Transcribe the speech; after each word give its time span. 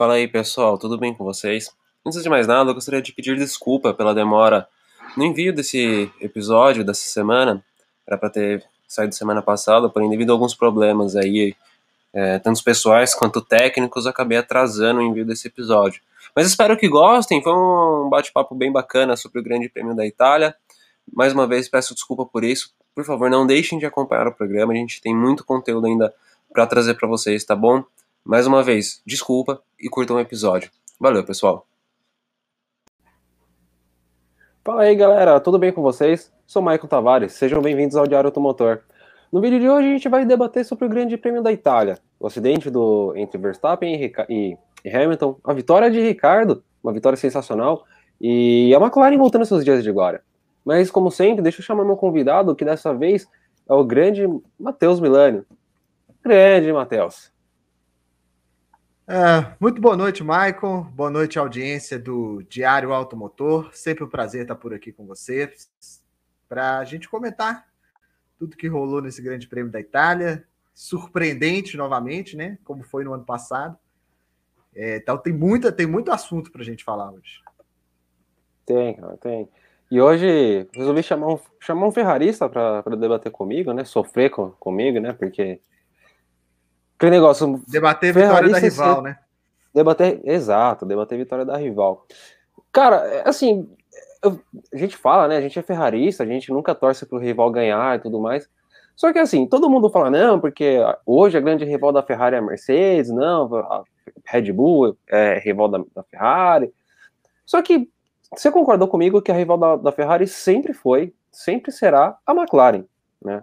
Fala 0.00 0.14
aí 0.14 0.26
pessoal, 0.26 0.78
tudo 0.78 0.96
bem 0.96 1.12
com 1.12 1.22
vocês? 1.24 1.70
Antes 2.06 2.22
de 2.22 2.28
mais 2.30 2.46
nada, 2.46 2.70
eu 2.70 2.74
gostaria 2.74 3.02
de 3.02 3.12
pedir 3.12 3.36
desculpa 3.36 3.92
pela 3.92 4.14
demora 4.14 4.66
no 5.14 5.22
envio 5.22 5.52
desse 5.52 6.10
episódio 6.22 6.82
dessa 6.82 7.02
semana. 7.02 7.62
Era 8.06 8.16
para 8.16 8.30
ter 8.30 8.64
saído 8.88 9.14
semana 9.14 9.42
passada, 9.42 9.90
porém, 9.90 10.08
devido 10.08 10.30
a 10.30 10.32
alguns 10.32 10.54
problemas 10.54 11.16
aí, 11.16 11.54
é, 12.14 12.38
tanto 12.38 12.64
pessoais 12.64 13.14
quanto 13.14 13.42
técnicos, 13.42 14.06
acabei 14.06 14.38
atrasando 14.38 15.00
o 15.00 15.02
envio 15.02 15.26
desse 15.26 15.48
episódio. 15.48 16.00
Mas 16.34 16.46
espero 16.46 16.78
que 16.78 16.88
gostem, 16.88 17.42
foi 17.42 17.52
um 17.52 18.08
bate-papo 18.08 18.54
bem 18.54 18.72
bacana 18.72 19.18
sobre 19.18 19.40
o 19.40 19.42
Grande 19.42 19.68
Prêmio 19.68 19.94
da 19.94 20.06
Itália. 20.06 20.56
Mais 21.12 21.34
uma 21.34 21.46
vez, 21.46 21.68
peço 21.68 21.92
desculpa 21.92 22.24
por 22.24 22.42
isso. 22.42 22.72
Por 22.94 23.04
favor, 23.04 23.28
não 23.28 23.46
deixem 23.46 23.78
de 23.78 23.84
acompanhar 23.84 24.26
o 24.26 24.32
programa, 24.32 24.72
a 24.72 24.76
gente 24.76 24.98
tem 25.02 25.14
muito 25.14 25.44
conteúdo 25.44 25.86
ainda 25.86 26.10
para 26.50 26.66
trazer 26.66 26.94
para 26.94 27.06
vocês, 27.06 27.44
tá 27.44 27.54
bom? 27.54 27.84
Mais 28.24 28.46
uma 28.46 28.62
vez, 28.62 29.02
desculpa 29.06 29.62
e 29.80 29.88
curtam 29.88 30.16
o 30.16 30.20
episódio. 30.20 30.70
Valeu, 31.00 31.24
pessoal. 31.24 31.66
Fala 34.62 34.82
aí, 34.82 34.94
galera, 34.94 35.40
tudo 35.40 35.58
bem 35.58 35.72
com 35.72 35.80
vocês? 35.80 36.30
Sou 36.46 36.60
Maicon 36.60 36.86
Tavares, 36.86 37.32
sejam 37.32 37.62
bem-vindos 37.62 37.96
ao 37.96 38.06
Diário 38.06 38.28
Automotor. 38.28 38.80
No 39.32 39.40
vídeo 39.40 39.58
de 39.58 39.68
hoje 39.68 39.88
a 39.88 39.90
gente 39.92 40.08
vai 40.08 40.26
debater 40.26 40.66
sobre 40.66 40.84
o 40.84 40.88
Grande 40.88 41.16
Prêmio 41.16 41.42
da 41.42 41.50
Itália, 41.50 41.98
o 42.18 42.26
acidente 42.26 42.68
do, 42.68 43.14
entre 43.16 43.38
Verstappen 43.38 44.12
e, 44.28 44.58
e, 44.84 44.90
Hamilton, 44.94 45.38
a 45.42 45.54
vitória 45.54 45.90
de 45.90 46.00
Ricardo, 46.00 46.62
uma 46.84 46.92
vitória 46.92 47.16
sensacional, 47.16 47.86
e 48.20 48.74
a 48.74 48.78
McLaren 48.78 49.16
voltando 49.16 49.46
seus 49.46 49.64
dias 49.64 49.82
de 49.82 49.90
glória. 49.90 50.22
Mas, 50.62 50.90
como 50.90 51.10
sempre, 51.10 51.42
deixa 51.42 51.60
eu 51.60 51.64
chamar 51.64 51.86
meu 51.86 51.96
convidado, 51.96 52.54
que 52.54 52.66
dessa 52.66 52.92
vez 52.92 53.26
é 53.66 53.72
o 53.72 53.82
grande 53.82 54.28
Matheus 54.58 55.00
Milani. 55.00 55.42
Grande, 56.22 56.70
Matheus. 56.70 57.32
É, 59.12 59.56
muito 59.58 59.80
boa 59.80 59.96
noite, 59.96 60.22
Michael. 60.22 60.86
Boa 60.94 61.10
noite, 61.10 61.36
audiência 61.36 61.98
do 61.98 62.44
Diário 62.44 62.92
Automotor. 62.92 63.68
Sempre 63.74 64.04
um 64.04 64.08
prazer 64.08 64.42
estar 64.42 64.54
por 64.54 64.72
aqui 64.72 64.92
com 64.92 65.04
você 65.04 65.52
para 66.48 66.78
a 66.78 66.84
gente 66.84 67.08
comentar 67.08 67.66
tudo 68.38 68.56
que 68.56 68.68
rolou 68.68 69.02
nesse 69.02 69.20
Grande 69.20 69.48
Prêmio 69.48 69.72
da 69.72 69.80
Itália. 69.80 70.44
Surpreendente 70.72 71.76
novamente, 71.76 72.36
né? 72.36 72.56
Como 72.62 72.84
foi 72.84 73.02
no 73.02 73.12
ano 73.12 73.24
passado. 73.24 73.76
É, 74.76 74.98
então 74.98 75.18
tem 75.18 75.32
muita, 75.32 75.72
tem 75.72 75.88
muito 75.88 76.12
assunto 76.12 76.52
para 76.52 76.62
a 76.62 76.64
gente 76.64 76.84
falar 76.84 77.10
hoje. 77.10 77.42
Tem, 78.64 78.96
tem. 79.20 79.48
E 79.90 80.00
hoje 80.00 80.68
resolvi 80.72 81.02
chamar 81.02 81.34
um, 81.34 81.38
chamar 81.58 81.88
um 81.88 81.90
ferrarista 81.90 82.48
para 82.48 82.82
debater 82.96 83.32
comigo, 83.32 83.72
né? 83.72 83.82
Sofrer 83.82 84.30
com, 84.30 84.52
comigo, 84.52 85.00
né? 85.00 85.12
Porque 85.12 85.60
Aquele 87.00 87.12
negócio. 87.12 87.62
Debater 87.66 88.12
vitória 88.12 88.50
da 88.50 88.58
rival, 88.58 89.00
né? 89.00 89.18
Debater, 89.74 90.20
exato, 90.22 90.84
debater 90.84 91.16
vitória 91.16 91.46
da 91.46 91.56
rival. 91.56 92.04
Cara, 92.70 92.96
é, 93.06 93.26
assim, 93.26 93.66
eu, 94.22 94.38
a 94.70 94.76
gente 94.76 94.98
fala, 94.98 95.26
né? 95.26 95.38
A 95.38 95.40
gente 95.40 95.58
é 95.58 95.62
ferrarista, 95.62 96.24
a 96.24 96.26
gente 96.26 96.52
nunca 96.52 96.74
torce 96.74 97.06
pro 97.06 97.16
rival 97.16 97.50
ganhar 97.50 97.96
e 97.96 98.02
tudo 98.02 98.20
mais. 98.20 98.46
Só 98.94 99.14
que 99.14 99.18
assim, 99.18 99.46
todo 99.46 99.70
mundo 99.70 99.88
fala, 99.88 100.10
não, 100.10 100.38
porque 100.38 100.76
hoje 101.06 101.38
a 101.38 101.40
grande 101.40 101.64
rival 101.64 101.90
da 101.90 102.02
Ferrari 102.02 102.36
é 102.36 102.38
a 102.38 102.42
Mercedes, 102.42 103.10
não, 103.10 103.54
a 103.54 103.82
Red 104.26 104.52
Bull 104.52 104.94
é 105.08 105.38
rival 105.38 105.68
da, 105.68 105.78
da 105.94 106.02
Ferrari. 106.02 106.70
Só 107.46 107.62
que 107.62 107.88
você 108.36 108.50
concordou 108.50 108.86
comigo 108.86 109.22
que 109.22 109.32
a 109.32 109.34
rival 109.34 109.56
da, 109.56 109.76
da 109.76 109.90
Ferrari 109.92 110.26
sempre 110.26 110.74
foi, 110.74 111.14
sempre 111.32 111.72
será 111.72 112.18
a 112.26 112.34
McLaren, 112.34 112.84
né? 113.24 113.42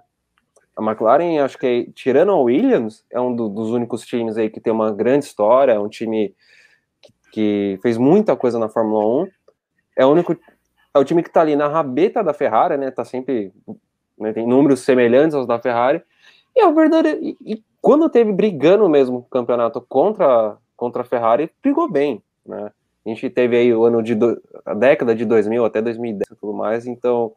A 0.77 0.81
McLaren, 0.83 1.39
acho 1.39 1.57
que 1.57 1.91
tirando 1.95 2.31
a 2.31 2.39
Williams, 2.39 3.03
é 3.09 3.19
um 3.19 3.35
do, 3.35 3.49
dos 3.49 3.71
únicos 3.71 4.05
times 4.05 4.37
aí 4.37 4.47
que 4.47 4.59
tem 4.59 4.71
uma 4.71 4.91
grande 4.91 5.25
história, 5.25 5.71
é 5.71 5.79
um 5.79 5.89
time 5.89 6.35
que, 7.01 7.13
que, 7.31 7.79
fez 7.81 7.97
muita 7.97 8.35
coisa 8.35 8.59
na 8.59 8.69
Fórmula 8.69 9.23
1. 9.23 9.27
É 9.95 10.05
o 10.05 10.09
único 10.09 10.37
é 10.93 10.99
o 10.99 11.03
time 11.03 11.23
que 11.23 11.29
está 11.29 11.41
ali 11.41 11.55
na 11.55 11.67
rabeta 11.67 12.23
da 12.23 12.31
Ferrari, 12.31 12.77
né? 12.77 12.91
Tá 12.91 13.03
sempre 13.03 13.51
né, 14.17 14.31
tem 14.33 14.45
números 14.45 14.81
semelhantes 14.81 15.33
aos 15.33 15.47
da 15.47 15.59
Ferrari. 15.59 16.01
E 16.55 16.61
a 16.61 16.69
verdade 16.69 17.09
e, 17.09 17.37
e 17.43 17.63
quando 17.81 18.07
teve 18.07 18.31
brigando 18.31 18.87
mesmo 18.87 19.17
o 19.17 19.23
campeonato 19.23 19.81
contra 19.81 20.57
contra 20.75 21.01
a 21.01 21.05
Ferrari, 21.05 21.51
brigou 21.61 21.89
bem, 21.89 22.21
né? 22.45 22.71
A 23.03 23.09
gente 23.09 23.29
teve 23.31 23.57
aí 23.57 23.73
o 23.73 23.83
ano 23.83 24.03
de 24.03 24.13
do, 24.13 24.39
a 24.63 24.75
década 24.75 25.15
de 25.15 25.25
2000 25.25 25.65
até 25.65 25.81
2010 25.81 26.29
e 26.29 26.35
tudo 26.35 26.53
mais, 26.53 26.85
então 26.85 27.33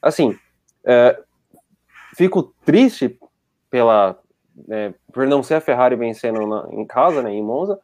assim, 0.00 0.34
é, 0.84 1.20
fico 2.18 2.42
triste 2.64 3.16
pela 3.70 4.18
é, 4.68 4.92
por 5.12 5.24
não 5.24 5.40
ser 5.40 5.54
a 5.54 5.60
Ferrari 5.60 5.94
vencendo 5.94 6.44
na, 6.48 6.66
em 6.72 6.84
casa, 6.84 7.22
né, 7.22 7.32
em 7.32 7.40
Monza, 7.40 7.78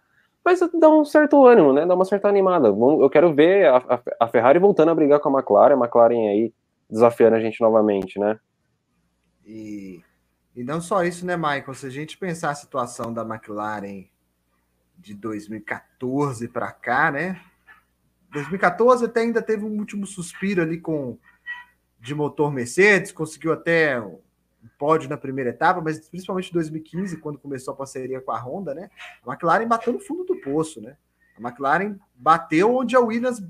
mas 0.45 0.59
dá 0.81 0.91
um 0.91 1.05
certo 1.05 1.47
ânimo, 1.47 1.73
né, 1.73 1.87
dá 1.87 1.95
uma 1.95 2.05
certa 2.05 2.29
animada. 2.29 2.67
Eu 2.67 3.09
quero 3.09 3.33
ver 3.33 3.67
a, 3.67 3.77
a, 3.77 4.03
a 4.19 4.29
Ferrari 4.29 4.59
voltando 4.59 4.91
a 4.91 4.95
brigar 4.95 5.21
com 5.21 5.29
a 5.29 5.39
McLaren, 5.39 5.75
a 5.75 5.79
McLaren 5.79 6.29
aí 6.29 6.53
desafiando 6.91 7.37
a 7.37 7.41
gente 7.41 7.61
novamente, 7.61 8.19
né? 8.19 8.39
E, 9.47 10.03
e 10.57 10.65
não 10.65 10.81
só 10.81 11.05
isso, 11.05 11.25
né, 11.25 11.37
Michael? 11.37 11.75
Se 11.75 11.87
a 11.87 11.91
gente 11.91 12.19
pensar 12.19 12.51
a 12.51 12.55
situação 12.57 13.13
da 13.13 13.23
McLaren 13.23 14.07
de 14.99 15.15
2014 15.15 16.49
para 16.49 16.73
cá, 16.73 17.13
né? 17.13 17.41
2014 18.33 19.05
até 19.05 19.21
ainda 19.21 19.41
teve 19.41 19.65
um 19.65 19.79
último 19.79 20.07
suspiro 20.07 20.61
ali 20.61 20.81
com 20.81 21.17
de 22.05 22.15
motor 22.15 22.53
Mercedes, 22.53 23.13
conseguiu 23.13 23.51
até 23.51 23.99
um 23.99 24.19
pódio 24.79 25.09
na 25.09 25.17
primeira 25.17 25.51
etapa, 25.51 25.81
mas 25.81 26.07
principalmente 26.07 26.51
em 26.51 26.53
2015, 26.53 27.17
quando 27.17 27.39
começou 27.39 27.73
a 27.73 27.77
parceria 27.77 28.21
com 28.21 28.31
a 28.31 28.39
Honda, 28.39 28.75
né? 28.75 28.91
A 29.27 29.33
McLaren 29.33 29.67
bateu 29.67 29.91
no 29.91 29.99
fundo 29.99 30.23
do 30.23 30.37
poço, 30.37 30.83
né? 30.83 30.99
A 31.35 31.41
McLaren 31.41 31.97
bateu 32.15 32.77
onde 32.77 32.95
a 32.95 33.01
Williams 33.01 33.43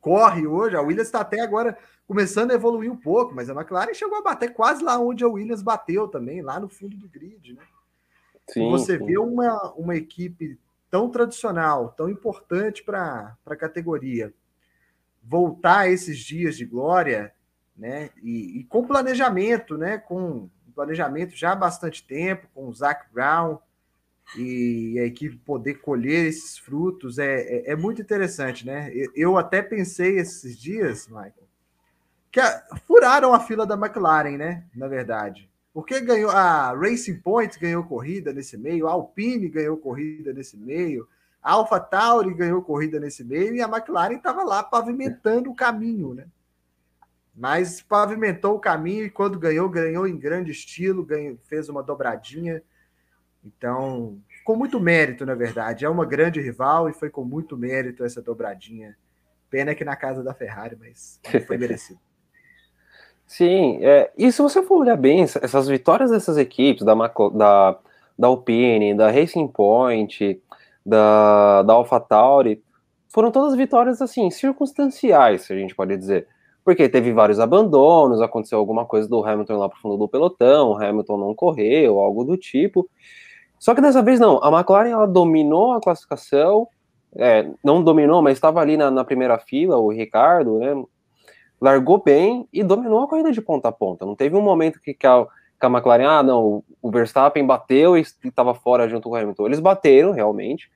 corre 0.00 0.46
hoje. 0.46 0.74
A 0.74 0.80
Williams 0.80 1.08
está 1.08 1.20
até 1.20 1.42
agora 1.42 1.76
começando 2.08 2.50
a 2.50 2.54
evoluir 2.54 2.90
um 2.90 2.96
pouco, 2.96 3.34
mas 3.34 3.50
a 3.50 3.52
McLaren 3.52 3.92
chegou 3.92 4.16
a 4.16 4.22
bater 4.22 4.54
quase 4.54 4.82
lá 4.82 4.98
onde 4.98 5.22
a 5.22 5.28
Williams 5.28 5.60
bateu 5.60 6.08
também, 6.08 6.40
lá 6.40 6.58
no 6.58 6.70
fundo 6.70 6.96
do 6.96 7.06
grid, 7.06 7.52
né? 7.52 7.62
Sim, 8.48 8.70
você 8.70 8.96
sim. 8.96 9.04
vê 9.04 9.18
uma, 9.18 9.74
uma 9.74 9.96
equipe 9.96 10.58
tão 10.90 11.10
tradicional, 11.10 11.90
tão 11.90 12.08
importante 12.08 12.82
para 12.82 13.36
a 13.44 13.56
categoria, 13.56 14.32
voltar 15.22 15.90
esses 15.90 16.18
dias 16.18 16.56
de 16.56 16.64
glória, 16.64 17.35
né? 17.76 18.10
E, 18.22 18.60
e, 18.60 18.64
com 18.64 18.86
planejamento, 18.86 19.76
né? 19.76 19.98
Com 19.98 20.48
planejamento 20.74 21.34
já 21.34 21.52
há 21.52 21.56
bastante 21.56 22.06
tempo, 22.06 22.46
com 22.54 22.68
o 22.68 22.74
Zach 22.74 23.06
Brown 23.12 23.58
e 24.36 24.98
a 24.98 25.04
equipe 25.04 25.36
poder 25.38 25.74
colher 25.74 26.26
esses 26.26 26.58
frutos 26.58 27.18
é, 27.18 27.40
é, 27.40 27.72
é 27.72 27.76
muito 27.76 28.02
interessante, 28.02 28.66
né? 28.66 28.90
Eu, 28.92 29.10
eu, 29.14 29.38
até 29.38 29.62
pensei 29.62 30.18
esses 30.18 30.58
dias, 30.58 31.06
Michael, 31.06 31.48
que 32.30 32.40
a, 32.40 32.62
furaram 32.86 33.32
a 33.32 33.40
fila 33.40 33.66
da 33.66 33.74
McLaren, 33.74 34.36
né? 34.36 34.64
Na 34.74 34.88
verdade. 34.88 35.48
Porque 35.72 36.00
ganhou 36.00 36.30
a 36.30 36.72
Racing 36.72 37.20
Point 37.20 37.58
ganhou 37.58 37.84
corrida 37.84 38.32
nesse 38.32 38.56
meio, 38.56 38.88
a 38.88 38.92
Alpine 38.92 39.48
ganhou 39.48 39.76
corrida 39.76 40.32
nesse 40.32 40.56
meio, 40.56 41.06
a 41.42 41.52
Alpha 41.52 41.78
Tauri 41.78 42.34
ganhou 42.34 42.62
corrida 42.62 42.98
nesse 42.98 43.22
meio 43.22 43.54
e 43.54 43.62
a 43.62 43.68
McLaren 43.68 44.16
estava 44.16 44.42
lá 44.42 44.62
pavimentando 44.62 45.50
o 45.50 45.54
caminho, 45.54 46.14
né? 46.14 46.26
Mas 47.36 47.82
pavimentou 47.82 48.54
o 48.54 48.58
caminho 48.58 49.04
e 49.04 49.10
quando 49.10 49.38
ganhou, 49.38 49.68
ganhou 49.68 50.08
em 50.08 50.16
grande 50.16 50.50
estilo, 50.50 51.04
ganhou, 51.04 51.36
fez 51.44 51.68
uma 51.68 51.82
dobradinha. 51.82 52.62
Então, 53.44 54.18
com 54.42 54.56
muito 54.56 54.80
mérito, 54.80 55.26
na 55.26 55.34
verdade. 55.34 55.84
É 55.84 55.88
uma 55.88 56.06
grande 56.06 56.40
rival 56.40 56.88
e 56.88 56.94
foi 56.94 57.10
com 57.10 57.22
muito 57.22 57.56
mérito 57.56 58.04
essa 58.04 58.22
dobradinha. 58.22 58.96
Pena 59.50 59.74
que 59.74 59.84
na 59.84 59.94
casa 59.94 60.24
da 60.24 60.32
Ferrari, 60.32 60.78
mas 60.80 61.20
foi 61.46 61.58
merecido. 61.58 62.00
Sim, 63.26 63.84
é, 63.84 64.10
e 64.16 64.30
se 64.30 64.40
você 64.40 64.62
for 64.62 64.78
olhar 64.78 64.96
bem, 64.96 65.22
essas 65.22 65.66
vitórias 65.68 66.12
dessas 66.12 66.38
equipes, 66.38 66.84
da, 66.84 66.94
da, 66.94 67.78
da 68.16 68.28
Alpine, 68.28 68.94
da 68.94 69.10
Racing 69.10 69.48
Point, 69.48 70.40
da, 70.84 71.62
da 71.64 71.72
AlphaTauri, 71.72 72.62
foram 73.08 73.32
todas 73.32 73.56
vitórias, 73.56 74.00
assim, 74.00 74.30
circunstanciais, 74.30 75.42
se 75.42 75.52
a 75.52 75.56
gente 75.56 75.74
pode 75.74 75.96
dizer 75.96 76.28
porque 76.66 76.88
teve 76.88 77.12
vários 77.12 77.38
abandonos, 77.38 78.20
aconteceu 78.20 78.58
alguma 78.58 78.84
coisa 78.84 79.08
do 79.08 79.24
Hamilton 79.24 79.56
lá 79.56 79.68
pro 79.68 79.78
fundo 79.78 79.96
do 79.96 80.08
pelotão, 80.08 80.70
o 80.70 80.82
Hamilton 80.82 81.16
não 81.16 81.32
correu, 81.32 82.00
algo 82.00 82.24
do 82.24 82.36
tipo. 82.36 82.90
Só 83.56 83.72
que 83.72 83.80
dessa 83.80 84.02
vez 84.02 84.18
não, 84.18 84.42
a 84.42 84.50
McLaren 84.50 84.90
ela 84.90 85.06
dominou 85.06 85.74
a 85.74 85.80
classificação, 85.80 86.66
é, 87.14 87.48
não 87.62 87.84
dominou, 87.84 88.20
mas 88.20 88.32
estava 88.32 88.60
ali 88.60 88.76
na, 88.76 88.90
na, 88.90 89.04
primeira 89.04 89.38
fila, 89.38 89.78
o 89.78 89.92
Ricardo, 89.92 90.58
né? 90.58 90.74
Largou 91.60 92.02
bem 92.02 92.48
e 92.52 92.64
dominou 92.64 93.04
a 93.04 93.08
corrida 93.08 93.30
de 93.30 93.40
ponta 93.40 93.68
a 93.68 93.72
ponta. 93.72 94.04
Não 94.04 94.16
teve 94.16 94.34
um 94.34 94.42
momento 94.42 94.80
que, 94.80 94.92
que, 94.92 95.06
a, 95.06 95.24
que 95.24 95.66
a 95.66 95.70
McLaren, 95.70 96.06
ah, 96.06 96.22
não, 96.24 96.64
o 96.82 96.90
Verstappen 96.90 97.46
bateu 97.46 97.96
e 97.96 98.00
estava 98.00 98.54
fora 98.54 98.88
junto 98.88 99.08
com 99.08 99.14
o 99.14 99.16
Hamilton. 99.16 99.46
Eles 99.46 99.60
bateram, 99.60 100.10
realmente, 100.10 100.68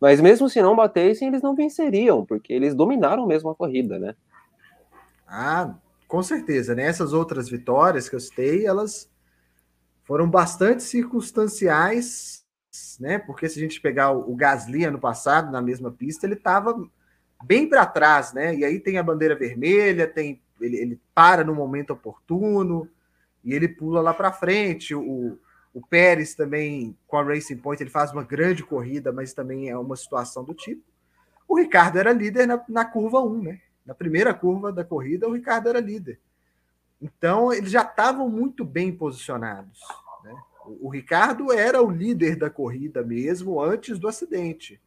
mas 0.00 0.20
mesmo 0.20 0.48
se 0.48 0.60
não 0.60 0.74
batessem, 0.74 1.28
eles 1.28 1.42
não 1.42 1.54
venceriam, 1.54 2.26
porque 2.26 2.52
eles 2.52 2.74
dominaram 2.74 3.24
mesmo 3.24 3.50
a 3.50 3.54
corrida, 3.54 4.00
né? 4.00 4.16
Ah, 5.28 5.74
com 6.08 6.22
certeza, 6.22 6.74
né? 6.74 6.84
Essas 6.84 7.12
outras 7.12 7.48
vitórias 7.48 8.08
que 8.08 8.16
eu 8.16 8.20
citei, 8.20 8.66
elas 8.66 9.08
foram 10.04 10.28
bastante 10.28 10.82
circunstanciais 10.82 12.38
né? 13.00 13.18
Porque 13.18 13.48
se 13.48 13.58
a 13.58 13.62
gente 13.62 13.80
pegar 13.80 14.10
o, 14.12 14.34
Gasly 14.34 14.84
ano 14.84 14.98
passado, 14.98 15.50
na 15.50 15.62
mesma 15.62 15.90
pista, 15.90 16.26
ele 16.26 16.34
estava 16.34 16.74
bem 17.44 17.68
para 17.68 17.86
trás, 17.86 18.32
né? 18.32 18.54
E 18.54 18.64
aí 18.64 18.78
tem 18.78 18.98
a 18.98 19.02
bandeira 19.02 19.34
vermelha, 19.34 20.06
tem 20.06 20.40
ele, 20.60 20.76
ele 20.76 21.00
para 21.14 21.44
no 21.44 21.54
momento 21.54 21.92
oportuno 21.92 22.88
e 23.44 23.54
ele 23.54 23.68
pula 23.68 24.00
lá 24.00 24.12
para 24.12 24.32
frente. 24.32 24.94
O, 24.94 25.38
o 25.72 25.86
Pérez 25.86 26.34
também, 26.34 26.96
com 27.06 27.16
a 27.16 27.22
Racing 27.22 27.58
Point, 27.58 27.82
ele 27.82 27.90
faz 27.90 28.12
uma 28.12 28.24
grande 28.24 28.64
corrida, 28.64 29.12
mas 29.12 29.32
também 29.32 29.68
é 29.68 29.78
uma 29.78 29.96
situação 29.96 30.44
do 30.44 30.54
tipo. 30.54 30.82
O 31.46 31.58
Ricardo 31.58 31.98
era 31.98 32.12
líder 32.12 32.46
na, 32.46 32.62
na 32.68 32.84
curva 32.84 33.20
1, 33.20 33.42
né? 33.42 33.60
Na 33.88 33.94
primeira 33.94 34.34
curva 34.34 34.70
da 34.70 34.84
corrida, 34.84 35.26
o 35.26 35.32
Ricardo 35.32 35.66
era 35.70 35.80
líder. 35.80 36.20
Então, 37.00 37.50
eles 37.50 37.70
já 37.70 37.80
estavam 37.80 38.28
muito 38.28 38.62
bem 38.62 38.94
posicionados. 38.94 39.80
Né? 40.22 40.36
O, 40.66 40.88
o 40.88 40.90
Ricardo 40.90 41.50
era 41.50 41.82
o 41.82 41.90
líder 41.90 42.36
da 42.36 42.50
corrida 42.50 43.02
mesmo 43.02 43.58
antes 43.62 43.98
do 43.98 44.06
acidente. 44.06 44.78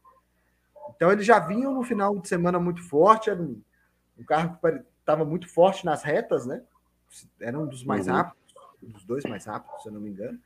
Então, 0.94 1.10
eles 1.10 1.26
já 1.26 1.40
vinham 1.40 1.74
no 1.74 1.82
final 1.82 2.16
de 2.16 2.28
semana 2.28 2.60
muito 2.60 2.80
forte. 2.80 3.28
Era 3.28 3.42
um, 3.42 3.60
um 4.16 4.22
carro 4.22 4.56
que 4.56 4.84
estava 5.00 5.24
muito 5.24 5.48
forte 5.48 5.84
nas 5.84 6.04
retas, 6.04 6.46
né? 6.46 6.62
Era 7.40 7.58
um 7.58 7.66
dos 7.66 7.82
mais 7.82 8.06
uhum. 8.06 8.14
rápidos, 8.14 8.54
um 8.80 8.90
dos 8.90 9.04
dois 9.04 9.24
mais 9.24 9.46
rápidos, 9.46 9.82
se 9.82 9.88
eu 9.88 9.92
não 9.92 10.00
me 10.00 10.10
engano. 10.10 10.38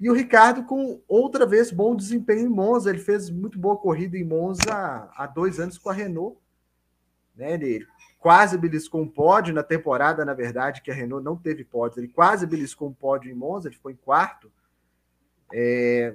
E 0.00 0.08
o 0.08 0.14
Ricardo 0.14 0.64
com 0.64 1.02
outra 1.06 1.44
vez 1.44 1.70
bom 1.70 1.94
desempenho 1.94 2.46
em 2.46 2.48
Monza. 2.48 2.88
Ele 2.88 2.98
fez 2.98 3.28
muito 3.28 3.58
boa 3.58 3.76
corrida 3.76 4.16
em 4.16 4.24
Monza 4.24 4.72
há 5.14 5.26
dois 5.26 5.60
anos 5.60 5.76
com 5.76 5.90
a 5.90 5.92
Renault. 5.92 6.38
Né? 7.38 7.54
Ele 7.54 7.86
quase 8.18 8.58
beliscou 8.58 9.00
um 9.00 9.08
pódio 9.08 9.54
na 9.54 9.62
temporada, 9.62 10.24
na 10.24 10.34
verdade, 10.34 10.82
que 10.82 10.90
a 10.90 10.94
Renault 10.94 11.24
não 11.24 11.36
teve 11.36 11.64
pódio. 11.64 12.00
Ele 12.00 12.08
quase 12.08 12.46
beliscou 12.46 12.88
um 12.88 12.92
pódio 12.92 13.30
em 13.30 13.34
Monza, 13.34 13.68
ele 13.68 13.76
ficou 13.76 13.90
em 13.90 13.96
quarto. 13.96 14.50
É... 15.52 16.14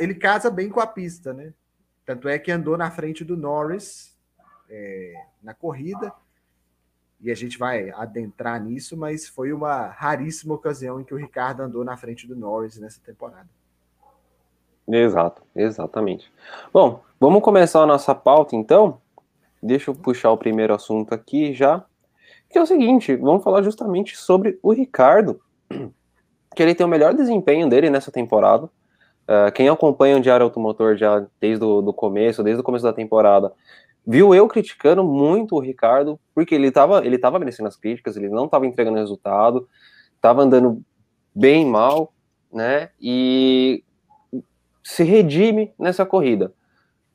Ele 0.00 0.14
casa 0.14 0.50
bem 0.50 0.68
com 0.68 0.80
a 0.80 0.86
pista, 0.86 1.32
né? 1.32 1.54
Tanto 2.04 2.28
é 2.28 2.38
que 2.38 2.52
andou 2.52 2.76
na 2.76 2.90
frente 2.90 3.24
do 3.24 3.36
Norris 3.36 4.14
é... 4.68 5.14
na 5.42 5.54
corrida 5.54 6.12
e 7.20 7.30
a 7.30 7.34
gente 7.34 7.56
vai 7.56 7.90
adentrar 7.90 8.62
nisso, 8.62 8.96
mas 8.96 9.26
foi 9.26 9.52
uma 9.52 9.86
raríssima 9.86 10.54
ocasião 10.54 11.00
em 11.00 11.04
que 11.04 11.14
o 11.14 11.16
Ricardo 11.16 11.62
andou 11.62 11.82
na 11.82 11.96
frente 11.96 12.26
do 12.26 12.36
Norris 12.36 12.78
nessa 12.78 13.00
temporada. 13.00 13.48
Exato, 14.86 15.42
exatamente. 15.56 16.30
Bom, 16.70 17.02
vamos 17.18 17.42
começar 17.42 17.80
a 17.80 17.86
nossa 17.86 18.14
pauta 18.14 18.54
então. 18.54 19.00
Deixa 19.64 19.90
eu 19.90 19.94
puxar 19.94 20.30
o 20.30 20.36
primeiro 20.36 20.74
assunto 20.74 21.14
aqui 21.14 21.54
já, 21.54 21.82
que 22.50 22.58
é 22.58 22.62
o 22.62 22.66
seguinte, 22.66 23.16
vamos 23.16 23.42
falar 23.42 23.62
justamente 23.62 24.14
sobre 24.14 24.58
o 24.62 24.74
Ricardo, 24.74 25.40
que 26.54 26.62
ele 26.62 26.74
tem 26.74 26.84
o 26.84 26.88
melhor 26.88 27.14
desempenho 27.14 27.66
dele 27.66 27.88
nessa 27.88 28.12
temporada. 28.12 28.66
Uh, 28.66 29.50
quem 29.54 29.70
acompanha 29.70 30.18
o 30.18 30.20
Diário 30.20 30.44
Automotor 30.44 30.98
já 30.98 31.26
desde 31.40 31.64
o 31.64 31.94
começo, 31.94 32.42
desde 32.42 32.60
o 32.60 32.62
começo 32.62 32.84
da 32.84 32.92
temporada, 32.92 33.52
viu 34.06 34.34
eu 34.34 34.46
criticando 34.46 35.02
muito 35.02 35.56
o 35.56 35.60
Ricardo, 35.60 36.20
porque 36.34 36.54
ele 36.54 36.66
estava 36.66 37.02
ele 37.02 37.16
tava 37.16 37.38
merecendo 37.38 37.68
as 37.68 37.76
críticas, 37.76 38.18
ele 38.18 38.28
não 38.28 38.44
estava 38.44 38.66
entregando 38.66 38.98
resultado, 38.98 39.66
estava 40.14 40.42
andando 40.42 40.82
bem 41.34 41.64
mal, 41.64 42.12
né? 42.52 42.90
E 43.00 43.82
se 44.82 45.04
redime 45.04 45.72
nessa 45.78 46.04
corrida. 46.04 46.52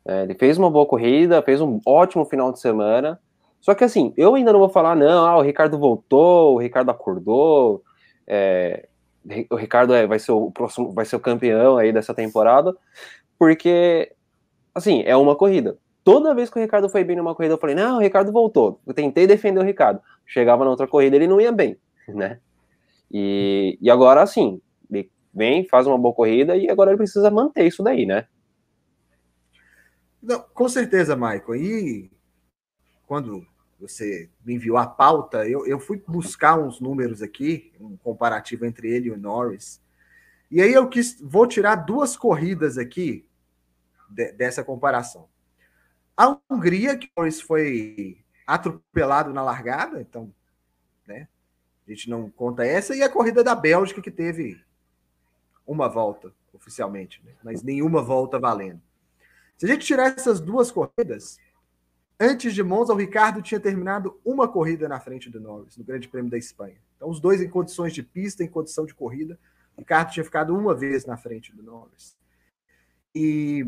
É, 0.10 0.24
ele 0.24 0.34
fez 0.34 0.58
uma 0.58 0.70
boa 0.72 0.86
corrida, 0.86 1.42
fez 1.42 1.62
um 1.62 1.80
ótimo 1.86 2.26
final 2.26 2.52
de 2.52 2.60
semana. 2.60 3.20
Só 3.62 3.76
que 3.76 3.84
assim, 3.84 4.14
eu 4.18 4.36
ainda 4.36 4.52
não 4.52 4.60
vou 4.60 4.70
falar, 4.70 4.96
não, 4.96 5.26
ah, 5.26 5.38
o 5.38 5.42
Ricardo 5.42 5.78
voltou, 5.78 6.56
o 6.56 6.60
Ricardo 6.60 6.90
acordou, 6.90 7.84
é, 8.26 8.88
o 9.50 9.56
Ricardo 9.56 9.94
é, 9.94 10.08
vai 10.08 10.18
ser 10.18 10.32
o 10.32 10.50
próximo, 10.50 10.92
vai 10.94 11.06
ser 11.06 11.18
o 11.18 11.20
campeão 11.20 11.78
aí 11.78 11.92
dessa 11.92 12.14
temporada, 12.14 12.74
porque 13.38 14.14
assim, 14.74 15.04
é 15.06 15.16
uma 15.16 15.36
corrida 15.36 15.78
toda 16.10 16.34
vez 16.34 16.50
que 16.50 16.58
o 16.58 16.62
Ricardo 16.62 16.90
foi 16.90 17.04
bem 17.04 17.16
numa 17.16 17.36
corrida, 17.36 17.54
eu 17.54 17.60
falei, 17.60 17.76
não, 17.76 17.98
o 17.98 18.02
Ricardo 18.02 18.32
voltou. 18.32 18.80
Eu 18.88 18.96
tentei 18.96 19.28
defender 19.28 19.60
o 19.60 19.64
Ricardo. 19.64 20.02
Chegava 20.26 20.64
na 20.64 20.72
outra 20.72 20.88
corrida, 20.88 21.16
ele 21.16 21.28
não 21.28 21.40
ia 21.40 21.52
bem, 21.52 21.78
né? 22.08 22.40
E, 23.12 23.78
e 23.80 23.92
agora, 23.92 24.24
assim, 24.24 24.60
ele 24.90 25.12
vem, 25.32 25.68
faz 25.68 25.86
uma 25.86 26.00
boa 26.00 26.14
corrida 26.14 26.56
e 26.58 26.68
agora 26.68 26.90
ele 26.90 26.98
precisa 26.98 27.30
manter 27.30 27.68
isso 27.68 27.84
daí, 27.84 28.08
né? 28.08 28.26
Não, 30.22 30.40
com 30.40 30.68
certeza, 30.68 31.16
Michael. 31.16 31.56
E 31.56 32.12
quando 33.06 33.46
você 33.80 34.30
me 34.44 34.56
enviou 34.56 34.78
a 34.78 34.86
pauta, 34.86 35.48
eu, 35.48 35.66
eu 35.66 35.80
fui 35.80 36.04
buscar 36.08 36.60
uns 36.60 36.82
números 36.82 37.22
aqui, 37.22 37.72
um 37.80 37.96
comparativo 37.98 38.66
entre 38.66 38.90
ele 38.90 39.08
e 39.08 39.12
o 39.12 39.18
Norris. 39.18 39.82
E 40.52 40.62
aí 40.62 40.74
eu 40.74 40.88
quis, 40.90 41.20
vou 41.22 41.48
tirar 41.48 41.76
duas 41.76 42.18
corridas 42.18 42.78
aqui 42.78 43.26
de, 44.10 44.32
dessa 44.34 44.64
comparação. 44.64 45.30
A 46.18 46.38
Hungria, 46.50 46.98
que 46.98 47.10
Norris 47.16 47.40
foi 47.40 48.24
atropelado 48.46 49.32
na 49.32 49.44
largada, 49.44 50.02
então, 50.02 50.34
né? 51.08 51.28
A 51.88 51.92
gente 51.92 52.10
não 52.10 52.30
conta 52.30 52.66
essa, 52.66 52.96
e 52.96 53.02
a 53.02 53.10
corrida 53.10 53.44
da 53.44 53.56
Bélgica, 53.56 54.02
que 54.02 54.12
teve 54.12 54.62
uma 55.66 55.88
volta 55.88 56.34
oficialmente, 56.54 57.24
né? 57.24 57.32
mas 57.44 57.64
nenhuma 57.64 58.02
volta 58.02 58.40
valendo. 58.40 58.82
Se 59.60 59.66
a 59.66 59.68
gente 59.68 59.86
tirar 59.86 60.16
essas 60.18 60.40
duas 60.40 60.72
corridas, 60.72 61.38
antes 62.18 62.56
de 62.56 62.64
Monza, 62.64 62.94
o 62.94 62.96
Ricardo 62.96 63.42
tinha 63.42 63.60
terminado 63.60 64.18
uma 64.24 64.48
corrida 64.48 64.88
na 64.88 65.02
frente 65.02 65.30
do 65.30 65.38
Norris, 65.38 65.76
no 65.76 65.84
Grande 65.84 66.08
Prêmio 66.08 66.32
da 66.32 66.38
Espanha. 66.38 66.78
Então, 66.96 67.10
os 67.10 67.20
dois 67.20 67.42
em 67.42 67.50
condições 67.50 67.94
de 67.94 68.02
pista, 68.02 68.42
em 68.42 68.48
condição 68.48 68.86
de 68.86 68.96
corrida, 68.96 69.38
o 69.76 69.82
Ricardo 69.82 70.12
tinha 70.12 70.24
ficado 70.24 70.56
uma 70.56 70.74
vez 70.74 71.06
na 71.06 71.18
frente 71.18 71.54
do 71.54 71.62
Norris. 71.62 72.16
E, 73.14 73.66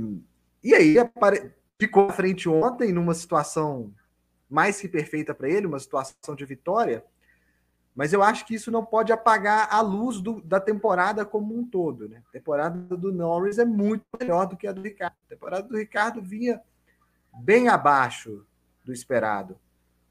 e 0.63 0.73
aí 0.73 0.97
apare 0.97 1.51
ficou 1.77 2.07
à 2.07 2.13
frente 2.13 2.47
ontem 2.47 2.93
numa 2.93 3.13
situação 3.13 3.93
mais 4.49 4.79
que 4.79 4.87
perfeita 4.87 5.33
para 5.33 5.49
ele, 5.49 5.67
uma 5.67 5.79
situação 5.79 6.35
de 6.35 6.45
vitória, 6.45 7.03
mas 7.95 8.13
eu 8.13 8.23
acho 8.23 8.45
que 8.45 8.55
isso 8.55 8.71
não 8.71 8.85
pode 8.85 9.11
apagar 9.11 9.67
a 9.71 9.81
luz 9.81 10.21
do, 10.21 10.41
da 10.41 10.59
temporada 10.59 11.25
como 11.25 11.57
um 11.57 11.65
todo. 11.65 12.07
Né? 12.07 12.23
A 12.29 12.31
temporada 12.31 12.95
do 12.95 13.11
Norris 13.11 13.57
é 13.57 13.65
muito 13.65 14.05
melhor 14.19 14.47
do 14.47 14.55
que 14.55 14.67
a 14.67 14.71
do 14.71 14.81
Ricardo. 14.81 15.15
A 15.25 15.29
temporada 15.29 15.67
do 15.67 15.77
Ricardo 15.77 16.21
vinha 16.21 16.61
bem 17.33 17.67
abaixo 17.67 18.45
do 18.83 18.93
esperado. 18.93 19.57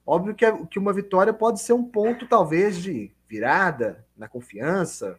Óbvio 0.07 0.35
que, 0.35 0.67
que 0.67 0.79
uma 0.79 0.93
vitória 0.93 1.33
pode 1.33 1.61
ser 1.61 1.73
um 1.73 1.85
ponto, 1.85 2.27
talvez, 2.27 2.77
de 2.79 3.11
virada 3.29 4.05
na 4.17 4.29
confiança, 4.29 5.19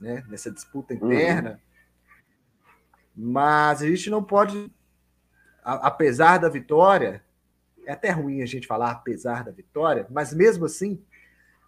né? 0.00 0.24
nessa 0.28 0.50
disputa 0.50 0.94
uhum. 0.94 1.12
interna. 1.12 1.50
Uhum. 1.50 3.32
Mas 3.32 3.82
a 3.82 3.86
gente 3.86 4.08
não 4.10 4.22
pode 4.22 4.72
apesar 5.64 6.38
da 6.38 6.48
vitória, 6.48 7.24
é 7.86 7.92
até 7.92 8.10
ruim 8.10 8.42
a 8.42 8.46
gente 8.46 8.66
falar 8.66 8.90
apesar 8.90 9.44
da 9.44 9.50
vitória, 9.50 10.06
mas 10.10 10.34
mesmo 10.34 10.66
assim, 10.66 11.02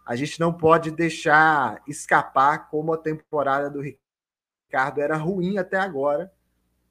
a 0.06 0.14
gente 0.14 0.38
não 0.38 0.52
pode 0.52 0.92
deixar 0.92 1.82
escapar 1.88 2.70
como 2.70 2.92
a 2.92 2.96
temporada 2.96 3.68
do 3.68 3.82
Ricardo 3.82 5.00
era 5.00 5.16
ruim 5.16 5.58
até 5.58 5.76
agora. 5.76 6.32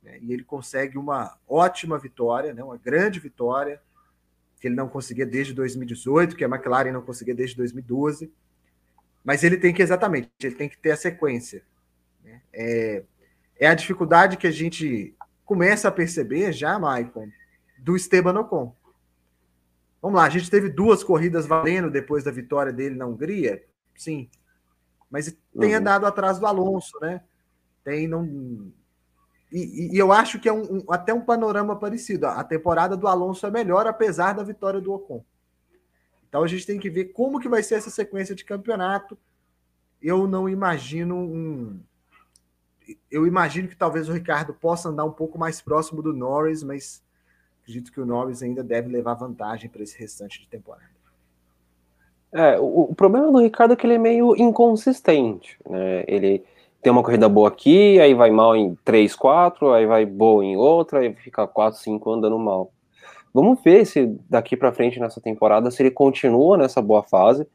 Né? 0.04 0.20
E 0.22 0.34
ele 0.34 0.44
consegue 0.44 0.98
uma 0.98 1.38
ótima 1.48 1.98
vitória, 1.98 2.54
né? 2.54 2.62
uma 2.62 2.78
grande 2.78 3.22
vitória, 3.22 3.82
que 4.60 4.68
ele 4.68 4.76
não 4.76 4.90
conseguia 4.90 5.26
desde 5.26 5.54
2018, 5.54 6.36
que 6.36 6.44
a 6.44 6.50
McLaren 6.50 6.92
não 6.92 7.02
conseguia 7.02 7.34
desde 7.34 7.56
2012. 7.56 8.30
Mas 9.24 9.46
ele 9.46 9.56
tem 9.56 9.74
que, 9.74 9.82
exatamente, 9.82 10.30
ele 10.44 10.56
tem 10.56 10.68
que 10.68 10.78
ter 10.78 10.92
a 10.92 10.98
sequência. 10.98 11.64
Né? 12.22 12.42
É, 12.52 13.04
é 13.58 13.68
a 13.68 13.74
dificuldade 13.74 14.36
que 14.36 14.46
a 14.46 14.52
gente 14.52 15.16
começa 15.46 15.88
a 15.88 15.92
perceber 15.92 16.52
já, 16.52 16.78
Maicon, 16.78 17.30
do 17.78 17.96
Esteban 17.96 18.38
Ocon. 18.42 18.76
Vamos 20.06 20.20
lá, 20.20 20.28
a 20.28 20.30
gente 20.30 20.52
teve 20.52 20.70
duas 20.70 21.04
corridas 21.04 21.48
valendo 21.48 21.90
depois 21.90 22.24
da 22.24 22.30
vitória 22.30 22.72
dele 22.72 22.94
na 22.94 23.08
Hungria, 23.08 23.66
sim. 23.96 24.30
Mas 25.10 25.36
tem 25.60 25.72
uhum. 25.72 25.80
andado 25.80 26.06
atrás 26.06 26.38
do 26.38 26.46
Alonso, 26.46 26.96
né? 27.02 27.24
Tem 27.84 28.08
não. 28.08 28.72
E, 29.52 29.96
e 29.96 29.98
eu 29.98 30.12
acho 30.12 30.40
que 30.40 30.48
é 30.48 30.54
um, 30.54 30.62
um, 30.62 30.84
até 30.92 31.12
um 31.12 31.22
panorama 31.22 31.76
parecido. 31.76 32.28
A 32.28 32.44
temporada 32.44 32.96
do 32.96 33.08
Alonso 33.08 33.48
é 33.48 33.50
melhor, 33.50 33.88
apesar 33.88 34.34
da 34.34 34.44
vitória 34.44 34.80
do 34.80 34.94
Ocon. 34.94 35.26
Então 36.30 36.44
a 36.44 36.48
gente 36.48 36.68
tem 36.68 36.80
que 36.80 36.92
ver 36.92 37.06
como 37.06 37.40
que 37.40 37.50
vai 37.50 37.64
ser 37.64 37.74
essa 37.74 37.90
sequência 37.90 38.36
de 38.36 38.46
campeonato. 38.46 39.18
Eu 40.00 40.28
não 40.28 40.48
imagino 40.48 41.18
um, 41.18 41.80
eu 43.10 43.26
imagino 43.26 43.68
que 43.68 43.76
talvez 43.76 44.08
o 44.08 44.14
Ricardo 44.14 44.54
possa 44.54 44.90
andar 44.90 45.04
um 45.04 45.14
pouco 45.14 45.40
mais 45.40 45.62
próximo 45.62 46.04
do 46.04 46.14
Norris, 46.14 46.62
mas 46.62 47.04
acredito 47.66 47.92
que 47.92 48.00
o 48.00 48.06
Norris 48.06 48.44
ainda 48.44 48.64
deve 48.64 48.90
levar 48.90 49.16
vantagem 49.16 49.68
para 49.68 49.82
esse 49.82 49.98
restante 50.00 50.40
de 50.40 50.48
temporada. 50.48 50.86
É, 52.32 52.60
o, 52.60 52.92
o, 52.92 52.96
problema 52.96 53.32
do 53.32 53.40
Ricardo 53.40 53.74
é 53.74 53.76
que 53.76 53.88
ele 53.88 53.96
é 53.96 53.98
meio 53.98 54.36
inconsistente, 54.36 55.58
né? 55.68 56.04
Ele 56.08 56.44
tem 56.82 56.92
uma 56.92 57.02
corrida 57.02 57.28
boa 57.28 57.48
aqui, 57.48 58.00
aí 58.00 58.14
vai 58.14 58.30
mal 58.30 58.56
em 58.56 58.76
3, 58.86 59.16
4, 59.16 59.74
aí 59.74 59.88
vai 59.88 60.06
boa 60.06 60.46
em 60.46 60.56
outra, 60.56 61.00
aí 61.00 61.14
fica 61.16 61.48
4, 61.48 61.80
5 61.80 62.12
andando 62.12 62.38
mal. 62.38 62.72
Vamos 63.34 63.60
ver 63.64 63.86
se 63.86 64.06
daqui 64.30 64.56
para 64.56 64.72
frente 64.72 65.00
nessa 65.00 65.20
temporada 65.20 65.72
se 65.72 65.82
ele 65.82 65.92
continua 65.92 66.58
nessa 66.58 66.82
boa 66.82 67.02
fase. 67.02 67.48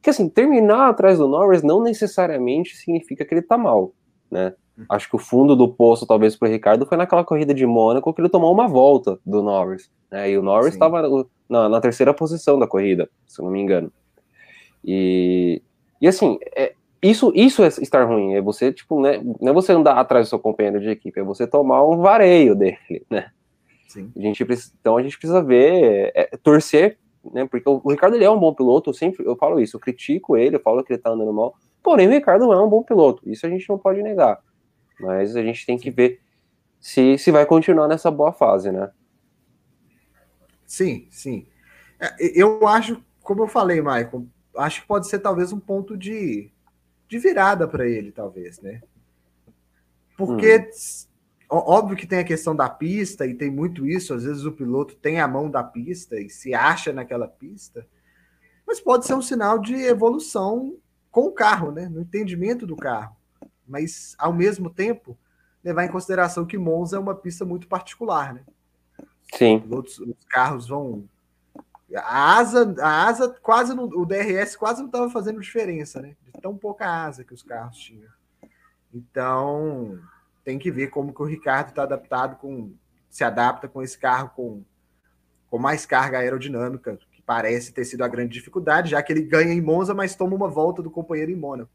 Que 0.00 0.10
assim, 0.10 0.28
terminar 0.28 0.88
atrás 0.88 1.18
do 1.18 1.28
Norris 1.28 1.62
não 1.62 1.82
necessariamente 1.82 2.76
significa 2.76 3.24
que 3.24 3.34
ele 3.34 3.42
tá 3.42 3.58
mal, 3.58 3.92
né? 4.30 4.54
Acho 4.88 5.08
que 5.08 5.16
o 5.16 5.18
fundo 5.18 5.56
do 5.56 5.68
poço, 5.68 6.06
talvez, 6.06 6.36
para 6.36 6.48
o 6.48 6.50
Ricardo 6.50 6.86
foi 6.86 6.96
naquela 6.96 7.24
corrida 7.24 7.54
de 7.54 7.66
Mônaco 7.66 8.12
que 8.12 8.20
ele 8.20 8.28
tomou 8.28 8.52
uma 8.52 8.68
volta 8.68 9.18
do 9.24 9.42
Norris. 9.42 9.90
Né? 10.10 10.30
E 10.30 10.38
o 10.38 10.42
Norris 10.42 10.74
estava 10.74 11.02
na, 11.48 11.68
na, 11.68 11.80
terceira 11.80 12.14
posição 12.14 12.58
da 12.58 12.66
corrida, 12.66 13.08
se 13.26 13.42
não 13.42 13.50
me 13.50 13.60
engano. 13.60 13.92
E, 14.84 15.62
e 16.00 16.06
assim, 16.06 16.38
é, 16.54 16.74
isso, 17.02 17.32
isso 17.34 17.62
é 17.62 17.68
estar 17.68 18.04
ruim. 18.04 18.34
É 18.34 18.40
você, 18.40 18.72
tipo, 18.72 19.00
né, 19.00 19.20
não 19.40 19.50
é 19.50 19.52
você 19.52 19.72
andar 19.72 19.94
atrás 19.98 20.26
do 20.26 20.30
seu 20.30 20.38
companheiro 20.38 20.80
de 20.80 20.90
equipe, 20.90 21.18
é 21.18 21.24
você 21.24 21.46
tomar 21.46 21.84
um 21.84 21.98
vareio 21.98 22.54
dele, 22.54 22.78
né? 23.10 23.30
Sim. 23.88 24.12
A 24.16 24.20
gente 24.20 24.46
então 24.80 24.96
a 24.96 25.02
gente 25.02 25.18
precisa 25.18 25.42
ver, 25.42 26.12
é, 26.14 26.36
torcer, 26.42 26.98
né? 27.32 27.46
Porque 27.46 27.68
o, 27.68 27.80
o, 27.82 27.90
Ricardo 27.90 28.14
ele 28.14 28.24
é 28.24 28.30
um 28.30 28.38
bom 28.38 28.52
piloto, 28.52 28.90
eu 28.90 28.94
sempre 28.94 29.24
eu 29.24 29.34
falo 29.36 29.60
isso, 29.60 29.76
eu 29.76 29.80
critico 29.80 30.36
ele, 30.36 30.56
eu 30.56 30.60
falo 30.60 30.84
que 30.84 30.92
ele 30.92 31.02
tá 31.02 31.10
andando 31.10 31.32
mal. 31.32 31.54
Porém, 31.82 32.06
o 32.06 32.10
Ricardo 32.10 32.46
não 32.46 32.52
é 32.52 32.62
um 32.62 32.68
bom 32.68 32.82
piloto, 32.82 33.22
isso 33.26 33.46
a 33.46 33.48
gente 33.48 33.68
não 33.68 33.78
pode 33.78 34.02
negar. 34.02 34.38
Mas 34.98 35.36
a 35.36 35.42
gente 35.42 35.64
tem 35.64 35.78
que 35.78 35.90
ver 35.90 36.20
se, 36.80 37.18
se 37.18 37.30
vai 37.30 37.46
continuar 37.46 37.88
nessa 37.88 38.10
boa 38.10 38.32
fase, 38.32 38.70
né? 38.70 38.90
Sim, 40.66 41.06
sim. 41.10 41.46
É, 41.98 42.14
eu 42.20 42.66
acho, 42.66 43.02
como 43.22 43.42
eu 43.42 43.48
falei, 43.48 43.80
Michael, 43.80 44.26
acho 44.56 44.82
que 44.82 44.86
pode 44.86 45.08
ser 45.08 45.20
talvez 45.20 45.52
um 45.52 45.60
ponto 45.60 45.96
de, 45.96 46.50
de 47.08 47.18
virada 47.18 47.66
para 47.66 47.88
ele, 47.88 48.12
talvez, 48.12 48.60
né? 48.60 48.82
Porque, 50.16 50.58
hum. 50.58 51.10
óbvio 51.48 51.96
que 51.96 52.06
tem 52.06 52.18
a 52.18 52.24
questão 52.24 52.54
da 52.54 52.68
pista, 52.68 53.26
e 53.26 53.34
tem 53.34 53.50
muito 53.50 53.86
isso, 53.86 54.14
às 54.14 54.24
vezes 54.24 54.44
o 54.44 54.52
piloto 54.52 54.96
tem 54.96 55.20
a 55.20 55.28
mão 55.28 55.50
da 55.50 55.62
pista 55.62 56.20
e 56.20 56.28
se 56.28 56.54
acha 56.54 56.92
naquela 56.92 57.28
pista, 57.28 57.86
mas 58.66 58.80
pode 58.80 59.06
ser 59.06 59.14
um 59.14 59.22
sinal 59.22 59.58
de 59.58 59.74
evolução 59.74 60.76
com 61.10 61.22
o 61.22 61.32
carro, 61.32 61.70
né? 61.72 61.88
No 61.88 62.02
entendimento 62.02 62.66
do 62.66 62.76
carro 62.76 63.17
mas 63.68 64.14
ao 64.18 64.32
mesmo 64.32 64.70
tempo 64.70 65.16
levar 65.62 65.84
em 65.84 65.90
consideração 65.90 66.46
que 66.46 66.56
Monza 66.56 66.96
é 66.96 67.00
uma 67.00 67.14
pista 67.14 67.44
muito 67.44 67.68
particular, 67.68 68.32
né? 68.32 68.42
Sim. 69.34 69.62
Os, 69.66 69.70
outros, 69.70 69.98
os 69.98 70.24
carros 70.28 70.68
vão 70.68 71.08
a 71.96 72.36
asa, 72.36 72.74
a 72.80 73.06
asa 73.06 73.34
quase 73.42 73.74
não, 73.74 73.84
o 73.84 74.04
DRS 74.04 74.56
quase 74.56 74.80
não 74.80 74.88
estava 74.88 75.08
fazendo 75.08 75.40
diferença, 75.40 76.02
né? 76.02 76.16
De 76.22 76.32
tão 76.40 76.56
pouca 76.56 76.86
asa 76.86 77.24
que 77.24 77.32
os 77.32 77.42
carros 77.42 77.78
tinham. 77.78 78.08
Então, 78.92 79.98
tem 80.44 80.58
que 80.58 80.70
ver 80.70 80.88
como 80.88 81.14
que 81.14 81.22
o 81.22 81.26
Ricardo 81.26 81.70
está 81.70 81.82
adaptado 81.82 82.36
com 82.36 82.74
se 83.08 83.24
adapta 83.24 83.66
com 83.66 83.82
esse 83.82 83.98
carro 83.98 84.30
com, 84.36 84.62
com 85.48 85.58
mais 85.58 85.86
carga 85.86 86.18
aerodinâmica, 86.18 86.98
que 87.10 87.22
parece 87.22 87.72
ter 87.72 87.86
sido 87.86 88.04
a 88.04 88.08
grande 88.08 88.34
dificuldade, 88.34 88.90
já 88.90 89.02
que 89.02 89.10
ele 89.10 89.22
ganha 89.22 89.52
em 89.52 89.62
Monza, 89.62 89.94
mas 89.94 90.14
toma 90.14 90.36
uma 90.36 90.48
volta 90.48 90.82
do 90.82 90.90
companheiro 90.90 91.30
em 91.30 91.36
Mônaco. 91.36 91.70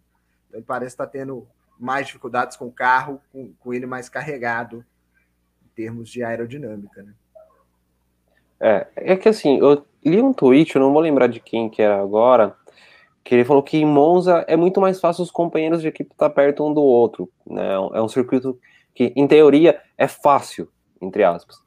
Então, 0.48 0.60
ele 0.60 0.66
parece 0.66 0.94
estar 0.94 1.08
tá 1.08 1.12
tendo 1.12 1.48
mais 1.80 2.08
dificuldades 2.08 2.58
com 2.58 2.68
o 2.68 2.72
carro, 2.72 3.22
com, 3.32 3.54
com 3.60 3.74
ele 3.74 3.86
mais 3.86 4.10
carregado 4.10 4.86
em 5.66 5.70
termos 5.76 6.10
de 6.10 6.24
aerodinâmica, 6.24 7.04
né? 7.04 7.14
É, 8.60 8.88
é 8.96 9.18
que 9.18 9.28
assim, 9.28 9.58
eu 9.60 9.86
li 10.06 10.22
um 10.22 10.32
tweet, 10.32 10.76
eu 10.76 10.82
não 10.82 10.94
vou 10.94 11.02
lembrar 11.02 11.28
de 11.28 11.40
quem 11.40 11.70
que 11.70 11.82
era 11.82 12.02
agora, 12.02 12.56
que 13.24 13.36
ele 13.36 13.46
falou 13.46 13.64
que 13.64 13.78
em 13.78 13.86
Monza 13.86 14.46
é 14.48 14.56
muito 14.56 14.80
mais 14.80 15.00
fácil 15.00 15.24
os 15.24 15.32
companheiros 15.32 15.82
de 15.82 15.88
equipe 15.88 16.12
estar 16.12 16.30
perto 16.30 16.66
um 16.66 16.74
do 16.74 16.82
outro, 16.82 17.30
né? 17.46 17.74
É 17.94 18.02
um 18.02 18.08
circuito 18.08 18.60
que, 18.94 19.14
em 19.16 19.28
teoria, 19.28 19.82
é 19.98 20.08
fácil, 20.08 20.70
entre 21.02 21.24
aspas. 21.24 21.62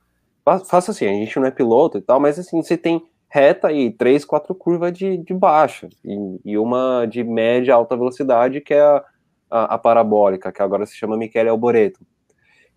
Fácil 0.45 0.93
assim, 0.93 1.07
a 1.07 1.13
gente 1.13 1.39
não 1.39 1.47
é 1.47 1.51
piloto 1.51 1.99
e 1.99 2.01
tal, 2.01 2.21
mas 2.21 2.39
assim, 2.39 2.63
você 2.63 2.77
tem 2.77 3.03
reta 3.29 3.73
e 3.73 3.91
três, 3.91 4.25
quatro 4.25 4.55
curvas 4.55 4.93
de, 4.93 5.17
de 5.19 5.35
baixa 5.35 5.89
e, 6.05 6.41
e 6.45 6.57
uma 6.57 7.05
de 7.07 7.25
média 7.25 7.75
alta 7.75 7.97
velocidade, 7.97 8.61
que 8.61 8.73
é 8.73 8.81
a, 8.81 9.05
a, 9.51 9.75
a 9.75 9.79
parabólica, 9.79 10.53
que 10.53 10.63
agora 10.63 10.87
se 10.87 10.95
chama 10.95 11.17
Michele 11.17 11.49
Alboreto. 11.49 12.01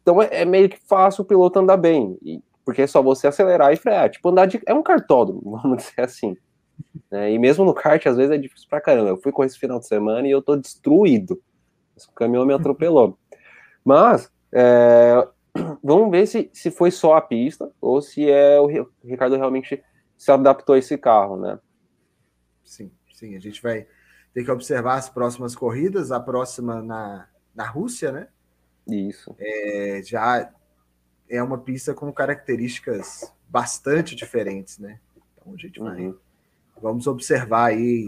Então 0.02 0.22
é, 0.22 0.42
é, 0.42 0.46
meio 0.46 0.70
que 0.70 0.80
fácil 0.88 1.24
o 1.24 1.26
piloto 1.26 1.60
andar 1.60 1.78
bem, 1.78 2.18
e, 2.22 2.42
porque 2.66 2.84
é 2.84 2.88
só 2.88 3.02
você 3.02 3.28
acelerar 3.28 3.74
e 3.74 3.78
frear. 3.78 4.10
Tipo, 4.10 4.30
andar 4.30 4.46
de. 4.46 4.62
É 4.66 4.74
um 4.74 4.84
cartódromo, 4.84 5.58
vamos 5.62 5.78
dizer 5.78 6.02
assim. 6.02 6.38
Né? 7.12 7.34
E 7.34 7.40
mesmo 7.40 7.66
no 7.66 7.74
kart, 7.74 8.06
às 8.06 8.18
vezes 8.18 8.32
é 8.32 8.38
difícil 8.38 8.68
pra 8.70 8.82
caramba. 8.82 9.10
Eu 9.10 9.18
fui 9.18 9.32
com 9.32 9.44
esse 9.44 9.58
final 9.58 9.80
de 9.80 9.88
semana 9.88 10.28
e 10.28 10.32
eu 10.32 10.42
tô 10.42 10.56
destruído. 10.56 11.42
O 12.10 12.14
caminhão 12.14 12.46
me 12.46 12.54
atropelou. 12.54 13.18
Mas, 13.84 14.32
é, 14.52 15.28
vamos 15.84 16.10
ver 16.12 16.26
se, 16.28 16.50
se 16.54 16.72
foi 16.72 16.92
só 16.92 17.16
a 17.16 17.22
pista 17.22 17.70
ou 17.82 18.02
se 18.02 18.30
é 18.30 18.60
o 18.60 18.68
Ricardo 19.04 19.36
realmente 19.36 19.84
se 20.18 20.32
adaptou 20.32 20.76
a 20.76 20.80
esse 20.80 20.98
carro, 20.98 21.38
né? 21.38 21.60
Sim, 22.64 22.92
sim. 23.12 23.36
A 23.36 23.40
gente 23.40 23.62
vai 23.62 23.88
tem 24.34 24.44
que 24.44 24.52
observar 24.52 24.96
as 24.96 25.10
próximas 25.10 25.56
corridas, 25.56 26.12
a 26.12 26.20
próxima 26.20 26.82
na, 26.82 27.28
na 27.54 27.68
Rússia, 27.68 28.12
né? 28.12 28.28
Isso. 28.88 29.36
É, 29.40 30.02
já 30.04 30.52
é 31.30 31.42
uma 31.44 31.58
pista 31.58 31.94
com 31.94 32.12
características 32.12 33.32
bastante 33.48 34.16
diferentes, 34.16 34.80
né? 34.80 35.00
Então 35.36 35.54
a 35.54 35.58
gente 35.58 35.80
vai. 35.80 36.08
Uhum. 36.08 36.18
Vamos 36.82 37.08
observar 37.08 37.66
aí 37.66 38.06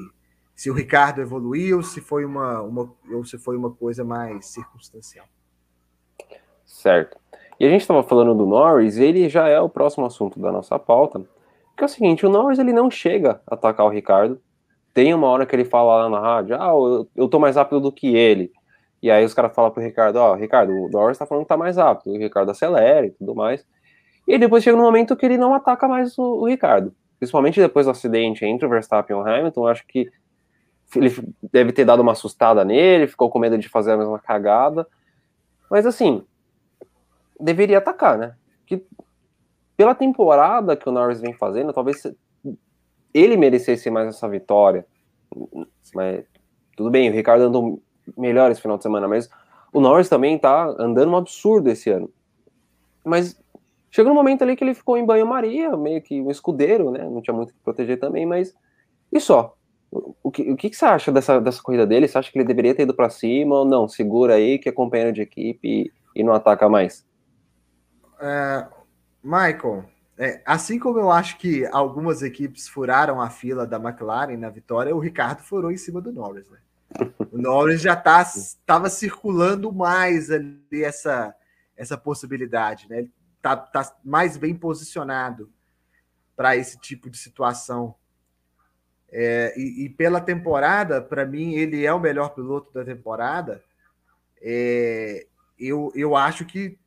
se 0.55 0.69
o 0.69 0.73
Ricardo 0.73 1.21
evoluiu, 1.21 1.81
se 1.83 1.99
foi 1.99 2.23
uma, 2.23 2.61
uma 2.61 2.93
ou 3.11 3.25
se 3.25 3.37
foi 3.37 3.57
uma 3.57 3.71
coisa 3.71 4.03
mais 4.03 4.45
circunstancial. 4.47 5.25
Certo. 6.65 7.17
E 7.59 7.65
a 7.65 7.69
gente 7.69 7.81
estava 7.81 8.01
falando 8.01 8.33
do 8.33 8.45
Norris, 8.45 8.97
ele 8.97 9.27
já 9.27 9.47
é 9.47 9.59
o 9.59 9.69
próximo 9.69 10.05
assunto 10.05 10.39
da 10.39 10.51
nossa 10.51 10.79
pauta. 10.79 11.21
Que 11.75 11.83
é 11.83 11.85
o 11.85 11.89
seguinte, 11.89 12.25
o 12.25 12.29
Norris 12.29 12.59
ele 12.59 12.73
não 12.73 12.89
chega 12.89 13.41
a 13.45 13.55
atacar 13.55 13.85
o 13.85 13.89
Ricardo, 13.89 14.41
tem 14.93 15.13
uma 15.13 15.27
hora 15.27 15.45
que 15.45 15.55
ele 15.55 15.65
fala 15.65 16.03
lá 16.03 16.09
na 16.09 16.19
rádio, 16.19 16.55
ah, 16.59 16.69
eu, 16.69 17.07
eu 17.15 17.27
tô 17.27 17.39
mais 17.39 17.55
rápido 17.55 17.79
do 17.79 17.91
que 17.91 18.15
ele. 18.15 18.51
E 19.01 19.09
aí 19.09 19.25
os 19.25 19.33
caras 19.33 19.53
falam 19.55 19.71
pro 19.71 19.81
Ricardo, 19.81 20.17
ó, 20.17 20.33
oh, 20.33 20.35
Ricardo, 20.35 20.71
o 20.71 20.89
Norris 20.89 21.17
tá 21.17 21.25
falando 21.25 21.43
que 21.43 21.49
tá 21.49 21.57
mais 21.57 21.77
rápido, 21.77 22.13
o 22.13 22.17
Ricardo 22.17 22.51
acelera 22.51 23.07
e 23.07 23.11
tudo 23.11 23.33
mais. 23.33 23.65
E 24.27 24.37
depois 24.37 24.63
chega 24.63 24.77
um 24.77 24.81
momento 24.81 25.15
que 25.15 25.25
ele 25.25 25.37
não 25.37 25.53
ataca 25.53 25.87
mais 25.87 26.17
o, 26.17 26.23
o 26.23 26.47
Ricardo. 26.47 26.93
Principalmente 27.17 27.59
depois 27.59 27.85
do 27.85 27.91
acidente 27.91 28.45
entre 28.45 28.65
o 28.65 28.69
Verstappen 28.69 29.15
e 29.15 29.19
o 29.19 29.23
Hamilton, 29.25 29.67
acho 29.67 29.85
que 29.87 30.09
ele 30.95 31.09
deve 31.51 31.71
ter 31.71 31.85
dado 31.85 32.01
uma 32.01 32.11
assustada 32.11 32.63
nele, 32.63 33.07
ficou 33.07 33.29
com 33.29 33.39
medo 33.39 33.57
de 33.57 33.69
fazer 33.69 33.93
a 33.93 33.97
mesma 33.97 34.19
cagada. 34.19 34.87
Mas 35.69 35.85
assim, 35.85 36.23
deveria 37.39 37.77
atacar, 37.77 38.17
né? 38.17 38.35
Que 38.65 38.85
pela 39.75 39.95
temporada 39.95 40.75
que 40.75 40.87
o 40.87 40.91
Norris 40.91 41.21
vem 41.21 41.33
fazendo, 41.33 41.73
talvez 41.73 42.05
ele 43.13 43.37
merecesse 43.37 43.89
mais 43.89 44.07
essa 44.07 44.27
vitória. 44.27 44.85
Mas 45.93 46.25
tudo 46.75 46.89
bem, 46.89 47.09
o 47.09 47.13
Ricardo 47.13 47.43
andou 47.43 47.81
melhor 48.17 48.51
esse 48.51 48.61
final 48.61 48.77
de 48.77 48.83
semana, 48.83 49.07
mas 49.07 49.29
o 49.71 49.79
Norris 49.79 50.09
também 50.09 50.37
tá 50.37 50.65
andando 50.79 51.11
um 51.11 51.15
absurdo 51.15 51.69
esse 51.69 51.89
ano. 51.89 52.11
Mas 53.05 53.39
chegou 53.89 54.11
um 54.11 54.15
momento 54.15 54.43
ali 54.43 54.55
que 54.55 54.63
ele 54.63 54.73
ficou 54.73 54.97
em 54.97 55.05
banho-maria, 55.05 55.75
meio 55.75 56.01
que 56.01 56.21
um 56.21 56.29
escudeiro, 56.29 56.91
né? 56.91 57.03
Não 57.03 57.21
tinha 57.21 57.35
muito 57.35 57.53
que 57.53 57.59
proteger 57.59 57.99
também, 57.99 58.25
mas. 58.25 58.53
E 59.11 59.19
só. 59.19 59.55
O 60.23 60.31
que, 60.31 60.49
o 60.49 60.55
que, 60.55 60.73
você 60.73 60.85
acha 60.85 61.11
dessa, 61.11 61.41
dessa 61.41 61.61
corrida 61.61 61.85
dele? 61.85 62.07
Você 62.07 62.17
acha 62.17 62.31
que 62.31 62.37
ele 62.37 62.47
deveria 62.47 62.73
ter 62.73 62.83
ido 62.83 62.93
para 62.93 63.09
cima 63.09 63.59
ou 63.59 63.65
não? 63.65 63.89
Segura 63.89 64.35
aí, 64.35 64.57
que 64.57 64.69
é 64.69 64.71
companheiro 64.71 65.11
de 65.11 65.21
equipe 65.21 65.67
e, 65.67 65.91
e 66.15 66.23
não 66.23 66.31
ataca 66.31 66.69
mais? 66.69 67.05
É, 68.21 68.65
Michael, 69.21 69.83
é, 70.21 70.39
assim 70.45 70.77
como 70.77 70.99
eu 70.99 71.09
acho 71.09 71.35
que 71.39 71.65
algumas 71.71 72.21
equipes 72.21 72.67
furaram 72.67 73.19
a 73.19 73.31
fila 73.31 73.65
da 73.65 73.77
McLaren 73.77 74.37
na 74.37 74.51
vitória, 74.51 74.95
o 74.95 74.99
Ricardo 74.99 75.41
furou 75.41 75.71
em 75.71 75.77
cima 75.77 75.99
do 75.99 76.11
Norris. 76.13 76.47
Né? 76.47 76.59
O 77.31 77.39
Norris 77.39 77.81
já 77.81 77.93
estava 77.93 78.83
tá, 78.83 78.89
circulando 78.89 79.73
mais 79.73 80.29
ali 80.29 80.83
essa, 80.83 81.33
essa 81.75 81.97
possibilidade. 81.97 82.87
Né? 82.87 82.99
Ele 82.99 83.11
está 83.35 83.57
tá 83.57 83.97
mais 84.05 84.37
bem 84.37 84.53
posicionado 84.53 85.51
para 86.35 86.55
esse 86.55 86.77
tipo 86.79 87.09
de 87.09 87.17
situação. 87.17 87.95
É, 89.11 89.55
e, 89.57 89.85
e, 89.85 89.89
pela 89.89 90.21
temporada, 90.21 91.01
para 91.01 91.25
mim, 91.25 91.55
ele 91.55 91.83
é 91.83 91.91
o 91.91 91.99
melhor 91.99 92.29
piloto 92.35 92.71
da 92.71 92.85
temporada. 92.85 93.63
É, 94.39 95.25
eu, 95.57 95.91
eu 95.95 96.15
acho 96.15 96.45
que 96.45 96.77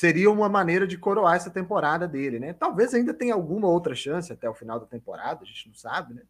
seria 0.00 0.30
uma 0.30 0.48
maneira 0.48 0.86
de 0.86 0.96
coroar 0.96 1.36
essa 1.36 1.50
temporada 1.50 2.08
dele, 2.08 2.38
né? 2.38 2.54
Talvez 2.54 2.94
ainda 2.94 3.12
tenha 3.12 3.34
alguma 3.34 3.68
outra 3.68 3.94
chance 3.94 4.32
até 4.32 4.48
o 4.48 4.54
final 4.54 4.80
da 4.80 4.86
temporada, 4.86 5.42
a 5.42 5.44
gente 5.44 5.68
não 5.68 5.74
sabe, 5.74 6.14
né? 6.14 6.22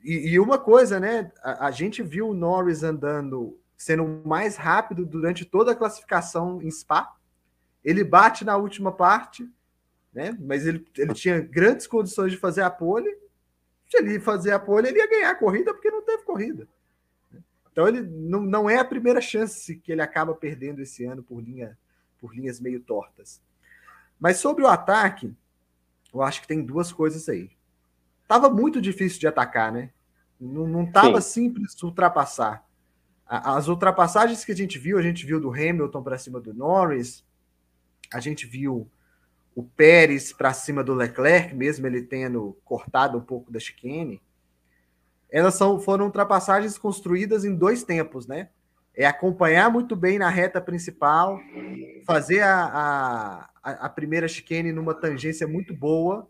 E, 0.00 0.28
e 0.28 0.38
uma 0.38 0.56
coisa, 0.56 1.00
né? 1.00 1.32
A, 1.42 1.66
a, 1.66 1.70
gente 1.72 2.04
viu 2.04 2.28
o 2.28 2.34
Norris 2.34 2.84
andando, 2.84 3.58
sendo 3.76 4.22
mais 4.24 4.56
rápido 4.56 5.04
durante 5.04 5.44
toda 5.44 5.72
a 5.72 5.74
classificação 5.74 6.62
em 6.62 6.70
Spa. 6.70 7.16
Ele 7.84 8.04
bate 8.04 8.44
na 8.44 8.56
última 8.56 8.92
parte, 8.92 9.44
né? 10.14 10.38
Mas 10.38 10.68
ele, 10.68 10.86
ele 10.96 11.14
tinha 11.14 11.40
grandes 11.40 11.88
condições 11.88 12.30
de 12.30 12.38
fazer 12.38 12.62
a 12.62 12.70
pole. 12.70 13.12
Se 13.90 13.98
ele 13.98 14.20
fazer 14.20 14.52
a 14.52 14.60
pole, 14.60 14.86
ele 14.86 14.98
ia 14.98 15.10
ganhar 15.10 15.30
a 15.30 15.34
corrida 15.34 15.74
porque 15.74 15.90
não 15.90 16.02
teve 16.02 16.22
corrida. 16.22 16.68
Então 17.72 17.88
ele 17.88 18.02
não, 18.02 18.40
não 18.40 18.70
é 18.70 18.78
a 18.78 18.84
primeira 18.84 19.20
chance 19.20 19.74
que 19.74 19.90
ele 19.90 20.00
acaba 20.00 20.32
perdendo 20.32 20.80
esse 20.80 21.04
ano 21.04 21.24
por 21.24 21.40
linha 21.40 21.76
por 22.26 22.34
linhas 22.34 22.58
meio 22.58 22.80
tortas. 22.80 23.40
Mas 24.18 24.38
sobre 24.38 24.64
o 24.64 24.66
ataque, 24.66 25.32
eu 26.12 26.22
acho 26.22 26.40
que 26.40 26.48
tem 26.48 26.64
duas 26.64 26.90
coisas 26.90 27.28
aí. 27.28 27.50
Tava 28.26 28.50
muito 28.50 28.80
difícil 28.80 29.20
de 29.20 29.28
atacar, 29.28 29.70
né? 29.70 29.90
Não, 30.40 30.66
não 30.66 30.90
tava 30.90 31.20
Sim. 31.20 31.42
simples 31.42 31.80
ultrapassar. 31.82 32.66
As 33.24 33.68
ultrapassagens 33.68 34.44
que 34.44 34.50
a 34.50 34.56
gente 34.56 34.76
viu, 34.76 34.98
a 34.98 35.02
gente 35.02 35.24
viu 35.24 35.40
do 35.40 35.52
Hamilton 35.52 36.02
para 36.02 36.18
cima 36.18 36.40
do 36.40 36.52
Norris, 36.52 37.24
a 38.12 38.18
gente 38.18 38.44
viu 38.44 38.90
o 39.54 39.62
Pérez 39.62 40.32
para 40.32 40.52
cima 40.52 40.82
do 40.82 40.94
Leclerc, 40.94 41.54
mesmo 41.54 41.86
ele 41.86 42.02
tendo 42.02 42.56
cortado 42.64 43.18
um 43.18 43.22
pouco 43.22 43.52
da 43.52 43.60
chicane. 43.60 44.20
Elas 45.30 45.54
são, 45.54 45.78
foram 45.78 46.06
ultrapassagens 46.06 46.76
construídas 46.76 47.44
em 47.44 47.54
dois 47.54 47.84
tempos, 47.84 48.26
né? 48.26 48.50
É 48.96 49.06
acompanhar 49.06 49.70
muito 49.70 49.94
bem 49.94 50.18
na 50.18 50.30
reta 50.30 50.60
principal, 50.60 51.38
fazer 52.06 52.40
a, 52.40 53.50
a, 53.62 53.70
a 53.70 53.88
primeira 53.88 54.26
chicane 54.26 54.72
numa 54.72 54.94
tangência 54.94 55.46
muito 55.46 55.74
boa, 55.74 56.28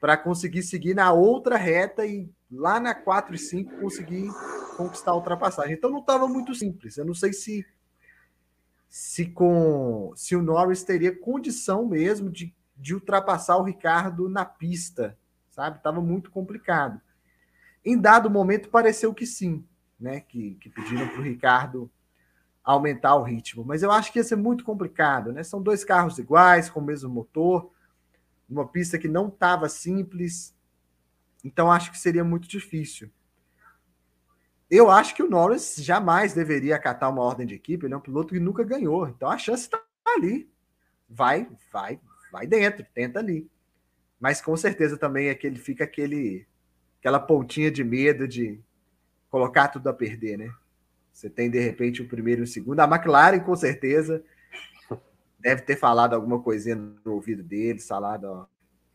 para 0.00 0.16
conseguir 0.16 0.62
seguir 0.62 0.92
na 0.92 1.12
outra 1.12 1.56
reta 1.56 2.04
e 2.04 2.28
lá 2.50 2.78
na 2.78 2.94
4 2.94 3.34
e 3.34 3.38
5 3.38 3.80
conseguir 3.80 4.28
conquistar 4.76 5.12
a 5.12 5.16
ultrapassagem. 5.16 5.72
Então 5.72 5.88
não 5.88 6.00
estava 6.00 6.28
muito 6.28 6.54
simples. 6.54 6.98
Eu 6.98 7.06
não 7.06 7.14
sei 7.14 7.32
se 7.32 7.66
se 8.88 9.26
com 9.26 10.12
se 10.14 10.36
o 10.36 10.42
Norris 10.42 10.82
teria 10.84 11.18
condição 11.18 11.86
mesmo 11.86 12.30
de, 12.30 12.54
de 12.76 12.94
ultrapassar 12.94 13.56
o 13.56 13.62
Ricardo 13.62 14.28
na 14.28 14.44
pista, 14.44 15.18
sabe? 15.50 15.82
Tava 15.82 16.00
muito 16.00 16.30
complicado. 16.30 17.00
Em 17.84 17.98
dado 17.98 18.30
momento 18.30 18.68
pareceu 18.68 19.14
que 19.14 19.26
sim, 19.26 19.64
né? 19.98 20.20
Que, 20.20 20.54
que 20.56 20.68
pediram 20.68 21.08
para 21.08 21.20
o 21.20 21.22
Ricardo 21.22 21.90
aumentar 22.62 23.14
o 23.16 23.22
ritmo, 23.22 23.62
mas 23.62 23.82
eu 23.82 23.92
acho 23.92 24.10
que 24.10 24.18
ia 24.18 24.24
ser 24.24 24.36
muito 24.36 24.64
complicado, 24.64 25.32
né? 25.32 25.42
São 25.42 25.62
dois 25.62 25.84
carros 25.84 26.18
iguais 26.18 26.70
com 26.70 26.80
o 26.80 26.84
mesmo 26.84 27.10
motor 27.10 27.70
uma 28.48 28.66
pista 28.66 28.98
que 28.98 29.08
não 29.08 29.28
estava 29.28 29.68
simples. 29.68 30.54
Então 31.42 31.70
acho 31.70 31.90
que 31.90 31.98
seria 31.98 32.24
muito 32.24 32.48
difícil. 32.48 33.10
Eu 34.70 34.90
acho 34.90 35.14
que 35.14 35.22
o 35.22 35.28
Norris 35.28 35.76
jamais 35.78 36.32
deveria 36.32 36.76
acatar 36.76 37.10
uma 37.10 37.22
ordem 37.22 37.46
de 37.46 37.54
equipe. 37.54 37.86
Ele 37.86 37.94
é 37.94 37.96
um 37.96 38.00
piloto 38.00 38.32
que 38.32 38.40
nunca 38.40 38.64
ganhou. 38.64 39.08
Então 39.08 39.28
a 39.30 39.38
chance 39.38 39.64
está 39.64 39.82
ali. 40.06 40.50
Vai, 41.08 41.48
vai, 41.70 42.00
vai 42.32 42.46
dentro, 42.46 42.84
tenta 42.94 43.18
ali. 43.18 43.48
Mas 44.18 44.40
com 44.40 44.56
certeza 44.56 44.96
também 44.96 45.28
é 45.28 45.34
que 45.34 45.46
ele 45.46 45.58
fica 45.58 45.84
aquele, 45.84 46.46
aquela 46.98 47.20
pontinha 47.20 47.70
de 47.70 47.84
medo 47.84 48.26
de 48.26 48.60
colocar 49.34 49.66
tudo 49.66 49.88
a 49.88 49.92
perder, 49.92 50.38
né? 50.38 50.54
Você 51.12 51.28
tem 51.28 51.50
de 51.50 51.58
repente 51.58 52.00
o 52.00 52.06
primeiro 52.06 52.42
e 52.42 52.44
o 52.44 52.46
segundo. 52.46 52.78
A 52.78 52.84
McLaren, 52.84 53.40
com 53.40 53.56
certeza, 53.56 54.22
deve 55.40 55.62
ter 55.62 55.74
falado 55.74 56.14
alguma 56.14 56.40
coisinha 56.40 56.76
no 56.76 57.14
ouvido 57.14 57.42
dele, 57.42 57.80
falado 57.80 58.26
ó, 58.26 58.46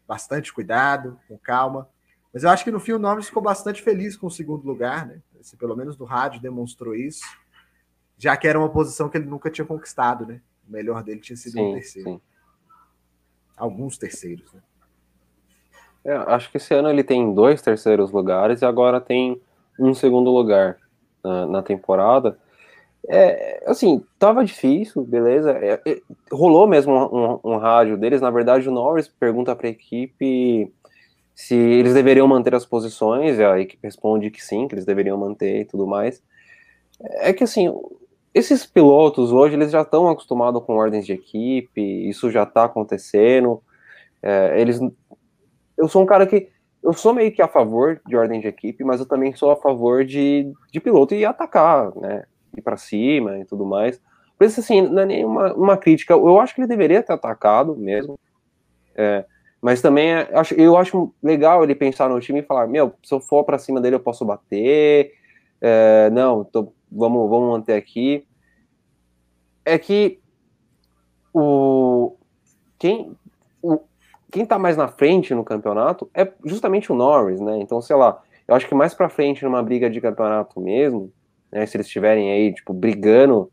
bastante 0.07 0.53
cuidado, 0.53 1.19
com 1.27 1.37
calma. 1.37 1.89
Mas 2.33 2.43
eu 2.43 2.49
acho 2.51 2.63
que 2.63 2.71
no 2.71 2.79
fim 2.79 2.93
o 2.93 2.99
Norris 2.99 3.25
ficou 3.25 3.43
bastante 3.43 3.81
feliz 3.81 4.15
com 4.15 4.27
o 4.27 4.31
segundo 4.31 4.65
lugar, 4.65 5.05
né? 5.05 5.21
Esse, 5.41 5.57
pelo 5.57 5.75
menos 5.75 5.97
no 5.97 6.05
rádio 6.05 6.39
demonstrou 6.39 6.95
isso, 6.95 7.25
já 8.17 8.37
que 8.37 8.47
era 8.47 8.57
uma 8.57 8.69
posição 8.69 9.09
que 9.09 9.17
ele 9.17 9.27
nunca 9.27 9.51
tinha 9.51 9.67
conquistado, 9.67 10.25
né? 10.25 10.39
O 10.65 10.71
melhor 10.71 11.03
dele 11.03 11.19
tinha 11.19 11.35
sido 11.35 11.51
sim, 11.51 11.61
um 11.61 11.73
terceiro. 11.73 12.11
Sim. 12.11 12.21
Alguns 13.57 13.97
terceiros, 13.97 14.53
né? 14.53 14.61
É, 16.05 16.13
acho 16.15 16.49
que 16.49 16.55
esse 16.55 16.73
ano 16.73 16.89
ele 16.89 17.03
tem 17.03 17.33
dois 17.33 17.61
terceiros 17.61 18.09
lugares 18.09 18.61
e 18.61 18.65
agora 18.65 19.01
tem 19.01 19.41
um 19.79 19.93
segundo 19.93 20.29
lugar 20.29 20.77
na, 21.23 21.45
na 21.45 21.61
temporada. 21.61 22.37
É, 23.07 23.63
assim, 23.65 24.03
tava 24.17 24.43
difícil, 24.43 25.03
beleza. 25.03 25.51
É, 25.51 25.81
é, 25.85 26.01
rolou 26.31 26.67
mesmo 26.67 26.93
um, 26.93 27.39
um, 27.45 27.53
um, 27.53 27.57
rádio 27.57 27.97
deles. 27.97 28.21
Na 28.21 28.29
verdade, 28.29 28.67
o 28.67 28.71
Norris 28.71 29.07
pergunta 29.07 29.55
para 29.55 29.67
a 29.67 29.71
equipe 29.71 30.71
se 31.33 31.55
eles 31.55 31.93
deveriam 31.93 32.27
manter 32.27 32.53
as 32.53 32.65
posições, 32.65 33.39
a 33.39 33.57
equipe 33.59 33.79
responde 33.81 34.29
que 34.29 34.43
sim, 34.43 34.67
que 34.67 34.75
eles 34.75 34.83
deveriam 34.83 35.17
manter 35.17 35.61
e 35.61 35.65
tudo 35.65 35.87
mais. 35.87 36.21
É 37.01 37.31
que 37.31 37.45
assim, 37.45 37.73
esses 38.33 38.65
pilotos 38.65 39.31
hoje 39.31 39.55
eles 39.55 39.71
já 39.71 39.83
estão 39.83 40.09
acostumados 40.09 40.61
com 40.65 40.75
ordens 40.75 41.05
de 41.05 41.13
equipe, 41.13 41.81
isso 42.09 42.29
já 42.29 42.43
está 42.43 42.65
acontecendo. 42.65 43.63
É, 44.21 44.59
eles, 44.59 44.81
eu 45.77 45.87
sou 45.87 46.03
um 46.03 46.05
cara 46.05 46.27
que 46.27 46.49
eu 46.83 46.93
sou 46.93 47.13
meio 47.13 47.31
que 47.31 47.41
a 47.41 47.47
favor 47.47 48.01
de 48.07 48.15
ordem 48.15 48.39
de 48.39 48.47
equipe, 48.47 48.83
mas 48.83 48.99
eu 48.99 49.05
também 49.05 49.33
sou 49.35 49.51
a 49.51 49.55
favor 49.55 50.05
de, 50.05 50.51
de 50.71 50.79
piloto 50.79 51.13
e 51.13 51.25
atacar, 51.25 51.95
né? 51.95 52.23
ir 52.55 52.61
para 52.61 52.77
cima 52.77 53.37
e 53.39 53.45
tudo 53.45 53.65
mais. 53.65 54.01
Por 54.37 54.45
isso, 54.45 54.59
assim, 54.59 54.81
não 54.81 55.01
é 55.01 55.05
nenhuma 55.05 55.53
uma 55.53 55.77
crítica. 55.77 56.13
Eu 56.13 56.39
acho 56.39 56.55
que 56.55 56.61
ele 56.61 56.67
deveria 56.67 57.03
ter 57.03 57.13
atacado 57.13 57.75
mesmo. 57.75 58.17
É, 58.95 59.25
mas 59.61 59.81
também 59.81 60.13
é, 60.13 60.29
acho, 60.33 60.53
eu 60.55 60.77
acho 60.77 61.13
legal 61.21 61.63
ele 61.63 61.75
pensar 61.75 62.09
no 62.09 62.19
time 62.19 62.39
e 62.39 62.43
falar: 62.43 62.67
meu, 62.67 62.93
se 63.03 63.13
eu 63.13 63.19
for 63.19 63.43
para 63.43 63.57
cima 63.57 63.81
dele, 63.81 63.95
eu 63.95 63.99
posso 63.99 64.25
bater. 64.25 65.13
É, 65.61 66.09
não, 66.11 66.43
tô, 66.43 66.71
vamos, 66.89 67.29
vamos 67.29 67.49
manter 67.49 67.73
aqui. 67.73 68.25
É 69.65 69.77
que 69.77 70.19
o 71.33 72.15
quem, 72.77 73.11
o, 73.61 73.81
quem 74.31 74.45
tá 74.45 74.59
mais 74.59 74.77
na 74.77 74.87
frente 74.87 75.33
no 75.33 75.43
campeonato 75.43 76.09
é 76.13 76.31
justamente 76.45 76.91
o 76.91 76.95
Norris, 76.95 77.39
né? 77.39 77.57
Então, 77.59 77.81
sei 77.81 77.95
lá, 77.95 78.21
eu 78.47 78.55
acho 78.55 78.67
que 78.67 78.75
mais 78.75 78.93
para 78.93 79.09
frente 79.09 79.43
numa 79.43 79.61
briga 79.61 79.89
de 79.89 79.99
campeonato 79.99 80.59
mesmo, 80.59 81.11
né, 81.51 81.65
se 81.65 81.77
eles 81.77 81.87
estiverem 81.87 82.31
aí, 82.31 82.53
tipo, 82.53 82.73
brigando 82.73 83.51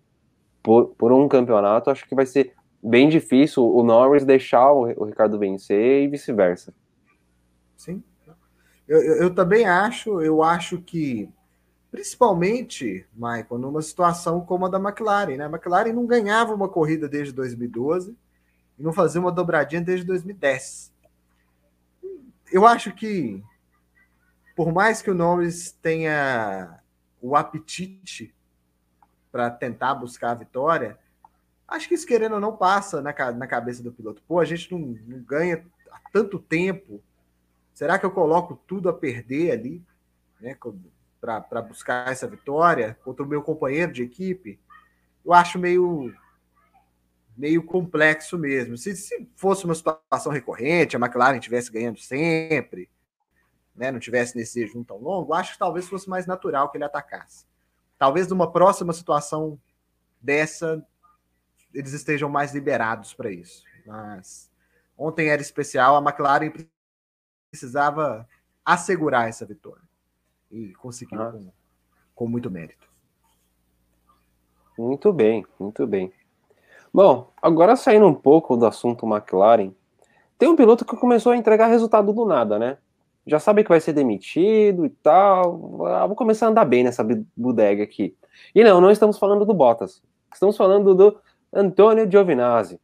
por, 0.62 0.88
por 0.96 1.12
um 1.12 1.28
campeonato, 1.28 1.90
acho 1.90 2.06
que 2.06 2.14
vai 2.14 2.26
ser 2.26 2.52
bem 2.82 3.08
difícil 3.08 3.64
o 3.64 3.82
Norris 3.82 4.24
deixar 4.24 4.72
o, 4.72 4.82
o 4.96 5.04
Ricardo 5.04 5.38
vencer 5.38 6.02
e 6.02 6.08
vice-versa. 6.08 6.74
Sim. 7.76 8.02
Eu, 8.86 9.02
eu, 9.02 9.14
eu, 9.22 9.34
também 9.34 9.66
acho, 9.66 10.20
eu 10.20 10.42
acho 10.42 10.78
que, 10.78 11.28
principalmente, 11.90 13.04
Michael, 13.14 13.58
numa 13.58 13.82
situação 13.82 14.40
como 14.40 14.66
a 14.66 14.68
da 14.68 14.78
McLaren, 14.78 15.36
né? 15.36 15.46
A 15.46 15.50
McLaren 15.50 15.92
não 15.92 16.06
ganhava 16.06 16.54
uma 16.54 16.68
corrida 16.68 17.08
desde 17.08 17.32
2012 17.32 18.16
e 18.78 18.82
não 18.82 18.92
fazia 18.92 19.20
uma 19.20 19.32
dobradinha 19.32 19.80
desde 19.80 20.06
2010. 20.06 20.92
Eu 22.52 22.66
acho 22.66 22.92
que, 22.92 23.42
por 24.54 24.72
mais 24.72 25.02
que 25.02 25.10
o 25.10 25.14
Norris 25.14 25.72
tenha 25.82 26.80
o 27.20 27.34
apetite 27.34 28.34
para 29.32 29.50
tentar 29.50 29.94
buscar 29.94 30.30
a 30.30 30.34
vitória, 30.34 30.98
acho 31.66 31.88
que 31.88 31.94
isso, 31.94 32.06
querendo 32.06 32.34
ou 32.34 32.40
não, 32.40 32.56
passa 32.56 33.00
na, 33.00 33.12
na 33.32 33.46
cabeça 33.46 33.82
do 33.82 33.92
piloto. 33.92 34.22
Pô, 34.26 34.38
a 34.38 34.44
gente 34.44 34.70
não, 34.72 34.78
não 34.78 35.20
ganha 35.20 35.64
há 35.90 36.00
tanto 36.12 36.38
tempo. 36.38 37.02
Será 37.74 37.98
que 37.98 38.06
eu 38.06 38.10
coloco 38.10 38.60
tudo 38.66 38.88
a 38.88 38.92
perder 38.94 39.50
ali, 39.52 39.82
né, 40.40 40.56
para 41.20 41.62
buscar 41.62 42.10
essa 42.10 42.28
vitória 42.28 42.96
contra 43.04 43.24
o 43.24 43.28
meu 43.28 43.42
companheiro 43.42 43.92
de 43.92 44.02
equipe? 44.02 44.60
Eu 45.24 45.32
acho 45.32 45.58
meio 45.58 46.14
meio 47.36 47.62
complexo 47.62 48.38
mesmo. 48.38 48.76
Se, 48.76 48.96
se 48.96 49.28
fosse 49.36 49.64
uma 49.64 49.74
situação 49.74 50.32
recorrente, 50.32 50.96
a 50.96 50.98
McLaren 50.98 51.36
estivesse 51.36 51.70
ganhando 51.70 51.98
sempre, 51.98 52.88
né, 53.74 53.90
não 53.90 53.98
tivesse 53.98 54.36
nesse 54.36 54.60
jejum 54.60 54.82
tão 54.82 54.96
longo, 54.96 55.34
acho 55.34 55.52
que 55.52 55.58
talvez 55.58 55.86
fosse 55.86 56.08
mais 56.08 56.26
natural 56.26 56.70
que 56.70 56.78
ele 56.78 56.84
atacasse. 56.84 57.44
Talvez 57.98 58.26
numa 58.28 58.50
próxima 58.50 58.92
situação 58.92 59.60
dessa, 60.20 60.84
eles 61.74 61.92
estejam 61.92 62.28
mais 62.28 62.54
liberados 62.54 63.12
para 63.12 63.30
isso. 63.30 63.64
Mas 63.86 64.50
ontem 64.96 65.28
era 65.28 65.42
especial, 65.42 65.96
a 65.96 66.00
McLaren 66.00 66.52
precisava 67.50 68.26
assegurar 68.64 69.28
essa 69.28 69.44
vitória. 69.44 69.84
E 70.50 70.72
conseguiu 70.74 71.18
com, 71.18 71.52
com 72.14 72.28
muito 72.28 72.50
mérito. 72.50 72.88
Muito 74.78 75.12
bem, 75.12 75.46
muito 75.58 75.86
bem. 75.86 76.12
Bom, 76.96 77.30
agora 77.42 77.76
saindo 77.76 78.06
um 78.06 78.14
pouco 78.14 78.56
do 78.56 78.64
assunto 78.64 79.06
McLaren, 79.06 79.70
tem 80.38 80.48
um 80.48 80.56
piloto 80.56 80.82
que 80.82 80.96
começou 80.96 81.32
a 81.32 81.36
entregar 81.36 81.66
resultado 81.66 82.10
do 82.10 82.24
nada, 82.24 82.58
né? 82.58 82.78
já 83.26 83.38
sabe 83.38 83.62
que 83.62 83.68
vai 83.68 83.82
ser 83.82 83.92
demitido 83.92 84.86
e 84.86 84.88
tal. 84.88 85.84
Ah, 85.88 86.06
vou 86.06 86.16
começar 86.16 86.46
a 86.46 86.48
andar 86.48 86.64
bem 86.64 86.82
nessa 86.82 87.06
bodega 87.36 87.82
aqui. 87.82 88.16
E 88.54 88.64
não, 88.64 88.80
não 88.80 88.90
estamos 88.90 89.18
falando 89.18 89.44
do 89.44 89.52
Bottas. 89.52 90.02
Estamos 90.32 90.56
falando 90.56 90.94
do 90.94 91.20
Antônio 91.52 92.10
Giovinazzi. 92.10 92.80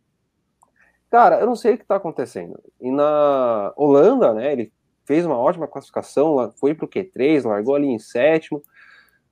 Cara, 1.11 1.40
eu 1.40 1.46
não 1.46 1.57
sei 1.57 1.72
o 1.72 1.79
que 1.79 1.85
está 1.85 1.96
acontecendo. 1.96 2.61
E 2.79 2.90
na 2.90 3.72
Holanda, 3.77 4.35
né, 4.35 4.53
ele 4.53 4.70
fez 5.07 5.25
uma 5.25 5.38
ótima 5.38 5.66
classificação, 5.66 6.53
foi 6.57 6.75
para 6.75 6.85
o 6.85 6.88
Q3, 6.88 7.48
largou 7.48 7.77
ali 7.77 7.87
em 7.87 7.98
sétimo. 7.98 8.62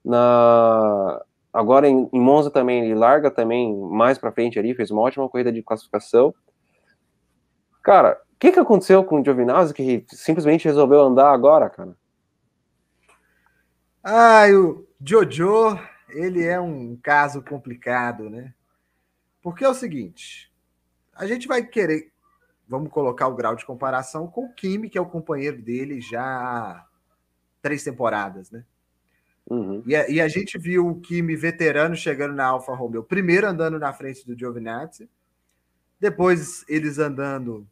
Na 0.02 1.22
agora 1.52 1.88
em, 1.88 2.08
em 2.12 2.20
Monza 2.20 2.50
também 2.50 2.84
ele 2.84 2.94
larga 2.94 3.30
também 3.30 3.76
mais 3.76 4.18
para 4.18 4.32
frente 4.32 4.58
ali, 4.58 4.74
fez 4.74 4.90
uma 4.90 5.02
ótima 5.02 5.28
corrida 5.28 5.52
de 5.52 5.62
classificação. 5.62 6.34
Cara, 7.82 8.20
que, 8.40 8.50
que 8.50 8.58
aconteceu 8.58 9.04
com 9.04 9.20
o 9.20 9.24
Giovinazzi 9.24 9.74
que 9.74 10.04
simplesmente 10.08 10.64
resolveu 10.64 11.02
andar 11.02 11.30
agora, 11.30 11.68
cara? 11.68 11.94
Ah, 14.02 14.44
o 14.50 14.88
Jojo, 14.98 15.78
ele 16.08 16.42
é 16.42 16.58
um 16.58 16.98
caso 17.02 17.42
complicado, 17.42 18.30
né? 18.30 18.54
Porque 19.42 19.62
é 19.62 19.68
o 19.68 19.74
seguinte, 19.74 20.50
a 21.14 21.26
gente 21.26 21.46
vai 21.46 21.62
querer, 21.62 22.10
vamos 22.66 22.90
colocar 22.90 23.28
o 23.28 23.34
grau 23.34 23.54
de 23.54 23.66
comparação 23.66 24.26
com 24.26 24.46
o 24.46 24.54
Kimi, 24.54 24.88
que 24.88 24.96
é 24.96 25.00
o 25.00 25.06
companheiro 25.06 25.60
dele 25.60 26.00
já 26.00 26.24
há 26.24 26.86
três 27.60 27.84
temporadas, 27.84 28.50
né? 28.50 28.64
Uhum. 29.48 29.82
E, 29.86 29.96
a, 29.96 30.08
e, 30.08 30.20
a, 30.20 30.28
gente 30.28 30.56
viu 30.58 30.86
o 30.86 31.00
Kimi 31.00 31.34
veterano 31.34 31.96
chegando 31.96 32.34
na 32.34 32.46
Alfa 32.46 32.74
Romeo, 32.74 33.02
primeiro 33.02 33.48
andando 33.48 33.78
na 33.78 33.92
frente 33.92 34.24
do 34.24 34.38
Giovinazzi, 34.38 35.08
depois 35.98 36.64
eles 36.68 36.98
andando 36.98 37.66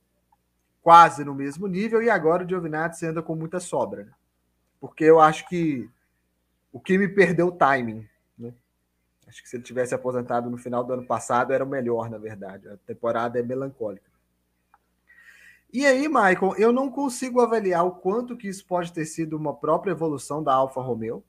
quase 0.82 1.24
no 1.24 1.34
mesmo 1.34 1.66
nível, 1.66 2.02
e 2.02 2.10
agora 2.10 2.44
o 2.44 2.48
Giovinazzi 2.48 3.06
anda 3.06 3.22
com 3.22 3.34
muita 3.34 3.60
sobra. 3.60 4.04
Né? 4.04 4.12
Porque 4.80 5.04
eu 5.04 5.20
acho 5.20 5.48
que 5.48 5.88
o 6.72 6.80
Kimi 6.80 7.08
perdeu 7.08 7.48
o 7.48 7.52
timing. 7.52 8.08
Né? 8.36 8.52
Acho 9.26 9.42
que 9.42 9.48
se 9.48 9.56
ele 9.56 9.62
tivesse 9.62 9.94
aposentado 9.94 10.50
no 10.50 10.58
final 10.58 10.82
do 10.82 10.92
ano 10.92 11.04
passado, 11.04 11.52
era 11.52 11.64
o 11.64 11.68
melhor, 11.68 12.10
na 12.10 12.18
verdade. 12.18 12.68
A 12.68 12.76
temporada 12.78 13.38
é 13.38 13.42
melancólica. 13.42 14.08
E 15.72 15.84
aí, 15.84 16.08
Michael, 16.08 16.54
eu 16.56 16.72
não 16.72 16.90
consigo 16.90 17.40
avaliar 17.40 17.84
o 17.84 17.92
quanto 17.92 18.36
que 18.36 18.48
isso 18.48 18.64
pode 18.66 18.92
ter 18.92 19.04
sido 19.04 19.36
uma 19.36 19.54
própria 19.54 19.90
evolução 19.90 20.42
da 20.42 20.54
Alfa 20.54 20.80
Romeo, 20.80 21.22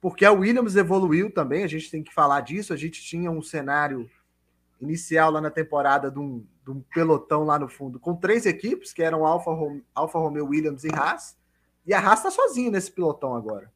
porque 0.00 0.24
a 0.24 0.32
Williams 0.32 0.76
evoluiu 0.76 1.30
também, 1.30 1.62
a 1.62 1.68
gente 1.68 1.90
tem 1.90 2.02
que 2.02 2.12
falar 2.12 2.40
disso. 2.40 2.72
A 2.72 2.76
gente 2.76 3.02
tinha 3.02 3.30
um 3.30 3.42
cenário 3.42 4.08
inicial 4.80 5.30
lá 5.30 5.40
na 5.40 5.50
temporada 5.50 6.10
de 6.10 6.18
um, 6.18 6.46
de 6.64 6.70
um 6.70 6.80
pelotão 6.80 7.44
lá 7.44 7.58
no 7.58 7.68
fundo, 7.68 8.00
com 8.00 8.16
três 8.16 8.46
equipes, 8.46 8.92
que 8.92 9.02
eram 9.02 9.26
Alfa, 9.26 9.50
Alfa 9.94 10.18
Romeo, 10.18 10.46
Williams 10.46 10.84
e 10.84 10.88
Haas, 10.94 11.36
e 11.86 11.92
a 11.92 12.00
Haas 12.00 12.20
está 12.20 12.30
sozinha 12.30 12.70
nesse 12.70 12.90
pelotão 12.90 13.34
agora. 13.34 13.70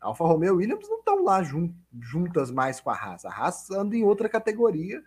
Alfa 0.00 0.24
Romeo 0.24 0.54
e 0.54 0.58
Williams 0.58 0.88
não 0.88 0.98
estão 0.98 1.24
lá 1.24 1.42
jun, 1.42 1.74
juntas 2.00 2.50
mais 2.50 2.80
com 2.80 2.90
a 2.90 2.94
Haas. 2.94 3.24
A 3.24 3.30
Haas 3.30 3.70
anda 3.70 3.96
em 3.96 4.04
outra 4.04 4.28
categoria 4.28 5.02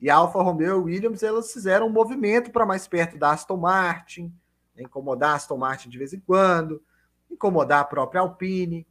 e 0.00 0.08
a 0.08 0.16
Alfa 0.16 0.40
Romeo 0.42 0.80
e 0.80 0.94
Williams 0.94 1.22
elas 1.22 1.52
fizeram 1.52 1.88
um 1.88 1.92
movimento 1.92 2.50
para 2.50 2.64
mais 2.64 2.88
perto 2.88 3.18
da 3.18 3.30
Aston 3.30 3.58
Martin, 3.58 4.32
né, 4.74 4.84
incomodar 4.84 5.32
a 5.32 5.34
Aston 5.34 5.58
Martin 5.58 5.90
de 5.90 5.98
vez 5.98 6.14
em 6.14 6.20
quando, 6.20 6.82
incomodar 7.30 7.80
a 7.80 7.84
própria 7.84 8.20
Alpine. 8.20 8.86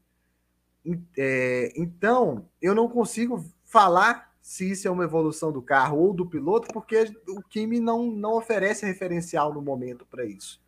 É, 1.17 1.71
então, 1.75 2.49
eu 2.61 2.73
não 2.73 2.87
consigo 2.87 3.45
falar 3.65 4.31
se 4.41 4.71
isso 4.71 4.87
é 4.87 4.91
uma 4.91 5.03
evolução 5.03 5.51
do 5.51 5.61
carro 5.61 5.97
ou 5.99 6.13
do 6.13 6.25
piloto, 6.25 6.67
porque 6.73 7.11
o 7.27 7.41
Kimi 7.43 7.79
não, 7.79 8.07
não 8.07 8.33
oferece 8.33 8.85
referencial 8.85 9.53
no 9.53 9.61
momento 9.61 10.05
para 10.05 10.25
isso. 10.25 10.61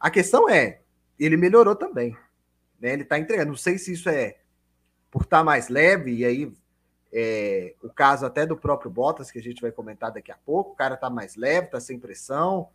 A 0.00 0.10
questão 0.10 0.48
é, 0.48 0.80
ele 1.18 1.36
melhorou 1.36 1.76
também. 1.76 2.16
Né? 2.80 2.92
Ele 2.92 3.02
está 3.02 3.18
entregando. 3.18 3.50
Não 3.50 3.56
sei 3.56 3.76
se 3.78 3.92
isso 3.92 4.08
é 4.08 4.38
por 5.10 5.22
estar 5.22 5.38
tá 5.38 5.44
mais 5.44 5.68
leve, 5.68 6.14
e 6.14 6.24
aí 6.24 6.52
é, 7.12 7.74
o 7.82 7.88
caso 7.88 8.26
até 8.26 8.46
do 8.46 8.56
próprio 8.56 8.90
Bottas, 8.90 9.30
que 9.30 9.38
a 9.38 9.42
gente 9.42 9.60
vai 9.60 9.72
comentar 9.72 10.12
daqui 10.12 10.30
a 10.30 10.36
pouco, 10.36 10.72
o 10.72 10.76
cara 10.76 10.96
tá 10.96 11.08
mais 11.08 11.36
leve, 11.36 11.68
tá 11.68 11.80
sem 11.80 11.98
pressão, 11.98 12.68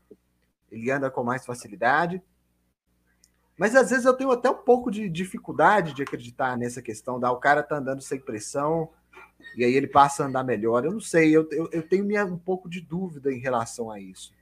ele 0.72 0.90
anda 0.90 1.10
com 1.10 1.24
mais 1.24 1.46
facilidade. 1.46 2.22
Mas 3.58 3.76
às 3.76 3.90
vezes 3.90 4.06
eu 4.06 4.14
tenho 4.14 4.32
até 4.32 4.50
um 4.50 4.58
pouco 4.58 4.90
de 4.90 5.08
dificuldade 5.10 5.94
de 5.94 6.02
acreditar 6.02 6.58
nessa 6.58 6.82
questão 6.82 7.20
da 7.20 7.32
o 7.32 7.38
cara 7.38 7.62
tá 7.62 7.78
andando 7.78 8.02
sem 8.02 8.20
pressão 8.20 8.90
e 9.56 9.64
aí 9.64 9.74
ele 9.74 9.88
passa 9.88 10.24
a 10.24 10.28
andar 10.28 10.44
melhor. 10.44 10.86
Eu 10.86 10.92
não 10.92 11.00
sei, 11.00 11.36
eu, 11.36 11.48
eu, 11.52 11.70
eu 11.72 11.84
tenho 11.84 12.04
minha, 12.04 12.26
um 12.26 12.38
pouco 12.38 12.68
de 12.68 12.82
dúvida 12.82 13.32
em 13.32 13.40
relação 13.40 13.92
a 13.92 14.00
isso. 14.00 14.34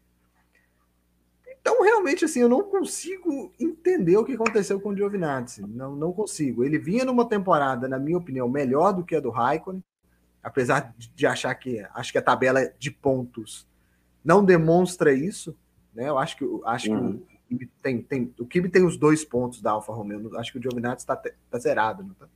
Então, 1.60 1.84
realmente, 1.84 2.26
assim, 2.26 2.40
eu 2.40 2.50
não 2.50 2.64
consigo 2.64 3.54
entender 3.60 4.18
o 4.18 4.26
que 4.26 4.34
aconteceu 4.34 4.80
com 4.80 4.90
o 4.90 4.98
Giovinazzi. 4.98 5.62
Não, 5.62 5.96
não 5.96 6.12
consigo. 6.12 6.64
Ele 6.64 6.80
vinha 6.80 7.06
numa 7.06 7.28
temporada, 7.28 7.88
na 7.88 8.00
minha 8.00 8.18
opinião, 8.18 8.50
melhor 8.50 8.94
do 8.94 9.04
que 9.04 9.16
a 9.16 9.20
do 9.20 9.30
Raikkonen, 9.30 9.84
apesar 10.42 10.96
de 10.98 11.28
achar 11.28 11.54
que 11.54 11.86
acho 11.94 12.12
que 12.12 12.18
a 12.18 12.22
tabela 12.22 12.74
de 12.80 12.90
pontos 12.90 13.68
não 14.24 14.44
demonstra 14.44 15.14
isso. 15.14 15.56
Né? 15.94 16.10
Eu 16.10 16.18
acho 16.18 16.38
que, 16.38 16.46
acho 16.66 16.92
uhum. 16.92 17.20
que 17.20 17.31
o 17.52 17.58
Kimi 17.58 17.72
tem, 17.82 18.02
tem, 18.02 18.34
o 18.40 18.46
Kimi 18.46 18.70
tem 18.70 18.86
os 18.86 18.98
dois 18.98 19.26
pontos 19.26 19.62
da 19.62 19.72
Alfa 19.72 19.92
Romeo. 19.92 20.38
Acho 20.38 20.52
que 20.52 20.60
o 20.60 20.62
Giovinazzi 20.62 21.00
está 21.00 21.16
tá 21.16 21.60
zerado. 21.60 22.04
Não 22.04 22.14
tá? 22.14 22.28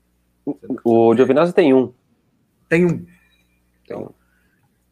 O 0.83 1.15
Giovinazzi 1.15 1.53
tem 1.53 1.73
um. 1.73 1.93
Tem 2.67 2.85
um. 2.85 3.05
Então, 3.83 4.03
um. 4.03 4.13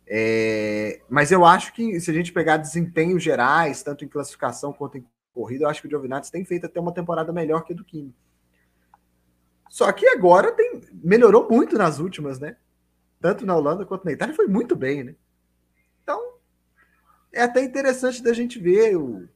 É, 0.08 1.02
mas 1.10 1.32
eu 1.32 1.46
acho 1.46 1.74
que 1.74 2.00
se 2.00 2.10
a 2.10 2.14
gente 2.14 2.32
pegar 2.32 2.58
desempenhos 2.58 3.24
gerais, 3.24 3.82
tanto 3.84 4.06
em 4.06 4.08
classificação 4.08 4.72
quanto 4.72 4.98
em 4.98 5.06
corrida, 5.34 5.66
eu 5.66 5.70
acho 5.70 5.82
que 5.82 5.88
o 5.88 5.90
Giovinazzi 5.90 6.32
tem 6.32 6.46
feito 6.46 6.66
até 6.66 6.80
uma 6.80 6.94
temporada 6.94 7.32
melhor 7.34 7.64
que 7.64 7.74
a 7.74 7.76
do 7.76 7.84
Kimi. 7.84 8.14
Só 9.70 9.92
que 9.92 10.08
agora 10.08 10.52
tem, 10.52 10.82
melhorou 10.94 11.50
muito 11.50 11.78
nas 11.78 12.00
últimas, 12.00 12.40
né? 12.40 12.58
Tanto 13.20 13.46
na 13.46 13.56
Holanda 13.56 13.86
quanto 13.86 14.06
na 14.06 14.12
Itália, 14.12 14.36
foi 14.36 14.46
muito 14.46 14.76
bem, 14.76 15.04
né? 15.04 15.16
Então, 16.04 16.36
é 17.32 17.42
até 17.42 17.64
interessante 17.64 18.22
da 18.22 18.34
gente 18.34 18.60
ver 18.60 18.96
o, 18.96 19.28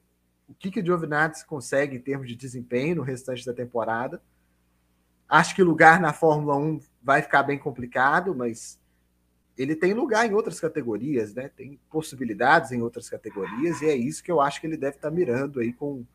o 0.48 0.54
que, 0.54 0.72
que 0.72 0.80
o 0.80 0.86
Giovinazzi 0.86 1.46
consegue 1.46 1.96
em 1.96 2.02
termos 2.02 2.28
de 2.28 2.36
desempenho 2.36 2.98
no 2.98 3.02
restante 3.02 3.46
da 3.46 3.54
temporada. 3.54 4.22
Acho 5.28 5.54
que 5.54 5.62
lugar 5.62 6.00
na 6.00 6.14
Fórmula 6.14 6.56
1 6.56 6.80
vai 7.04 7.22
ficar 7.22 7.44
bem 7.44 7.60
complicado, 7.60 8.34
mas 8.34 8.80
ele 9.58 9.76
tem 9.76 9.94
lugar 9.94 10.26
em 10.26 10.34
outras 10.34 10.60
categorias, 10.60 11.34
né? 11.34 11.50
Tem 11.50 11.80
possibilidades 11.90 12.72
em 12.72 12.82
outras 12.82 13.10
categorias, 13.10 13.82
e 13.82 13.88
é 13.88 13.96
isso 13.96 14.24
que 14.24 14.32
eu 14.32 14.40
acho 14.40 14.62
que 14.62 14.68
ele 14.68 14.78
deve 14.78 14.96
estar 14.96 15.10
tá 15.10 15.16
mirando 15.16 15.60
aí 15.60 15.74
com 15.74 16.06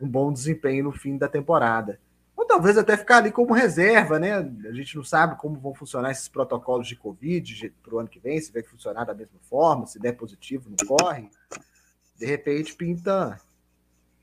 um 0.00 0.08
bom 0.08 0.32
desempenho 0.32 0.84
no 0.84 0.92
fim 0.92 1.18
da 1.18 1.28
temporada. 1.28 2.00
Ou 2.36 2.46
talvez 2.46 2.78
até 2.78 2.96
ficar 2.96 3.18
ali 3.18 3.32
como 3.32 3.52
reserva, 3.52 4.18
né? 4.18 4.36
A 4.36 4.72
gente 4.72 4.96
não 4.96 5.02
sabe 5.02 5.36
como 5.36 5.58
vão 5.58 5.74
funcionar 5.74 6.12
esses 6.12 6.28
protocolos 6.28 6.86
de 6.86 6.96
Covid 6.96 7.74
para 7.82 7.94
o 7.94 7.98
ano 7.98 8.08
que 8.08 8.20
vem, 8.20 8.40
se 8.40 8.52
vai 8.52 8.62
funcionar 8.62 9.04
da 9.04 9.12
mesma 9.12 9.40
forma, 9.42 9.86
se 9.86 9.98
der 9.98 10.12
positivo, 10.12 10.70
não 10.70 10.96
corre. 10.96 11.28
De 12.16 12.24
repente 12.24 12.74
pinta 12.74 13.38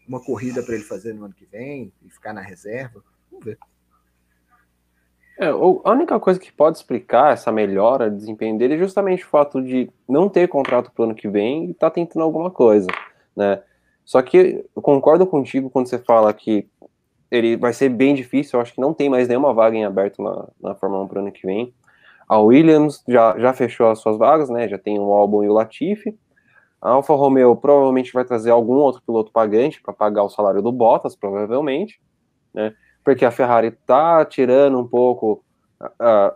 uma 0.08 0.20
corrida 0.20 0.62
para 0.64 0.76
ele 0.76 0.84
fazer 0.84 1.14
no 1.14 1.26
ano 1.26 1.34
que 1.34 1.46
vem 1.46 1.92
e 2.04 2.10
ficar 2.10 2.34
na 2.34 2.42
reserva. 2.42 3.04
Vamos 3.32 3.46
ver. 3.46 3.58
É, 5.38 5.48
a 5.48 5.92
única 5.92 6.18
coisa 6.20 6.40
que 6.40 6.52
pode 6.52 6.78
explicar 6.78 7.34
essa 7.34 7.52
melhora 7.52 8.10
de 8.10 8.16
desempenho 8.16 8.58
dele 8.58 8.76
é 8.76 8.78
justamente 8.78 9.26
o 9.26 9.28
fato 9.28 9.62
de 9.62 9.92
não 10.08 10.30
ter 10.30 10.48
contrato 10.48 10.92
para 10.92 11.02
o 11.02 11.06
ano 11.06 11.16
que 11.16 11.28
vem 11.28 11.66
e 11.66 11.72
estar 11.72 11.90
tá 11.90 11.94
tentando 11.94 12.24
alguma 12.24 12.50
coisa, 12.50 12.88
né? 13.36 13.62
Só 14.06 14.22
que 14.22 14.64
eu 14.74 14.82
concordo 14.82 15.28
contigo 15.28 15.70
quando 15.70 15.88
você 15.88 15.98
fala 15.98 16.34
que 16.34 16.70
ele 17.30 17.58
vai 17.58 17.74
ser 17.74 17.90
bem 17.90 18.16
difícil, 18.16 18.58
eu 18.58 18.62
acho 18.62 18.74
que 18.74 18.80
não 18.80 18.94
tem 18.94 19.10
mais 19.10 19.28
nenhuma 19.28 19.54
vaga 19.54 19.76
em 19.76 19.84
aberto 19.84 20.22
na, 20.22 20.48
na 20.62 20.76
Fórmula 20.76 21.04
1 21.04 21.08
para 21.08 21.20
o 21.20 21.22
ano 21.24 21.32
que 21.32 21.46
vem. 21.46 21.74
A 22.30 22.40
Williams 22.40 23.04
já, 23.08 23.38
já 23.38 23.52
fechou 23.52 23.90
as 23.90 24.00
suas 24.00 24.18
vagas, 24.18 24.50
né? 24.50 24.70
Já 24.70 24.78
tem 24.78 24.98
o 25.00 25.12
Albon 25.12 25.44
e 25.44 25.50
o 25.50 25.54
Latifi. 25.54 26.18
A 26.82 26.92
Alfa 26.92 27.14
Romeo 27.16 27.56
provavelmente 27.56 28.14
vai 28.14 28.24
trazer 28.24 28.52
algum 28.52 28.76
outro 28.76 29.02
piloto 29.02 29.32
pagante 29.32 29.82
para 29.82 29.94
pagar 29.94 30.24
o 30.24 30.30
salário 30.30 30.62
do 30.62 30.72
Bottas, 30.72 31.16
provavelmente, 31.16 32.00
né? 32.54 32.74
porque 33.04 33.26
a 33.26 33.32
Ferrari 33.32 33.68
está 33.68 34.24
tirando 34.26 34.80
um 34.80 34.88
pouco 34.88 35.44
a, 36.00 36.34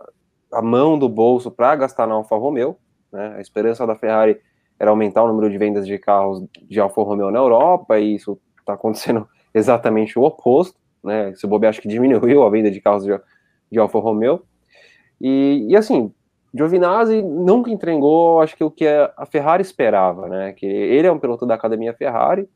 a 0.52 0.62
mão 0.62 0.98
do 0.98 1.08
bolso 1.08 1.50
para 1.50 1.76
gastar 1.76 2.06
na 2.06 2.14
Alfa 2.14 2.36
Romeo. 2.36 2.76
Né? 3.12 3.34
A 3.36 3.40
esperança 3.40 3.86
da 3.86 3.94
Ferrari 3.94 4.40
era 4.78 4.90
aumentar 4.90 5.22
o 5.22 5.28
número 5.28 5.50
de 5.50 5.58
vendas 5.58 5.86
de 5.86 5.98
carros 5.98 6.44
de 6.62 6.80
Alfa 6.80 7.02
Romeo 7.02 7.30
na 7.30 7.38
Europa, 7.38 7.98
e 7.98 8.14
isso 8.14 8.40
está 8.58 8.74
acontecendo 8.74 9.28
exatamente 9.52 10.18
o 10.18 10.22
oposto. 10.22 10.78
Né? 11.02 11.34
Se 11.34 11.44
o 11.44 11.48
Bob 11.48 11.66
acho 11.66 11.80
que 11.80 11.88
diminuiu 11.88 12.42
a 12.42 12.50
venda 12.50 12.70
de 12.70 12.80
carros 12.80 13.04
de, 13.04 13.18
de 13.70 13.78
Alfa 13.78 13.98
Romeo. 13.98 14.42
E, 15.20 15.66
e 15.68 15.76
assim, 15.76 16.12
Giovinazzi 16.52 17.22
nunca 17.22 17.70
entregou, 17.70 18.40
acho 18.40 18.56
que 18.56 18.64
o 18.64 18.70
que 18.70 18.86
a 18.86 19.26
Ferrari 19.26 19.62
esperava, 19.62 20.28
né? 20.28 20.52
Que 20.52 20.66
ele 20.66 21.06
é 21.06 21.12
um 21.12 21.18
piloto 21.18 21.46
da 21.46 21.54
academia 21.54 21.94
Ferrari 21.94 22.48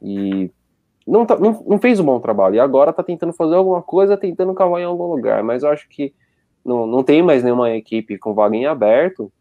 e 0.00 0.50
não, 1.06 1.24
tá, 1.26 1.36
não, 1.36 1.64
não, 1.66 1.78
fez 1.78 1.98
um 1.98 2.04
bom 2.04 2.20
trabalho. 2.20 2.56
E 2.56 2.60
agora 2.60 2.92
tá 2.92 3.02
tentando 3.02 3.32
fazer 3.32 3.56
alguma 3.56 3.82
coisa, 3.82 4.16
tentando 4.16 4.54
cavar 4.54 4.80
em 4.80 4.84
algum 4.84 5.06
lugar. 5.06 5.42
Mas 5.42 5.62
eu 5.62 5.70
acho 5.70 5.88
que 5.88 6.14
não, 6.64 6.86
não 6.86 7.02
tem 7.02 7.22
mais 7.22 7.42
nenhuma 7.42 7.70
equipe 7.70 8.18
com 8.18 8.34
vaga 8.34 8.54
em 8.54 8.66
aberto. 8.66 9.32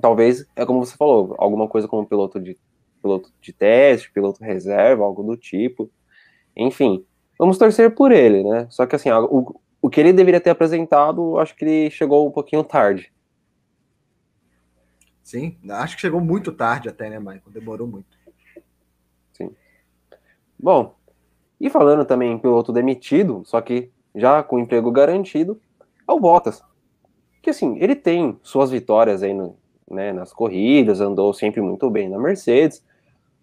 Talvez, 0.00 0.46
é 0.56 0.64
como 0.64 0.84
você 0.84 0.96
falou, 0.96 1.34
alguma 1.38 1.68
coisa 1.68 1.86
como 1.86 2.06
piloto 2.06 2.40
de, 2.40 2.56
piloto 3.02 3.30
de 3.40 3.52
teste, 3.52 4.12
piloto 4.12 4.42
reserva, 4.42 5.04
algo 5.04 5.22
do 5.22 5.36
tipo. 5.36 5.90
Enfim, 6.56 7.04
vamos 7.38 7.58
torcer 7.58 7.94
por 7.94 8.10
ele, 8.10 8.42
né? 8.42 8.66
Só 8.70 8.86
que 8.86 8.96
assim, 8.96 9.10
o, 9.10 9.60
o 9.80 9.88
que 9.88 10.00
ele 10.00 10.12
deveria 10.12 10.40
ter 10.40 10.50
apresentado, 10.50 11.38
acho 11.38 11.54
que 11.54 11.64
ele 11.64 11.90
chegou 11.90 12.26
um 12.26 12.30
pouquinho 12.30 12.64
tarde. 12.64 13.12
Sim, 15.22 15.56
acho 15.70 15.96
que 15.96 16.00
chegou 16.00 16.20
muito 16.20 16.52
tarde 16.52 16.88
até, 16.88 17.10
né, 17.10 17.18
Michael? 17.18 17.42
Demorou 17.52 17.86
muito. 17.86 18.18
Bom, 20.58 20.96
e 21.60 21.70
falando 21.70 22.04
também 22.04 22.32
em 22.32 22.38
piloto 22.38 22.72
demitido, 22.72 23.42
só 23.44 23.60
que 23.60 23.90
já 24.14 24.42
com 24.42 24.58
emprego 24.58 24.90
garantido, 24.90 25.60
é 26.06 26.12
o 26.12 26.18
Bottas. 26.18 26.62
Que 27.40 27.50
assim, 27.50 27.78
ele 27.78 27.94
tem 27.94 28.38
suas 28.42 28.70
vitórias 28.70 29.22
aí 29.22 29.32
no, 29.32 29.56
né, 29.88 30.12
nas 30.12 30.32
corridas, 30.32 31.00
andou 31.00 31.32
sempre 31.32 31.60
muito 31.60 31.88
bem 31.88 32.08
na 32.08 32.18
Mercedes. 32.18 32.84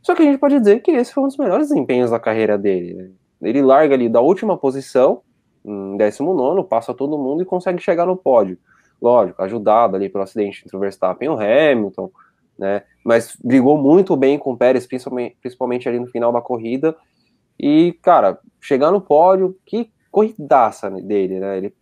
Só 0.02 0.14
que 0.14 0.22
a 0.22 0.26
gente 0.26 0.38
pode 0.38 0.60
dizer 0.60 0.82
que 0.82 0.92
esse 0.92 1.14
foi 1.14 1.24
um 1.24 1.28
dos 1.28 1.38
melhores 1.38 1.70
desempenhos 1.70 2.12
da 2.12 2.20
carreira 2.20 2.58
dele. 2.58 2.94
Né? 2.94 3.12
Ele 3.42 3.62
larga 3.62 3.96
ali 3.96 4.10
da 4.10 4.20
última 4.20 4.58
posição, 4.58 5.22
em 5.66 5.98
19, 5.98 6.64
passa 6.68 6.94
todo 6.94 7.18
mundo 7.18 7.42
e 7.42 7.46
consegue 7.46 7.82
chegar 7.82 8.06
no 8.06 8.16
pódio. 8.16 8.58
Lógico, 9.02 9.42
ajudado 9.42 9.96
ali 9.96 10.08
pelo 10.08 10.24
acidente 10.24 10.64
entre 10.64 10.78
o 10.78 10.80
Verstappen 10.80 11.28
e 11.28 11.30
o 11.30 11.34
Hamilton, 11.34 12.12
né? 12.58 12.84
Mas 13.04 13.38
brigou 13.44 13.78
muito 13.78 14.16
bem 14.16 14.38
com 14.40 14.54
o 14.54 14.58
Pérez, 14.58 14.88
principalmente, 14.88 15.36
principalmente 15.42 15.90
ali 15.90 16.00
no 16.00 16.08
final 16.08 16.32
da 16.32 16.42
corrida. 16.42 16.96
E, 17.60 17.98
cara, 18.02 18.40
chegar 18.62 18.92
no 18.92 19.02
pódio, 19.02 19.58
que 19.66 19.92
corridaça 20.12 20.90
dele, 20.90 21.40
né? 21.40 21.58
Ele... 21.58 21.68
O 21.68 21.74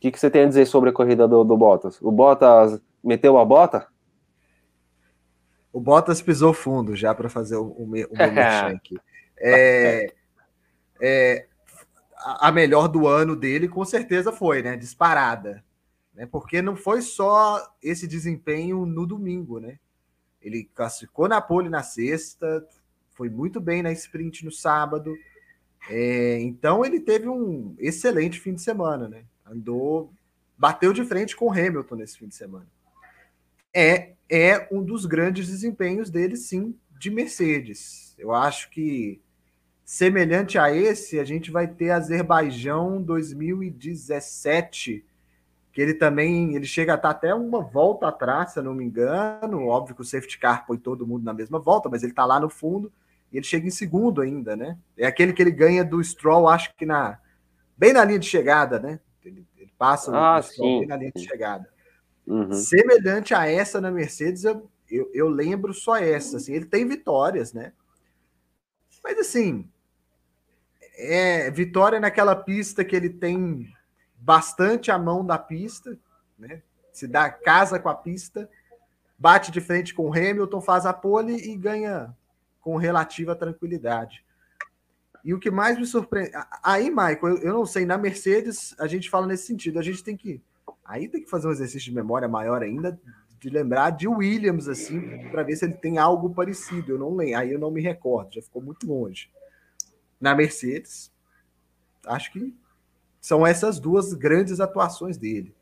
que, 0.00 0.10
que 0.10 0.20
você 0.20 0.30
tem 0.30 0.42
a 0.42 0.48
dizer 0.48 0.66
sobre 0.66 0.90
a 0.90 0.92
corrida 0.92 1.26
do, 1.26 1.44
do 1.44 1.56
Bottas? 1.56 2.00
O 2.02 2.10
Bottas 2.10 2.80
meteu 3.02 3.38
a 3.38 3.44
bota? 3.44 3.86
O 5.72 5.80
Bottas 5.80 6.20
pisou 6.20 6.52
fundo 6.52 6.94
já 6.94 7.14
para 7.14 7.28
fazer 7.28 7.56
o, 7.56 7.64
o, 7.64 7.84
o 7.84 7.86
meu 7.86 8.08
aqui. 8.74 8.98
É, 9.38 10.12
é, 11.00 11.46
a 12.24 12.50
melhor 12.50 12.88
do 12.88 13.06
ano 13.06 13.36
dele, 13.36 13.68
com 13.68 13.84
certeza 13.84 14.32
foi, 14.32 14.62
né? 14.62 14.76
Disparada. 14.76 15.62
Né? 16.14 16.26
Porque 16.26 16.62
não 16.62 16.74
foi 16.74 17.02
só 17.02 17.74
esse 17.82 18.06
desempenho 18.06 18.86
no 18.86 19.06
domingo, 19.06 19.60
né? 19.60 19.78
Ele 20.40 20.64
classificou 20.74 21.28
na 21.28 21.40
pole 21.40 21.68
na 21.68 21.82
sexta, 21.82 22.66
foi 23.10 23.28
muito 23.28 23.60
bem 23.60 23.82
na 23.82 23.92
sprint 23.92 24.44
no 24.44 24.50
sábado. 24.50 25.14
É, 25.88 26.40
então 26.40 26.84
ele 26.84 27.00
teve 27.00 27.28
um 27.28 27.74
excelente 27.78 28.40
fim 28.40 28.54
de 28.54 28.62
semana, 28.62 29.08
né? 29.08 29.24
Andou, 29.44 30.12
bateu 30.56 30.92
de 30.92 31.04
frente 31.04 31.36
com 31.36 31.52
Hamilton 31.52 31.96
nesse 31.96 32.18
fim 32.18 32.28
de 32.28 32.34
semana. 32.34 32.66
É, 33.72 34.12
é 34.30 34.68
um 34.70 34.82
dos 34.82 35.04
grandes 35.04 35.46
desempenhos 35.48 36.10
dele, 36.10 36.36
sim, 36.36 36.78
de 36.98 37.10
Mercedes. 37.10 38.14
Eu 38.18 38.32
acho 38.32 38.70
que 38.70 39.20
semelhante 39.84 40.58
a 40.58 40.74
esse, 40.74 41.20
a 41.20 41.24
gente 41.24 41.50
vai 41.50 41.68
ter 41.68 41.90
Azerbaijão 41.90 43.02
2017, 43.02 45.04
que 45.72 45.82
ele 45.82 45.94
também 45.94 46.54
ele 46.54 46.64
chega 46.64 46.94
a 46.94 46.96
estar 46.96 47.10
até 47.10 47.34
uma 47.34 47.60
volta 47.60 48.08
atrás, 48.08 48.52
se 48.52 48.58
eu 48.58 48.62
não 48.62 48.74
me 48.74 48.84
engano. 48.84 49.66
Óbvio 49.66 49.94
que 49.94 50.00
o 50.00 50.04
safety 50.04 50.38
car 50.38 50.66
põe 50.66 50.78
todo 50.78 51.06
mundo 51.06 51.24
na 51.24 51.34
mesma 51.34 51.58
volta, 51.58 51.88
mas 51.88 52.02
ele 52.02 52.12
está 52.12 52.24
lá 52.24 52.40
no 52.40 52.48
fundo 52.48 52.90
e 53.30 53.36
ele 53.36 53.44
chega 53.44 53.66
em 53.66 53.70
segundo 53.70 54.22
ainda, 54.22 54.56
né? 54.56 54.78
É 54.96 55.06
aquele 55.06 55.32
que 55.32 55.42
ele 55.42 55.50
ganha 55.50 55.84
do 55.84 56.02
Stroll, 56.02 56.48
acho 56.48 56.74
que 56.76 56.86
na 56.86 57.18
bem 57.76 57.92
na 57.92 58.04
linha 58.04 58.18
de 58.18 58.26
chegada, 58.26 58.78
né? 58.78 59.00
Ele, 59.24 59.46
ele 59.56 59.72
passa 59.76 60.16
ah, 60.16 60.38
o 60.38 60.42
Stroll 60.42 60.80
bem 60.80 60.88
na 60.88 60.96
linha 60.96 61.12
de 61.14 61.22
chegada. 61.22 61.68
Uhum. 62.26 62.52
Semelhante 62.52 63.34
a 63.34 63.46
essa 63.46 63.80
na 63.80 63.90
Mercedes, 63.90 64.44
eu, 64.44 64.70
eu, 64.88 65.10
eu, 65.12 65.28
lembro 65.28 65.74
só 65.74 65.96
essa. 65.96 66.38
Assim, 66.38 66.54
ele 66.54 66.64
tem 66.64 66.86
vitórias, 66.86 67.52
né? 67.52 67.72
Mas 69.02 69.18
assim, 69.18 69.68
é 70.96 71.50
vitória 71.50 72.00
naquela 72.00 72.34
pista 72.36 72.84
que 72.84 72.94
ele 72.94 73.10
tem 73.10 73.72
bastante 74.16 74.90
a 74.90 74.98
mão 74.98 75.24
da 75.24 75.38
pista, 75.38 75.98
né? 76.38 76.62
Se 76.92 77.08
dá 77.08 77.28
casa 77.28 77.78
com 77.78 77.88
a 77.88 77.94
pista, 77.94 78.48
bate 79.18 79.50
de 79.50 79.60
frente 79.60 79.92
com 79.92 80.08
o 80.08 80.12
Hamilton, 80.12 80.60
faz 80.60 80.86
a 80.86 80.92
pole 80.92 81.34
e 81.34 81.56
ganha 81.56 82.14
com 82.60 82.76
relativa 82.76 83.34
tranquilidade. 83.34 84.24
E 85.24 85.32
o 85.32 85.38
que 85.38 85.50
mais 85.50 85.78
me 85.78 85.86
surpreende. 85.86 86.32
Aí, 86.62 86.90
Michael, 86.90 87.18
eu, 87.22 87.38
eu 87.38 87.52
não 87.52 87.66
sei, 87.66 87.84
na 87.84 87.98
Mercedes 87.98 88.74
a 88.78 88.86
gente 88.86 89.08
fala 89.10 89.26
nesse 89.26 89.46
sentido, 89.46 89.78
a 89.78 89.82
gente 89.82 90.04
tem 90.04 90.16
que. 90.16 90.40
Aí 90.84 91.08
tem 91.08 91.22
que 91.22 91.30
fazer 91.30 91.48
um 91.48 91.52
exercício 91.52 91.90
de 91.90 91.94
memória 91.96 92.28
maior 92.28 92.62
ainda, 92.62 92.98
de 93.40 93.48
lembrar 93.48 93.90
de 93.90 94.06
Williams, 94.06 94.68
assim, 94.68 95.28
para 95.30 95.42
ver 95.42 95.56
se 95.56 95.64
ele 95.64 95.74
tem 95.74 95.96
algo 95.96 96.34
parecido. 96.34 96.92
Eu 96.92 96.98
não 96.98 97.16
lembro, 97.16 97.38
aí 97.38 97.52
eu 97.52 97.58
não 97.58 97.70
me 97.70 97.80
recordo, 97.80 98.34
já 98.34 98.42
ficou 98.42 98.62
muito 98.62 98.86
longe. 98.86 99.30
Na 100.24 100.34
Mercedes, 100.34 101.12
acho 102.06 102.32
que 102.32 102.56
são 103.20 103.46
essas 103.46 103.78
duas 103.78 104.14
grandes 104.14 104.58
atuações 104.58 105.18
dele. 105.18 105.54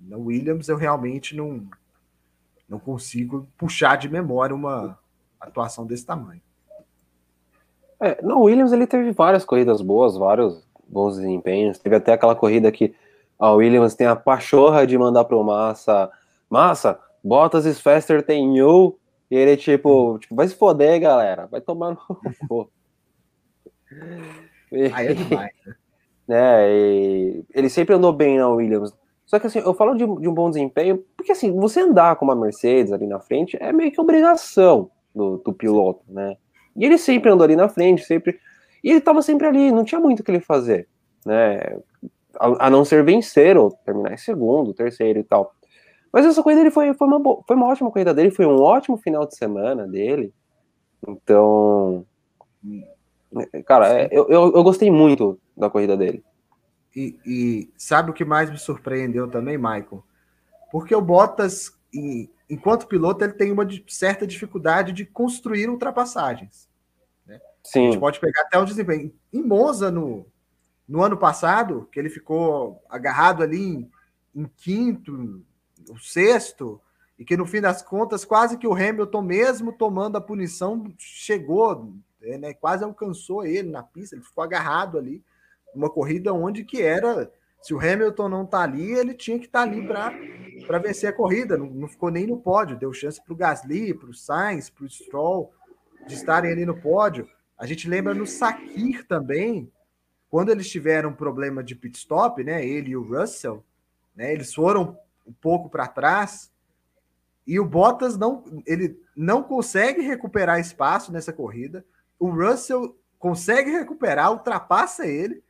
Na 0.00 0.16
Williams, 0.16 0.70
eu 0.70 0.76
realmente 0.78 1.36
não, 1.36 1.68
não 2.66 2.78
consigo 2.78 3.46
puxar 3.58 3.96
de 3.96 4.08
memória 4.08 4.56
uma, 4.56 4.98
atuação 5.38 5.84
desse 5.84 6.06
tamanho. 6.06 6.40
É, 8.00 8.22
no 8.22 8.40
Williams 8.40 8.72
ele 8.72 8.86
teve 8.86 9.12
várias 9.12 9.44
corridas 9.44 9.82
boas, 9.82 10.16
vários 10.16 10.66
bons 10.88 11.16
desempenhos. 11.16 11.78
Teve 11.78 11.96
até 11.96 12.14
aquela 12.14 12.34
corrida 12.34 12.72
que 12.72 12.94
a 13.38 13.50
Williams 13.50 13.94
tem 13.94 14.06
a 14.06 14.16
pachorra 14.16 14.86
de 14.86 14.96
mandar 14.96 15.26
pro 15.26 15.44
Massa, 15.44 16.10
Massa, 16.48 16.98
Bottas 17.22 17.66
is 17.66 17.78
faster 17.78 18.22
than 18.22 18.54
you. 18.54 18.98
E 19.30 19.36
ele, 19.36 19.58
tipo, 19.58 20.18
tipo 20.18 20.34
vai 20.34 20.48
se 20.48 20.54
foder, 20.54 20.98
galera. 21.00 21.46
Vai 21.48 21.60
tomar 21.60 21.90
no. 21.90 22.70
Aí 24.92 25.08
é 25.08 25.14
demais, 25.14 25.52
né? 25.66 25.74
É, 26.34 27.42
ele 27.52 27.68
sempre 27.68 27.94
andou 27.94 28.12
bem 28.12 28.38
na 28.38 28.48
Williams. 28.48 28.94
Só 29.26 29.38
que 29.38 29.46
assim, 29.46 29.58
eu 29.58 29.74
falo 29.74 29.94
de, 29.94 30.04
de, 30.04 30.28
um 30.28 30.32
bom 30.32 30.48
desempenho, 30.48 31.04
porque 31.16 31.32
assim, 31.32 31.52
você 31.52 31.80
andar 31.80 32.16
com 32.16 32.24
uma 32.24 32.34
Mercedes 32.34 32.92
ali 32.92 33.06
na 33.06 33.18
frente 33.18 33.56
é 33.60 33.72
meio 33.72 33.90
que 33.90 34.00
obrigação 34.00 34.90
do, 35.14 35.38
do 35.38 35.52
piloto, 35.52 36.02
né? 36.08 36.36
E 36.76 36.84
ele 36.84 36.96
sempre 36.96 37.30
andou 37.30 37.44
ali 37.44 37.56
na 37.56 37.68
frente, 37.68 38.04
sempre. 38.04 38.38
E 38.82 38.90
ele 38.90 38.98
estava 38.98 39.20
sempre 39.20 39.46
ali, 39.46 39.70
não 39.70 39.84
tinha 39.84 40.00
muito 40.00 40.20
o 40.20 40.24
que 40.24 40.30
ele 40.30 40.40
fazer, 40.40 40.88
né? 41.26 41.78
A, 42.38 42.66
a, 42.66 42.70
não 42.70 42.84
ser 42.84 43.04
vencer 43.04 43.56
ou 43.56 43.70
terminar 43.84 44.12
em 44.12 44.18
segundo, 44.18 44.72
terceiro 44.72 45.18
e 45.18 45.24
tal. 45.24 45.54
Mas 46.12 46.26
essa 46.26 46.42
corrida 46.42 46.60
ele 46.60 46.70
foi, 46.70 46.92
foi, 46.94 47.06
uma, 47.06 47.42
foi 47.46 47.56
uma 47.56 47.68
ótima 47.68 47.90
corrida 47.90 48.12
dele, 48.12 48.30
foi 48.30 48.46
um 48.46 48.60
ótimo 48.60 48.96
final 48.96 49.26
de 49.26 49.36
semana 49.36 49.86
dele. 49.86 50.32
Então. 51.06 52.06
Cara, 53.66 53.88
é, 53.88 54.08
eu, 54.10 54.28
eu, 54.28 54.52
eu 54.52 54.62
gostei 54.62 54.90
muito 54.90 55.38
da 55.56 55.70
corrida 55.70 55.96
dele. 55.96 56.22
E, 56.94 57.18
e, 57.24 57.70
sabe 57.76 58.10
o 58.10 58.14
que 58.14 58.24
mais 58.24 58.50
me 58.50 58.58
surpreendeu 58.58 59.28
também, 59.28 59.56
Michael? 59.56 60.04
Porque 60.70 60.94
o 60.94 61.00
Bottas, 61.00 61.72
enquanto 62.48 62.86
piloto, 62.86 63.24
ele 63.24 63.32
tem 63.32 63.50
uma 63.50 63.66
certa 63.88 64.26
dificuldade 64.26 64.92
de 64.92 65.06
construir 65.06 65.68
ultrapassagens. 65.68 66.68
Né? 67.26 67.40
Sim. 67.62 67.88
A 67.88 67.90
gente 67.92 68.00
pode 68.00 68.20
pegar 68.20 68.42
até 68.42 68.58
o 68.58 68.64
desempenho. 68.64 69.12
Em 69.32 69.42
Monza, 69.42 69.90
no, 69.90 70.26
no 70.86 71.02
ano 71.02 71.16
passado, 71.16 71.88
que 71.90 71.98
ele 71.98 72.10
ficou 72.10 72.82
agarrado 72.88 73.42
ali 73.42 73.62
em, 73.62 73.90
em 74.34 74.44
quinto, 74.56 75.42
o 75.88 75.98
sexto, 75.98 76.80
e 77.18 77.24
que 77.24 77.36
no 77.36 77.46
fim 77.46 77.60
das 77.60 77.82
contas, 77.82 78.24
quase 78.24 78.58
que 78.58 78.66
o 78.66 78.74
Hamilton, 78.74 79.22
mesmo 79.22 79.72
tomando 79.72 80.16
a 80.16 80.20
punição, 80.20 80.92
chegou, 80.98 81.94
né, 82.38 82.54
quase 82.54 82.84
alcançou 82.84 83.44
ele 83.44 83.70
na 83.70 83.82
pista, 83.82 84.14
ele 84.14 84.24
ficou 84.24 84.42
agarrado 84.44 84.98
ali. 84.98 85.22
Uma 85.74 85.90
corrida 85.90 86.32
onde 86.32 86.64
que 86.64 86.82
era 86.82 87.30
se 87.62 87.72
o 87.72 87.78
Hamilton 87.78 88.28
não 88.28 88.44
tá 88.44 88.60
ali, 88.60 88.92
ele 88.92 89.14
tinha 89.14 89.38
que 89.38 89.46
estar 89.46 89.64
tá 89.64 89.70
ali 89.70 89.86
para 90.66 90.78
vencer 90.78 91.08
a 91.08 91.12
corrida. 91.12 91.56
Não, 91.56 91.66
não, 91.66 91.88
ficou 91.88 92.10
nem 92.10 92.26
no 92.26 92.38
pódio. 92.38 92.78
Deu 92.78 92.92
chance 92.92 93.22
para 93.22 93.32
o 93.32 93.36
Gasly, 93.36 93.94
para 93.94 94.10
o 94.10 94.14
Sainz, 94.14 94.68
para 94.68 94.84
o 94.84 94.90
Stroll 94.90 95.52
de 96.06 96.14
estarem 96.14 96.50
ali 96.50 96.66
no 96.66 96.80
pódio. 96.80 97.28
A 97.56 97.64
gente 97.64 97.88
lembra 97.88 98.12
no 98.12 98.26
Sakir 98.26 99.06
também, 99.06 99.70
quando 100.28 100.50
eles 100.50 100.68
tiveram 100.68 101.10
um 101.10 101.14
problema 101.14 101.62
de 101.62 101.76
pit 101.76 101.96
stop, 101.96 102.42
né? 102.42 102.66
Ele 102.66 102.90
e 102.90 102.96
o 102.96 103.02
Russell, 103.02 103.64
né? 104.14 104.32
Eles 104.32 104.52
foram 104.52 104.98
um 105.26 105.32
pouco 105.32 105.70
para 105.70 105.86
trás 105.86 106.52
e 107.46 107.58
o 107.58 107.64
Bottas 107.64 108.16
não, 108.16 108.44
ele 108.66 109.00
não 109.16 109.42
consegue 109.42 110.00
recuperar 110.02 110.60
espaço 110.60 111.12
nessa 111.12 111.32
corrida. 111.32 111.84
O 112.22 112.30
Russell 112.30 112.96
consegue 113.18 113.72
recuperar, 113.72 114.30
ultrapassa 114.30 115.04
ele. 115.04 115.42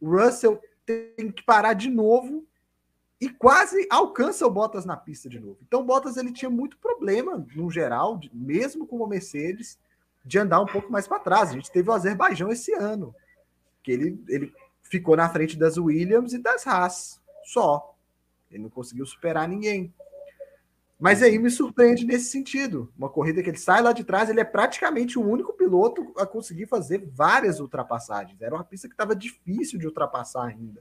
O 0.00 0.16
Russell 0.16 0.62
tem 0.86 1.32
que 1.32 1.42
parar 1.42 1.72
de 1.72 1.90
novo 1.90 2.46
e 3.20 3.28
quase 3.28 3.84
alcança 3.90 4.46
o 4.46 4.50
Bottas 4.50 4.84
na 4.84 4.96
pista 4.96 5.28
de 5.28 5.40
novo. 5.40 5.58
Então 5.66 5.80
o 5.80 5.84
Bottas 5.84 6.16
ele 6.16 6.32
tinha 6.32 6.48
muito 6.48 6.78
problema 6.78 7.44
no 7.56 7.68
geral, 7.68 8.20
mesmo 8.32 8.86
com 8.86 8.98
o 8.98 9.08
Mercedes, 9.08 9.76
de 10.24 10.38
andar 10.38 10.60
um 10.60 10.66
pouco 10.66 10.92
mais 10.92 11.08
para 11.08 11.18
trás. 11.18 11.50
A 11.50 11.54
gente 11.54 11.72
teve 11.72 11.90
o 11.90 11.92
Azerbaijão 11.92 12.52
esse 12.52 12.72
ano, 12.74 13.12
que 13.82 13.90
ele, 13.90 14.24
ele 14.28 14.54
ficou 14.84 15.16
na 15.16 15.28
frente 15.28 15.58
das 15.58 15.78
Williams 15.78 16.32
e 16.32 16.38
das 16.38 16.64
Haas, 16.64 17.20
só. 17.42 17.92
Ele 18.52 18.62
não 18.62 18.70
conseguiu 18.70 19.04
superar 19.04 19.48
ninguém. 19.48 19.92
Mas 21.00 21.22
aí 21.22 21.38
me 21.38 21.50
surpreende 21.50 22.04
nesse 22.04 22.26
sentido. 22.26 22.92
Uma 22.96 23.08
corrida 23.08 23.42
que 23.42 23.48
ele 23.48 23.56
sai 23.56 23.80
lá 23.80 23.90
de 23.90 24.04
trás, 24.04 24.28
ele 24.28 24.40
é 24.40 24.44
praticamente 24.44 25.18
o 25.18 25.26
único 25.26 25.54
piloto 25.54 26.12
a 26.18 26.26
conseguir 26.26 26.66
fazer 26.66 27.08
várias 27.14 27.58
ultrapassagens. 27.58 28.40
Era 28.42 28.54
uma 28.54 28.64
pista 28.64 28.86
que 28.86 28.92
estava 28.92 29.16
difícil 29.16 29.78
de 29.78 29.86
ultrapassar 29.86 30.44
ainda. 30.44 30.80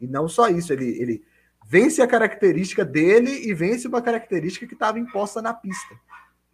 E 0.00 0.06
não 0.06 0.26
só 0.26 0.48
isso, 0.48 0.72
ele, 0.72 0.88
ele 1.00 1.24
vence 1.66 2.00
a 2.00 2.06
característica 2.06 2.82
dele 2.82 3.30
e 3.46 3.52
vence 3.52 3.86
uma 3.86 4.00
característica 4.00 4.66
que 4.66 4.72
estava 4.72 4.98
imposta 4.98 5.42
na 5.42 5.52
pista. 5.52 5.94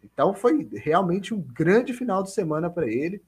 Então 0.03 0.33
foi 0.33 0.69
realmente 0.73 1.33
um 1.33 1.41
grande 1.41 1.93
final 1.93 2.21
de 2.21 2.31
semana 2.31 2.69
para 2.69 2.87
ele. 2.87 3.23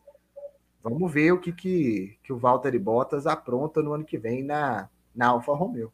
Vamos 0.84 1.12
ver 1.12 1.32
o 1.32 1.39
que, 1.39 1.54
que, 1.54 2.20
que 2.22 2.34
o 2.34 2.38
Valtteri 2.38 2.78
Bottas 2.78 3.26
apronta 3.26 3.82
no 3.82 3.94
ano 3.94 4.04
que 4.04 4.18
vem 4.18 4.44
na, 4.44 4.89
na 5.15 5.28
Alfa 5.28 5.54
Romeo. 5.54 5.94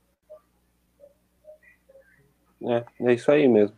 É, 2.68 2.84
é 3.02 3.14
isso 3.14 3.32
aí 3.32 3.48
mesmo. 3.48 3.76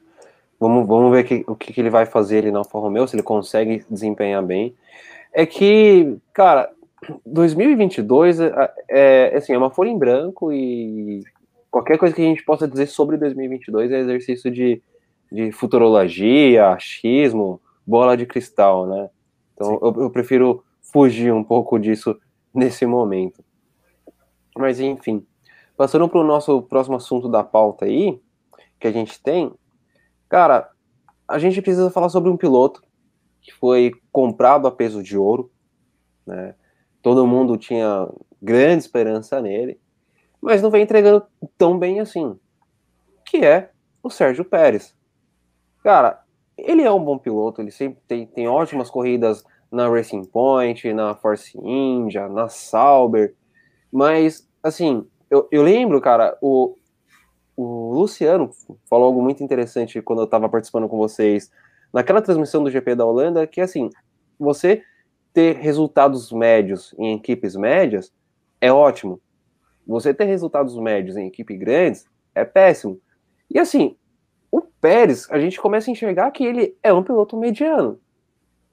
Vamos, 0.60 0.88
vamos 0.88 1.12
ver 1.12 1.24
que, 1.26 1.44
o 1.48 1.56
que, 1.56 1.74
que 1.74 1.82
ele 1.82 1.90
vai 1.90 2.06
fazer 2.06 2.40
ali 2.40 2.52
na 2.52 2.60
Alfa 2.60 2.80
Romeo, 2.80 3.08
se 3.08 3.16
ele 3.16 3.24
consegue 3.24 3.84
desempenhar 3.90 4.42
bem. 4.44 4.74
É 5.34 5.46
que, 5.46 6.18
cara, 6.34 6.72
2022 7.26 8.40
é, 8.40 8.74
é, 8.90 9.34
assim, 9.36 9.54
é 9.54 9.58
uma 9.58 9.72
folha 9.72 9.90
em 9.90 9.98
branco 9.98 10.54
e 10.54 11.24
qualquer 11.70 11.98
coisa 11.98 12.16
que 12.16 12.22
a 12.22 12.26
gente 12.26 12.46
possa 12.46 12.68
dizer 12.68 12.88
sobre 12.88 13.18
2022 13.18 13.92
é 13.92 14.00
exercício 14.00 14.52
de, 14.52 14.82
de 15.32 15.52
futurologia, 15.52 16.70
achismo, 16.70 17.60
bola 17.86 18.16
de 18.16 18.26
cristal, 18.26 18.86
né? 18.86 19.10
Então 19.54 19.80
eu, 19.82 20.04
eu, 20.04 20.10
prefiro 20.10 20.64
fugir 20.82 21.34
um 21.34 21.44
pouco 21.44 21.80
disso 21.80 22.18
nesse 22.54 22.86
momento. 22.86 23.44
Mas 24.56 24.80
enfim, 24.80 25.26
passando 25.76 26.08
para 26.08 26.20
o 26.20 26.24
nosso 26.24 26.62
próximo 26.62 26.96
assunto 26.96 27.28
da 27.28 27.44
pauta 27.44 27.86
aí, 27.86 28.20
que 28.84 28.88
a 28.88 28.92
gente 28.92 29.18
tem, 29.24 29.50
cara, 30.28 30.70
a 31.26 31.40
gente 31.40 31.62
precisa 31.62 31.90
falar 31.90 32.10
sobre 32.10 32.30
um 32.30 32.36
piloto 32.36 32.84
que 33.42 33.54
foi 33.54 33.94
comprado 34.12 34.68
a 34.68 34.72
peso 34.72 35.02
de 35.02 35.18
ouro, 35.18 35.50
né? 36.28 36.54
Todo 37.02 37.26
mundo 37.26 37.58
tinha 37.58 38.10
grande 38.42 38.84
esperança 38.84 39.42
nele, 39.42 39.80
mas 40.42 40.62
não 40.62 40.70
vem 40.70 40.84
entregando 40.84 41.26
tão 41.58 41.80
bem 41.80 42.02
assim, 42.02 42.38
que 43.26 43.38
é 43.38 43.72
o 44.04 44.10
Sérgio 44.10 44.44
Pérez. 44.44 44.94
Cara, 45.82 46.22
ele 46.58 46.82
é 46.82 46.92
um 46.92 47.06
bom 47.06 47.18
piloto, 47.18 47.62
ele 47.62 47.72
sempre 47.72 48.02
tem, 48.06 48.28
tem 48.28 48.50
ótimas 48.50 48.90
corridas 48.90 49.46
na 49.72 49.88
Racing 49.88 50.26
Point, 50.26 50.92
na 50.92 51.16
Force 51.16 51.58
India, 51.58 52.28
na 52.28 52.50
Sauber, 52.50 53.34
mas, 53.90 54.46
assim, 54.62 55.08
eu, 55.30 55.48
eu 55.50 55.64
lembro, 55.64 56.02
cara, 56.02 56.38
o, 56.42 56.76
o 57.56 57.94
Luciano 57.94 58.50
falou 58.90 59.08
algo 59.08 59.22
muito 59.22 59.44
interessante 59.44 60.02
quando 60.02 60.20
eu 60.20 60.26
estava 60.26 60.50
participando 60.50 60.88
com 60.88 60.98
vocês 60.98 61.52
naquela 61.94 62.22
transmissão 62.22 62.64
do 62.64 62.72
GP 62.72 62.96
da 62.96 63.06
Holanda, 63.06 63.46
que, 63.46 63.62
assim, 63.62 63.90
você 64.40 64.84
ter 65.34 65.58
resultados 65.58 66.32
médios 66.32 66.94
em 66.98 67.16
equipes 67.16 67.56
médias 67.56 68.14
é 68.62 68.72
ótimo. 68.72 69.20
Você 69.86 70.14
ter 70.14 70.26
resultados 70.26 70.78
médios 70.78 71.18
em 71.18 71.28
equipes 71.28 71.58
grandes 71.58 72.06
é 72.34 72.46
péssimo. 72.46 73.00
E 73.50 73.60
assim, 73.60 73.96
o 74.52 74.62
Pérez, 74.62 75.28
a 75.30 75.40
gente 75.40 75.60
começa 75.60 75.90
a 75.90 75.92
enxergar 75.92 76.32
que 76.32 76.44
ele 76.44 76.78
é 76.82 76.94
um 76.94 77.04
piloto 77.04 77.38
mediano. 77.38 78.00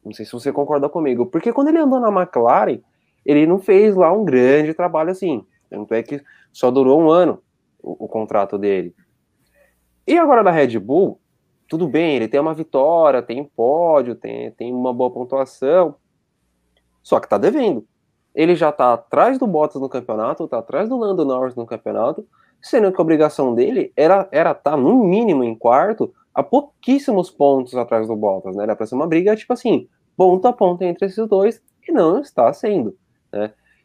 Não 0.05 0.13
sei 0.13 0.25
se 0.25 0.33
você 0.33 0.53
concorda 0.53 0.89
comigo, 0.89 1.27
porque 1.27 1.53
quando 1.53 1.69
ele 1.69 1.79
andou 1.79 2.01
na 2.01 2.09
McLaren, 2.09 2.81
ele 3.25 3.47
não 3.47 3.59
fez 3.59 3.95
lá 3.95 4.13
um 4.13 4.25
grande 4.25 4.73
trabalho 4.73 5.11
assim. 5.11 5.45
Tanto 5.69 5.93
é 5.93 6.03
que 6.03 6.23
só 6.53 6.71
durou 6.71 7.01
um 7.01 7.11
ano 7.11 7.43
o, 7.83 8.05
o 8.05 8.09
contrato 8.09 8.59
dele. 8.59 8.95
E 10.07 10.19
agora 10.19 10.43
da 10.43 10.51
Red 10.51 10.79
Bull, 10.79 11.21
tudo 11.69 11.87
bem, 11.87 12.17
ele 12.17 12.29
tem 12.29 12.41
uma 12.41 12.55
vitória, 12.55 13.23
tem 13.23 13.41
um 13.41 13.45
pódio, 13.45 14.15
tem, 14.15 14.51
tem 14.53 14.73
uma 14.73 14.93
boa 14.93 15.11
pontuação, 15.11 15.95
só 17.03 17.21
que 17.21 17.29
tá 17.29 17.39
devendo. 17.39 17.87
Ele 18.35 18.55
já 18.55 18.73
tá 18.73 18.93
atrás 18.93 19.39
do 19.39 19.47
Bottas 19.47 19.81
no 19.81 19.89
campeonato, 19.89 20.49
tá 20.49 20.59
atrás 20.59 20.89
do 20.89 20.97
Lando 20.97 21.25
Norris 21.25 21.55
no 21.55 21.67
campeonato, 21.67 22.27
sendo 22.63 22.93
que 22.93 23.01
a 23.01 23.03
obrigação 23.03 23.55
dele 23.55 23.93
era 23.97 24.29
era 24.31 24.55
tá, 24.55 24.77
no 24.77 25.05
mínimo 25.05 25.43
em 25.45 25.55
quarto, 25.55 26.13
a 26.35 26.43
pouquíssimos 26.43 27.31
pontos 27.31 27.75
atrás 27.75 28.07
do 28.07 28.17
Bottas, 28.17 28.57
né? 28.57 28.65
Era 28.65 28.77
pra 28.77 28.87
ser 28.87 28.95
uma 28.95 29.07
briga, 29.07 29.35
tipo 29.37 29.53
assim, 29.53 29.89
ponto 30.17 30.47
a 30.47 30.53
ponto 30.53 30.83
entre 30.83 31.07
esses 31.07 31.27
dois, 31.29 31.63
e 31.87 31.93
não 31.93 32.21
está 32.21 32.53
sendo? 32.53 32.97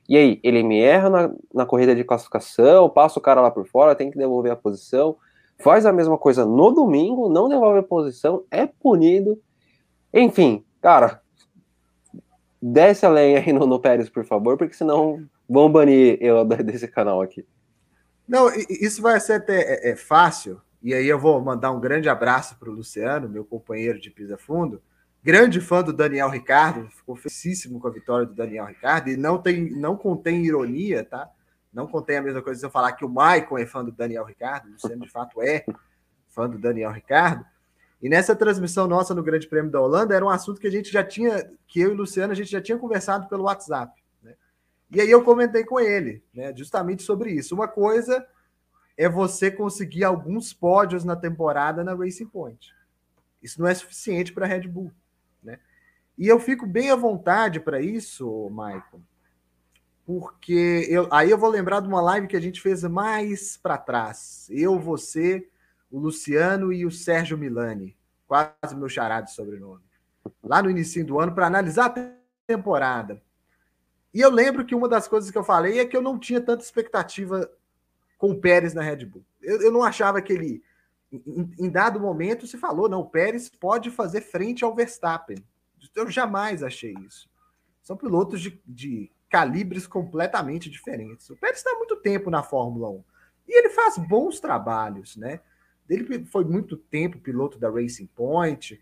E 0.07 0.15
aí, 0.15 0.39
ele 0.43 0.61
me 0.61 0.79
erra 0.79 1.09
na, 1.09 1.31
na 1.53 1.65
corrida 1.65 1.95
de 1.95 2.03
classificação, 2.03 2.89
passa 2.89 3.17
o 3.17 3.21
cara 3.21 3.41
lá 3.41 3.49
por 3.49 3.65
fora, 3.67 3.95
tem 3.95 4.11
que 4.11 4.17
devolver 4.17 4.51
a 4.51 4.55
posição, 4.55 5.17
faz 5.57 5.85
a 5.85 5.91
mesma 5.91 6.17
coisa 6.17 6.45
no 6.45 6.71
domingo, 6.71 7.29
não 7.29 7.49
devolve 7.49 7.79
a 7.79 7.83
posição, 7.83 8.43
é 8.51 8.67
punido. 8.67 9.41
Enfim, 10.13 10.63
cara, 10.81 11.21
desce 12.61 13.05
a 13.05 13.09
lenha 13.09 13.39
aí 13.39 13.51
no, 13.51 13.65
no 13.65 13.79
Pérez, 13.79 14.09
por 14.09 14.23
favor, 14.25 14.57
porque 14.57 14.75
senão 14.75 15.25
vão 15.49 15.71
banir 15.71 16.17
eu 16.21 16.43
desse 16.63 16.87
canal 16.87 17.21
aqui. 17.21 17.45
Não, 18.27 18.49
isso 18.69 19.01
vai 19.01 19.19
ser 19.19 19.33
até 19.33 19.61
é, 19.61 19.91
é 19.91 19.95
fácil, 19.95 20.59
e 20.81 20.93
aí 20.93 21.07
eu 21.07 21.19
vou 21.19 21.39
mandar 21.41 21.71
um 21.71 21.79
grande 21.79 22.09
abraço 22.09 22.57
para 22.59 22.69
o 22.69 22.73
Luciano, 22.73 23.29
meu 23.29 23.43
companheiro 23.43 23.99
de 23.99 24.09
Pisa 24.09 24.37
Fundo, 24.37 24.81
grande 25.25 25.59
fã 25.59 25.81
do 25.81 25.91
Daniel 25.91 26.29
Ricardo, 26.29 26.87
ficou 26.91 27.15
felicíssimo 27.15 27.79
com 27.79 27.87
a 27.87 27.91
vitória 27.91 28.27
do 28.27 28.35
Daniel 28.35 28.65
Ricardo, 28.65 29.09
e 29.09 29.17
não, 29.17 29.39
tem, 29.39 29.71
não 29.71 29.97
contém 29.97 30.45
ironia, 30.45 31.03
tá? 31.03 31.27
Não 31.73 31.87
contém 31.87 32.17
a 32.17 32.21
mesma 32.21 32.43
coisa 32.43 32.59
se 32.59 32.65
eu 32.65 32.69
falar 32.69 32.91
que 32.91 33.03
o 33.03 33.09
Maicon 33.09 33.57
é 33.57 33.65
fã 33.65 33.83
do 33.83 33.91
Daniel 33.91 34.23
Ricardo, 34.23 34.67
o 34.67 34.73
Luciano 34.73 35.03
de 35.03 35.11
fato 35.11 35.41
é 35.41 35.65
fã 36.29 36.47
do 36.47 36.59
Daniel 36.59 36.91
Ricardo, 36.91 37.43
e 37.99 38.07
nessa 38.07 38.35
transmissão 38.35 38.87
nossa 38.87 39.15
no 39.15 39.23
Grande 39.23 39.47
Prêmio 39.47 39.71
da 39.71 39.81
Holanda, 39.81 40.13
era 40.13 40.23
um 40.23 40.29
assunto 40.29 40.61
que 40.61 40.67
a 40.67 40.71
gente 40.71 40.91
já 40.91 41.03
tinha, 41.03 41.51
que 41.67 41.79
eu 41.79 41.89
e 41.89 41.93
o 41.93 41.97
Luciano, 41.97 42.31
a 42.31 42.35
gente 42.35 42.51
já 42.51 42.61
tinha 42.61 42.77
conversado 42.77 43.27
pelo 43.27 43.45
WhatsApp. 43.45 43.99
Né? 44.21 44.35
E 44.91 45.01
aí 45.01 45.09
eu 45.09 45.23
comentei 45.23 45.65
com 45.65 45.79
ele, 45.79 46.23
né, 46.35 46.53
justamente 46.55 47.01
sobre 47.01 47.31
isso. 47.31 47.55
Uma 47.55 47.67
coisa 47.67 48.23
é 48.95 49.09
você 49.09 49.49
conseguir 49.49 50.03
alguns 50.03 50.53
pódios 50.53 51.03
na 51.03 51.15
temporada 51.15 51.83
na 51.83 51.95
Racing 51.95 52.27
Point. 52.27 52.71
Isso 53.41 53.59
não 53.59 53.67
é 53.67 53.73
suficiente 53.73 54.31
para 54.31 54.45
a 54.45 54.47
Red 54.47 54.67
Bull. 54.67 54.91
E 56.17 56.27
eu 56.27 56.39
fico 56.39 56.65
bem 56.65 56.91
à 56.91 56.95
vontade 56.95 57.59
para 57.59 57.81
isso, 57.81 58.49
Michael, 58.49 59.01
porque 60.05 60.87
eu, 60.89 61.07
aí 61.11 61.29
eu 61.29 61.37
vou 61.37 61.49
lembrar 61.49 61.81
de 61.81 61.87
uma 61.87 62.01
live 62.01 62.27
que 62.27 62.37
a 62.37 62.41
gente 62.41 62.61
fez 62.61 62.83
mais 62.83 63.57
para 63.57 63.77
trás. 63.77 64.47
Eu, 64.49 64.79
você 64.79 65.47
o 65.91 65.99
Luciano 65.99 66.73
e 66.73 66.85
o 66.85 66.91
Sérgio 66.91 67.37
Milani, 67.37 67.97
quase 68.27 68.75
meu 68.75 68.89
charado 68.89 69.29
sobrenome, 69.29 69.83
lá 70.43 70.61
no 70.61 70.69
início 70.69 71.05
do 71.05 71.19
ano, 71.19 71.33
para 71.33 71.47
analisar 71.47 71.85
a 71.97 72.11
temporada. 72.45 73.21
E 74.13 74.21
eu 74.21 74.29
lembro 74.29 74.65
que 74.65 74.75
uma 74.75 74.87
das 74.87 75.07
coisas 75.07 75.29
que 75.29 75.37
eu 75.37 75.43
falei 75.43 75.79
é 75.79 75.85
que 75.85 75.95
eu 75.95 76.01
não 76.01 76.17
tinha 76.17 76.41
tanta 76.41 76.63
expectativa 76.63 77.49
com 78.17 78.31
o 78.31 78.39
Pérez 78.39 78.73
na 78.73 78.81
Red 78.81 79.05
Bull. 79.05 79.25
Eu, 79.41 79.61
eu 79.61 79.71
não 79.71 79.83
achava 79.83 80.21
que 80.21 80.33
ele, 80.33 80.63
em, 81.11 81.51
em, 81.59 81.69
dado 81.69 81.99
momento, 81.99 82.47
se 82.47 82.57
falou, 82.57 82.89
não, 82.89 83.01
o 83.01 83.09
Pérez 83.09 83.49
pode 83.49 83.91
fazer 83.91 84.21
frente 84.21 84.63
ao 84.63 84.73
Verstappen. 84.73 85.37
Eu 85.95 86.09
jamais 86.09 86.63
achei 86.63 86.93
isso. 87.05 87.29
São 87.81 87.95
pilotos 87.95 88.41
de, 88.41 88.59
de 88.65 89.11
calibres 89.29 89.85
completamente 89.85 90.69
diferentes. 90.69 91.29
O 91.29 91.35
Pérez 91.35 91.57
está 91.57 91.71
há 91.71 91.77
muito 91.77 91.97
tempo 91.97 92.29
na 92.29 92.41
Fórmula 92.41 92.89
1 92.89 93.03
e 93.47 93.59
ele 93.59 93.69
faz 93.69 93.97
bons 93.97 94.39
trabalhos, 94.39 95.15
né? 95.15 95.39
Ele 95.87 96.25
foi 96.25 96.43
muito 96.43 96.75
tempo 96.75 97.19
piloto 97.19 97.59
da 97.59 97.69
Racing 97.69 98.07
Point, 98.07 98.81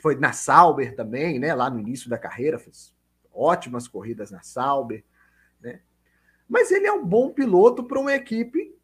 foi 0.00 0.14
na 0.16 0.32
Sauber 0.32 0.94
também, 0.94 1.38
né? 1.38 1.54
Lá 1.54 1.68
no 1.68 1.80
início 1.80 2.08
da 2.08 2.18
carreira, 2.18 2.58
fez 2.58 2.94
ótimas 3.32 3.88
corridas 3.88 4.30
na 4.30 4.42
Sauber, 4.42 5.02
né? 5.60 5.80
Mas 6.48 6.70
ele 6.70 6.86
é 6.86 6.92
um 6.92 7.04
bom 7.04 7.30
piloto 7.30 7.82
para 7.82 7.98
uma 7.98 8.14
equipe 8.14 8.76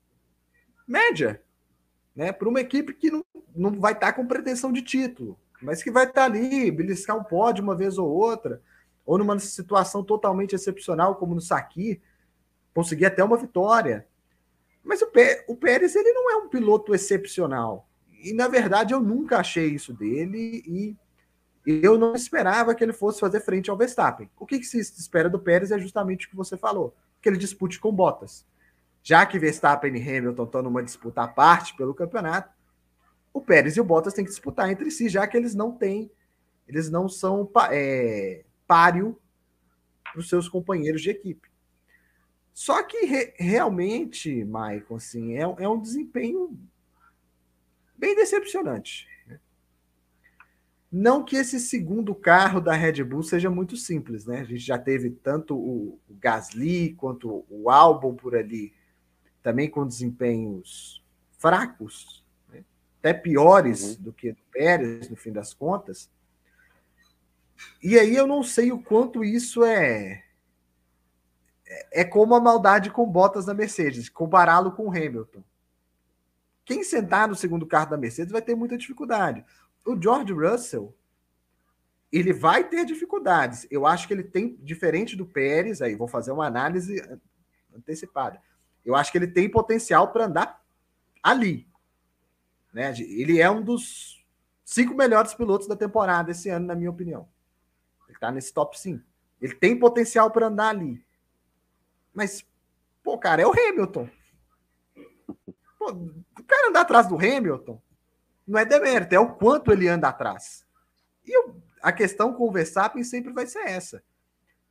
média, 0.86 1.42
né? 2.16 2.32
Para 2.32 2.48
uma 2.48 2.60
equipe 2.60 2.92
que 2.94 3.10
não, 3.10 3.24
não 3.54 3.78
vai 3.78 3.92
estar 3.92 4.08
tá 4.08 4.12
com 4.12 4.26
pretensão 4.26 4.72
de 4.72 4.82
título, 4.82 5.38
mas 5.62 5.82
que 5.82 5.90
vai 5.90 6.06
estar 6.06 6.24
ali, 6.24 6.70
beliscar 6.70 7.16
um 7.16 7.24
pódio 7.24 7.62
uma 7.62 7.76
vez 7.76 7.98
ou 7.98 8.08
outra, 8.08 8.62
ou 9.04 9.18
numa 9.18 9.38
situação 9.38 10.02
totalmente 10.02 10.54
excepcional, 10.54 11.16
como 11.16 11.34
no 11.34 11.40
Saki, 11.40 12.00
conseguir 12.74 13.06
até 13.06 13.22
uma 13.22 13.36
vitória. 13.36 14.06
Mas 14.82 15.02
o, 15.02 15.06
Pé, 15.06 15.44
o 15.48 15.56
Pérez 15.56 15.94
ele 15.94 16.12
não 16.12 16.30
é 16.30 16.36
um 16.36 16.48
piloto 16.48 16.94
excepcional. 16.94 17.88
E 18.22 18.32
na 18.32 18.48
verdade 18.48 18.94
eu 18.94 19.00
nunca 19.00 19.38
achei 19.38 19.68
isso 19.68 19.92
dele 19.92 20.62
e 20.66 20.96
eu 21.66 21.98
não 21.98 22.14
esperava 22.14 22.74
que 22.74 22.82
ele 22.82 22.92
fosse 22.92 23.20
fazer 23.20 23.40
frente 23.40 23.70
ao 23.70 23.76
Verstappen. 23.76 24.30
O 24.38 24.46
que, 24.46 24.58
que 24.58 24.64
se 24.64 24.78
espera 24.78 25.28
do 25.28 25.38
Pérez 25.38 25.70
é 25.70 25.78
justamente 25.78 26.26
o 26.26 26.30
que 26.30 26.36
você 26.36 26.56
falou, 26.56 26.94
que 27.20 27.28
ele 27.28 27.36
dispute 27.36 27.78
com 27.78 27.92
Bottas. 27.92 28.46
Já 29.02 29.24
que 29.24 29.38
Verstappen 29.38 29.94
e 29.96 30.18
Hamilton 30.18 30.44
estão 30.44 30.62
numa 30.62 30.82
disputa 30.82 31.22
à 31.22 31.28
parte 31.28 31.74
pelo 31.76 31.94
campeonato, 31.94 32.50
o 33.32 33.40
Pérez 33.40 33.76
e 33.76 33.80
o 33.80 33.84
Bottas 33.84 34.14
têm 34.14 34.24
que 34.24 34.30
disputar 34.30 34.70
entre 34.70 34.90
si, 34.90 35.08
já 35.08 35.26
que 35.26 35.36
eles 35.36 35.54
não 35.54 35.72
têm, 35.72 36.10
eles 36.66 36.90
não 36.90 37.08
são 37.08 37.50
é, 37.70 38.44
páreo 38.66 39.20
para 40.04 40.20
os 40.20 40.28
seus 40.28 40.48
companheiros 40.48 41.02
de 41.02 41.10
equipe. 41.10 41.48
Só 42.52 42.82
que 42.82 43.06
re, 43.06 43.32
realmente, 43.36 44.44
Maicon, 44.44 44.96
assim, 44.96 45.36
é, 45.36 45.42
é, 45.42 45.68
um 45.68 45.80
desempenho 45.80 46.58
bem 47.96 48.14
decepcionante. 48.14 49.08
Não 50.92 51.24
que 51.24 51.36
esse 51.36 51.60
segundo 51.60 52.14
carro 52.14 52.60
da 52.60 52.74
Red 52.74 53.04
Bull 53.04 53.22
seja 53.22 53.48
muito 53.48 53.76
simples, 53.76 54.26
né? 54.26 54.40
A 54.40 54.44
gente 54.44 54.58
já 54.58 54.76
teve 54.76 55.10
tanto 55.10 55.56
o, 55.56 56.00
o 56.08 56.14
Gasly 56.14 56.94
quanto 56.94 57.44
o 57.48 57.70
Albon 57.70 58.14
por 58.14 58.34
ali, 58.34 58.74
também 59.40 59.70
com 59.70 59.86
desempenhos 59.86 61.05
fracos? 61.38 62.24
Até 63.01 63.12
piores 63.12 63.96
uhum. 63.96 64.05
do 64.05 64.12
que 64.12 64.30
o 64.30 64.36
Pérez, 64.53 65.09
no 65.09 65.16
fim 65.16 65.32
das 65.32 65.53
contas. 65.53 66.09
E 67.82 67.98
aí 67.98 68.14
eu 68.14 68.26
não 68.26 68.42
sei 68.42 68.70
o 68.70 68.80
quanto 68.80 69.24
isso 69.24 69.64
é 69.64 70.24
é 71.92 72.05
como 72.05 72.34
a 72.34 72.40
maldade 72.40 72.90
com 72.90 73.07
Bottas 73.07 73.46
na 73.46 73.55
Mercedes, 73.55 74.09
compará-lo 74.09 74.72
com 74.72 74.88
o 74.88 74.90
Hamilton. 74.90 75.42
Quem 76.64 76.82
sentar 76.82 77.28
no 77.28 77.34
segundo 77.34 77.66
carro 77.66 77.90
da 77.90 77.96
Mercedes 77.96 78.32
vai 78.32 78.42
ter 78.42 78.55
muita 78.55 78.76
dificuldade. 78.76 79.44
O 79.84 80.01
George 80.01 80.32
Russell, 80.32 80.94
ele 82.12 82.32
vai 82.32 82.68
ter 82.68 82.84
dificuldades. 82.84 83.66
Eu 83.70 83.86
acho 83.86 84.07
que 84.07 84.14
ele 84.14 84.24
tem, 84.24 84.57
diferente 84.61 85.16
do 85.16 85.24
Pérez, 85.24 85.80
aí 85.80 85.94
vou 85.94 86.09
fazer 86.09 86.32
uma 86.32 86.46
análise 86.46 87.01
antecipada. 87.74 88.40
Eu 88.84 88.96
acho 88.96 89.12
que 89.12 89.18
ele 89.18 89.28
tem 89.28 89.48
potencial 89.48 90.12
para 90.12 90.26
andar 90.26 90.61
ali. 91.22 91.69
Né? 92.72 92.92
Ele 92.98 93.40
é 93.40 93.50
um 93.50 93.62
dos 93.62 94.24
cinco 94.64 94.94
melhores 94.94 95.34
pilotos 95.34 95.66
da 95.66 95.76
temporada 95.76 96.30
esse 96.30 96.48
ano, 96.48 96.66
na 96.66 96.74
minha 96.74 96.90
opinião. 96.90 97.28
Ele 98.06 98.16
está 98.16 98.30
nesse 98.30 98.52
top 98.52 98.78
5. 98.78 99.04
Ele 99.40 99.54
tem 99.54 99.78
potencial 99.78 100.30
para 100.30 100.46
andar 100.46 100.68
ali. 100.68 101.04
Mas 102.12 102.44
Pô, 103.02 103.18
cara, 103.18 103.42
é 103.42 103.46
o 103.46 103.52
Hamilton. 103.52 104.08
Pô, 105.78 105.90
o 105.90 106.44
cara 106.46 106.68
andar 106.68 106.82
atrás 106.82 107.08
do 107.08 107.16
Hamilton 107.16 107.80
não 108.46 108.58
é 108.58 108.64
demérito, 108.64 109.14
é 109.14 109.18
o 109.18 109.34
quanto 109.34 109.72
ele 109.72 109.88
anda 109.88 110.08
atrás. 110.08 110.66
E 111.24 111.36
eu, 111.36 111.56
a 111.82 111.92
questão 111.92 112.32
com 112.32 112.48
o 112.48 112.52
Verstappen 112.52 113.02
sempre 113.02 113.32
vai 113.32 113.46
ser 113.46 113.60
essa. 113.60 114.02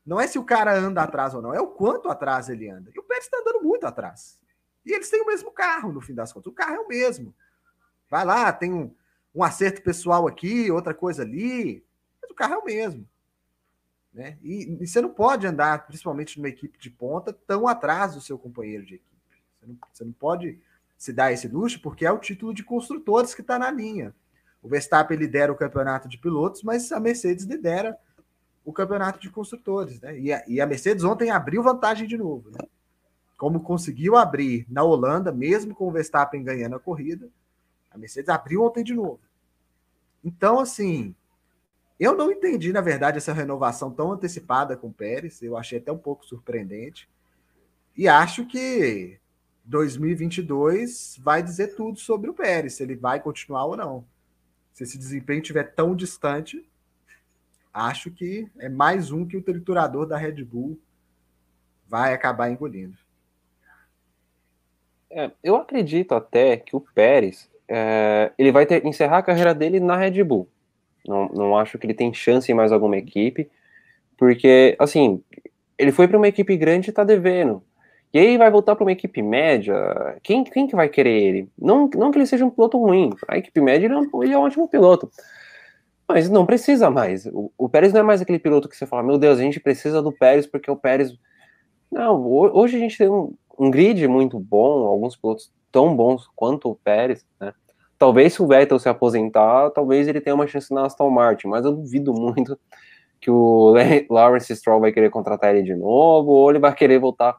Não 0.06 0.20
é 0.20 0.28
se 0.28 0.40
o 0.40 0.44
cara 0.44 0.74
anda 0.74 1.02
atrás 1.04 1.34
ou 1.34 1.42
não, 1.42 1.54
é 1.54 1.62
o 1.62 1.68
quanto 1.68 2.10
atrás 2.10 2.50
ele 2.50 2.70
anda. 2.70 2.92
E 2.94 3.00
o 3.00 3.04
Pérez 3.04 3.26
está 3.26 3.40
andando 3.40 3.64
muito 3.64 3.86
atrás. 3.86 4.40
E 4.86 4.94
eles 4.94 5.10
têm 5.10 5.22
o 5.22 5.28
mesmo 5.28 5.52
carro, 5.52 5.92
no 5.92 6.02
fim 6.02 6.14
das 6.14 6.32
contas. 6.32 6.52
O 6.52 6.56
carro 6.56 6.76
é 6.76 6.80
o 6.80 6.88
mesmo. 6.88 7.36
Vai 8.10 8.26
lá, 8.26 8.52
tem 8.52 8.74
um, 8.74 8.94
um 9.34 9.44
acerto 9.44 9.82
pessoal 9.82 10.28
aqui, 10.28 10.72
outra 10.72 10.94
coisa 10.94 11.24
ali. 11.24 11.84
Mas 12.22 12.32
o 12.32 12.36
carro 12.36 12.56
é 12.56 12.58
o 12.58 12.66
mesmo. 12.66 13.08
Né? 14.14 14.38
E, 14.42 14.78
e, 14.82 14.88
você 14.88 15.02
não 15.02 15.10
pode 15.10 15.46
andar, 15.46 15.86
principalmente 15.86 16.38
numa 16.38 16.50
equipe 16.50 16.78
de 16.80 16.90
ponta, 16.90 17.32
tão 17.32 17.68
atrás 17.68 18.16
do 18.16 18.22
seu 18.22 18.38
companheiro 18.38 18.86
de 18.86 18.96
equipe. 18.96 19.44
Você 19.60 19.66
não, 19.68 19.78
você 19.94 20.04
não 20.04 20.12
pode 20.12 20.60
se 20.98 21.14
dar 21.14 21.32
esse 21.32 21.48
luxo, 21.48 21.82
porque 21.82 22.06
é 22.06 22.12
o 22.12 22.20
título 22.20 22.54
de 22.54 22.64
construtores 22.64 23.34
que 23.34 23.42
está 23.42 23.58
na 23.58 23.72
linha. 23.72 24.14
O 24.62 24.68
Verstappen 24.68 25.18
lidera 25.18 25.52
o 25.52 25.56
campeonato 25.56 26.10
de 26.10 26.18
pilotos, 26.18 26.64
mas 26.64 26.92
a 26.92 27.00
Mercedes 27.00 27.46
lidera 27.46 27.98
o 28.66 28.74
campeonato 28.74 29.20
de 29.20 29.30
construtores. 29.30 30.02
Né? 30.02 30.20
E, 30.20 30.34
a, 30.34 30.44
e 30.48 30.60
a 30.60 30.66
Mercedes 30.66 31.04
ontem 31.04 31.30
abriu 31.30 31.64
vantagem 31.64 32.08
de 32.08 32.18
novo. 32.18 32.50
Né? 32.50 32.60
Como 33.38 33.62
conseguiu 33.62 34.18
abrir 34.18 34.66
na 34.70 34.84
Holanda, 34.84 35.32
mesmo 35.32 35.74
com 35.74 35.88
o 35.88 35.92
Verstappen 35.92 36.44
ganhando 36.44 36.76
a 36.76 36.80
corrida, 36.80 37.30
a 37.92 37.98
Mercedes 37.98 38.30
abriu 38.30 38.64
ontem 38.64 38.84
de 38.84 38.94
novo. 38.94 39.20
Então, 40.24 40.60
assim, 40.60 41.16
eu 42.00 42.16
não 42.16 42.32
entendi, 42.32 42.72
na 42.72 42.82
verdade, 42.82 43.18
essa 43.18 43.34
renovação 43.34 43.92
tão 43.92 44.12
antecipada 44.12 44.78
com 44.78 44.88
o 44.88 44.94
Pérez. 44.94 45.42
Eu 45.42 45.58
achei 45.58 45.80
até 45.80 45.92
um 45.92 45.98
pouco 45.98 46.26
surpreendente. 46.26 47.10
E 47.96 48.08
acho 48.08 48.46
que 48.46 49.20
2022 49.66 51.20
vai 51.22 51.44
dizer 51.44 51.76
tudo 51.76 52.00
sobre 52.00 52.30
o 52.30 52.34
Pérez, 52.34 52.76
se 52.76 52.84
ele 52.84 52.96
vai 52.96 53.20
continuar 53.20 53.66
ou 53.66 53.76
não. 53.76 54.06
Se 54.74 54.84
esse 54.84 54.98
desempenho 54.98 55.42
estiver 55.42 55.76
tão 55.76 55.96
distante, 55.96 56.68
acho 57.74 58.10
que 58.12 58.50
é 58.58 58.70
mais 58.70 59.12
um 59.12 59.26
que 59.26 59.36
o 59.36 59.42
triturador 59.42 60.06
da 60.06 60.18
Red 60.18 60.44
Bull 60.44 60.80
vai 61.88 62.14
acabar 62.14 62.50
engolindo. 62.50 62.98
É, 65.10 65.32
eu 65.44 65.56
acredito 65.56 66.14
até 66.14 66.56
que 66.56 66.76
o 66.76 66.82
Pérez 66.82 67.50
é, 67.70 68.32
ele 68.38 68.52
vai 68.52 68.66
ter, 68.66 68.86
encerrar 68.86 69.20
a 69.20 69.24
carreira 69.24 69.54
dele 69.54 69.80
na 69.80 69.96
Red 69.96 70.24
Bull. 70.24 70.50
Não, 71.08 71.30
não 71.30 71.58
acho 71.58 71.78
que 71.78 71.86
ele 71.86 71.94
tem 71.94 72.14
chance 72.14 72.52
em 72.52 72.56
mais 72.56 72.72
alguma 72.72 72.98
equipe, 72.98 73.50
porque, 74.18 74.76
assim, 74.80 75.24
ele 75.78 75.92
foi 75.92 76.08
para 76.08 76.18
uma 76.18 76.28
equipe 76.28 76.58
grande 76.58 76.90
e 76.90 76.94
tá 76.94 77.04
devendo. 77.04 77.64
E 78.12 78.18
aí 78.18 78.38
vai 78.38 78.50
voltar 78.50 78.76
para 78.76 78.84
uma 78.84 78.92
equipe 78.92 79.22
média. 79.22 79.76
Quem, 80.24 80.44
quem 80.44 80.66
que 80.66 80.76
vai 80.76 80.90
querer 80.90 81.22
ele? 81.22 81.50
Não, 81.58 81.88
não 81.96 82.12
que 82.12 82.18
ele 82.18 82.26
seja 82.26 82.44
um 82.44 82.50
piloto 82.50 82.78
ruim. 82.78 83.12
A 83.28 83.38
equipe 83.38 83.62
média 83.62 83.86
ele 83.86 83.94
é, 83.94 83.98
um, 83.98 84.24
ele 84.24 84.34
é 84.34 84.38
um 84.38 84.42
ótimo 84.42 84.68
piloto. 84.68 85.12
Mas 86.08 86.28
não 86.28 86.44
precisa 86.44 86.90
mais. 86.90 87.28
O, 87.28 87.52
o, 87.56 87.70
Pérez 87.70 87.94
não 87.94 88.00
é 88.00 88.04
mais 88.04 88.20
aquele 88.20 88.40
piloto 88.40 88.68
que 88.68 88.76
você 88.76 88.88
fala, 88.88 89.04
meu 89.04 89.20
Deus, 89.20 89.38
a 89.38 89.44
gente 89.44 89.60
precisa 89.60 90.02
do 90.02 90.12
Pérez 90.12 90.48
porque 90.48 90.72
o 90.72 90.76
Pérez. 90.76 91.14
Não, 91.92 92.26
hoje 92.26 92.78
a 92.78 92.80
gente 92.80 92.98
tem 92.98 93.10
um, 93.10 93.34
um 93.60 93.70
grid 93.70 94.08
muito 94.08 94.40
bom, 94.40 94.86
alguns 94.86 95.16
pilotos 95.16 95.52
tão 95.72 95.96
bons 95.96 96.28
quanto 96.36 96.70
o 96.70 96.76
Pérez, 96.76 97.26
né? 97.40 97.54
Talvez 97.98 98.34
se 98.34 98.42
o 98.42 98.48
Vettel 98.48 98.80
se 98.80 98.88
aposentar, 98.88 99.72
talvez 99.72 100.08
ele 100.08 100.22
tenha 100.22 100.34
uma 100.34 100.48
chance 100.48 100.74
na 100.74 100.86
Aston 100.86 101.10
Martin, 101.10 101.48
mas 101.48 101.66
eu 101.66 101.74
duvido 101.74 102.14
muito 102.14 102.58
que 103.20 103.30
o 103.30 103.74
Lawrence 104.10 104.56
Stroll 104.56 104.80
vai 104.80 104.94
querer 104.94 105.10
contratar 105.10 105.54
ele 105.54 105.64
de 105.64 105.76
novo, 105.76 106.32
ou 106.32 106.50
ele 106.50 106.60
vai 106.60 106.74
querer 106.74 106.98
voltar 106.98 107.36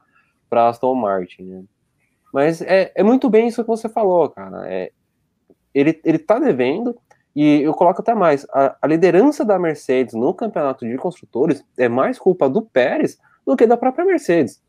para 0.47 0.69
Aston 0.69 0.93
Martin, 0.93 1.43
né? 1.43 1.63
Mas 2.31 2.61
é, 2.61 2.91
é 2.93 3.03
muito 3.03 3.29
bem 3.29 3.47
isso 3.47 3.63
que 3.63 3.67
você 3.67 3.89
falou, 3.89 4.29
cara. 4.29 4.71
É, 4.71 4.91
ele, 5.73 5.99
ele 6.05 6.19
tá 6.19 6.37
devendo, 6.37 6.95
e 7.35 7.61
eu 7.61 7.73
coloco 7.73 8.01
até 8.01 8.13
mais: 8.13 8.45
a, 8.53 8.77
a, 8.81 8.87
liderança 8.87 9.43
da 9.43 9.57
Mercedes 9.57 10.13
no 10.13 10.33
campeonato 10.33 10.87
de 10.87 10.95
construtores 10.97 11.65
é 11.77 11.89
mais 11.89 12.19
culpa 12.19 12.47
do 12.47 12.61
Pérez 12.61 13.17
do 13.45 13.57
que 13.57 13.65
da 13.65 13.75
própria 13.75 14.05
Mercedes. 14.05 14.61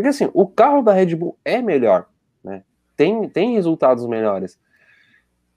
Porque 0.00 0.08
assim, 0.08 0.30
o 0.32 0.46
carro 0.46 0.80
da 0.80 0.94
Red 0.94 1.14
Bull 1.14 1.38
é 1.44 1.60
melhor, 1.60 2.08
né? 2.42 2.64
Tem, 2.96 3.28
tem 3.28 3.52
resultados 3.52 4.06
melhores. 4.06 4.58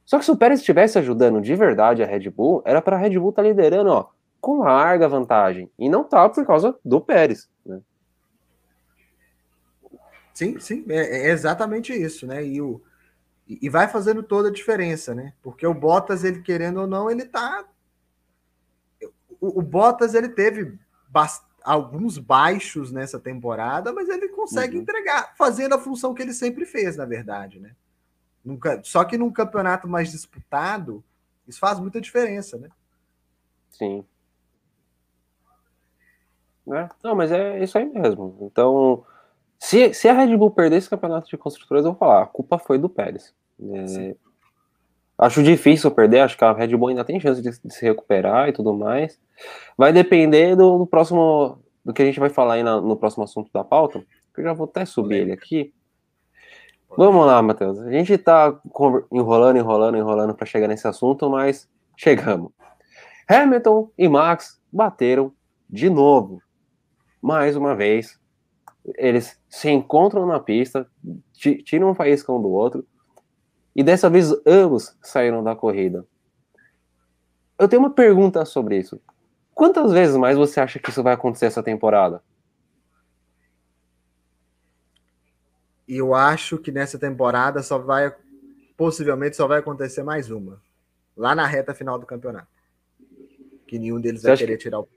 Só 0.03 0.19
que 0.19 0.25
se 0.25 0.31
o 0.31 0.35
Pérez 0.35 0.59
estivesse 0.59 0.99
ajudando 0.99 1.39
de 1.39 1.55
verdade 1.55 2.03
a 2.03 2.05
Red 2.05 2.29
Bull, 2.29 2.61
era 2.65 2.81
para 2.81 2.97
a 2.97 2.99
Red 2.99 3.17
Bull 3.17 3.29
estar 3.29 3.41
tá 3.41 3.47
liderando, 3.47 3.89
ó, 3.89 4.09
com 4.41 4.57
larga 4.57 5.07
vantagem. 5.07 5.71
E 5.79 5.87
não 5.87 6.03
tá 6.03 6.27
por 6.27 6.45
causa 6.45 6.77
do 6.83 6.99
Pérez, 6.99 7.49
né? 7.65 7.79
Sim, 10.33 10.59
sim, 10.59 10.83
é, 10.89 11.27
é 11.27 11.31
exatamente 11.31 11.93
isso, 11.93 12.27
né? 12.27 12.45
E, 12.45 12.61
o, 12.61 12.81
e 13.47 13.69
vai 13.69 13.87
fazendo 13.87 14.21
toda 14.21 14.49
a 14.49 14.51
diferença, 14.51 15.15
né? 15.15 15.31
Porque 15.41 15.65
o 15.65 15.73
Bottas, 15.73 16.25
ele 16.25 16.41
querendo 16.41 16.81
ou 16.81 16.87
não, 16.87 17.09
ele 17.09 17.23
tá. 17.23 17.63
O, 19.39 19.59
o 19.59 19.61
Bottas, 19.61 20.13
ele 20.13 20.27
teve 20.27 20.77
bast... 21.07 21.45
alguns 21.63 22.17
baixos 22.17 22.91
nessa 22.91 23.19
temporada, 23.19 23.91
mas 23.93 24.09
ele 24.09 24.29
consegue 24.29 24.75
uhum. 24.75 24.81
entregar, 24.81 25.33
fazendo 25.37 25.73
a 25.73 25.79
função 25.79 26.13
que 26.13 26.21
ele 26.21 26.33
sempre 26.33 26.65
fez, 26.65 26.97
na 26.97 27.05
verdade, 27.05 27.59
né? 27.59 27.75
Nunca... 28.43 28.81
Só 28.83 29.03
que 29.03 29.17
num 29.17 29.31
campeonato 29.31 29.87
mais 29.87 30.11
disputado, 30.11 31.03
isso 31.47 31.59
faz 31.59 31.79
muita 31.79 32.01
diferença, 32.01 32.57
né? 32.57 32.69
Sim. 33.69 34.05
É, 36.67 36.89
não, 37.03 37.15
mas 37.15 37.31
é 37.31 37.61
isso 37.63 37.77
aí 37.77 37.85
mesmo. 37.85 38.37
Então, 38.41 39.05
se, 39.59 39.93
se 39.93 40.07
a 40.07 40.13
Red 40.13 40.35
Bull 40.37 40.51
perder 40.51 40.77
esse 40.77 40.89
campeonato 40.89 41.27
de 41.27 41.37
construtores, 41.37 41.85
eu 41.85 41.91
vou 41.91 41.99
falar, 41.99 42.23
a 42.23 42.27
culpa 42.27 42.57
foi 42.57 42.77
do 42.77 42.89
Pérez. 42.89 43.33
É, 43.61 44.15
acho 45.23 45.41
difícil 45.41 45.89
perder, 45.89 46.19
acho 46.19 46.37
que 46.37 46.43
a 46.43 46.51
Red 46.51 46.75
Bull 46.75 46.89
ainda 46.89 47.05
tem 47.05 47.19
chance 47.19 47.41
de, 47.41 47.49
de 47.49 47.73
se 47.73 47.85
recuperar 47.85 48.49
e 48.49 48.51
tudo 48.51 48.73
mais. 48.73 49.19
Vai 49.77 49.93
depender 49.93 50.55
do, 50.55 50.79
do, 50.79 50.87
próximo, 50.87 51.59
do 51.83 51.93
que 51.93 52.01
a 52.01 52.05
gente 52.05 52.19
vai 52.19 52.29
falar 52.29 52.55
aí 52.55 52.63
na, 52.63 52.81
no 52.81 52.97
próximo 52.97 53.23
assunto 53.23 53.49
da 53.53 53.63
pauta. 53.63 54.03
Eu 54.37 54.43
já 54.43 54.53
vou 54.53 54.65
até 54.65 54.85
subir 54.85 55.21
ele 55.21 55.31
aqui. 55.31 55.73
Vamos 56.97 57.25
lá, 57.25 57.41
Matheus. 57.41 57.79
A 57.79 57.91
gente 57.91 58.17
tá 58.17 58.59
enrolando, 59.11 59.57
enrolando, 59.57 59.97
enrolando 59.97 60.35
para 60.35 60.45
chegar 60.45 60.67
nesse 60.67 60.87
assunto, 60.87 61.29
mas 61.29 61.69
chegamos. 61.95 62.51
Hamilton 63.27 63.89
e 63.97 64.07
Max 64.07 64.61
bateram 64.71 65.31
de 65.69 65.89
novo. 65.89 66.41
Mais 67.21 67.55
uma 67.55 67.73
vez, 67.73 68.19
eles 68.97 69.39
se 69.49 69.69
encontram 69.69 70.25
na 70.25 70.39
pista, 70.39 70.85
tiram 71.63 71.91
um 71.91 71.95
faísca 71.95 72.31
um 72.33 72.41
do 72.41 72.49
outro, 72.49 72.85
e 73.75 73.83
dessa 73.83 74.09
vez 74.09 74.31
ambos 74.45 74.95
saíram 75.01 75.43
da 75.43 75.55
corrida. 75.55 76.05
Eu 77.57 77.67
tenho 77.67 77.81
uma 77.81 77.91
pergunta 77.91 78.43
sobre 78.45 78.77
isso. 78.77 79.01
Quantas 79.53 79.91
vezes 79.91 80.15
mais 80.17 80.37
você 80.37 80.59
acha 80.59 80.79
que 80.79 80.89
isso 80.89 81.03
vai 81.03 81.13
acontecer 81.13 81.45
essa 81.45 81.63
temporada? 81.63 82.23
Eu 85.87 86.13
acho 86.13 86.57
que 86.57 86.71
nessa 86.71 86.97
temporada 86.97 87.61
só 87.61 87.77
vai, 87.77 88.15
possivelmente 88.75 89.35
só 89.35 89.47
vai 89.47 89.59
acontecer 89.59 90.01
mais 90.01 90.31
uma, 90.31 90.61
lá 91.15 91.35
na 91.35 91.45
reta 91.45 91.73
final 91.73 91.99
do 91.99 92.05
campeonato. 92.05 92.47
Que 93.67 93.77
nenhum 93.77 93.99
deles 93.99 94.21
você 94.21 94.27
vai 94.27 94.37
querer 94.37 94.57
que... 94.57 94.63
tirar 94.63 94.79
o 94.79 94.87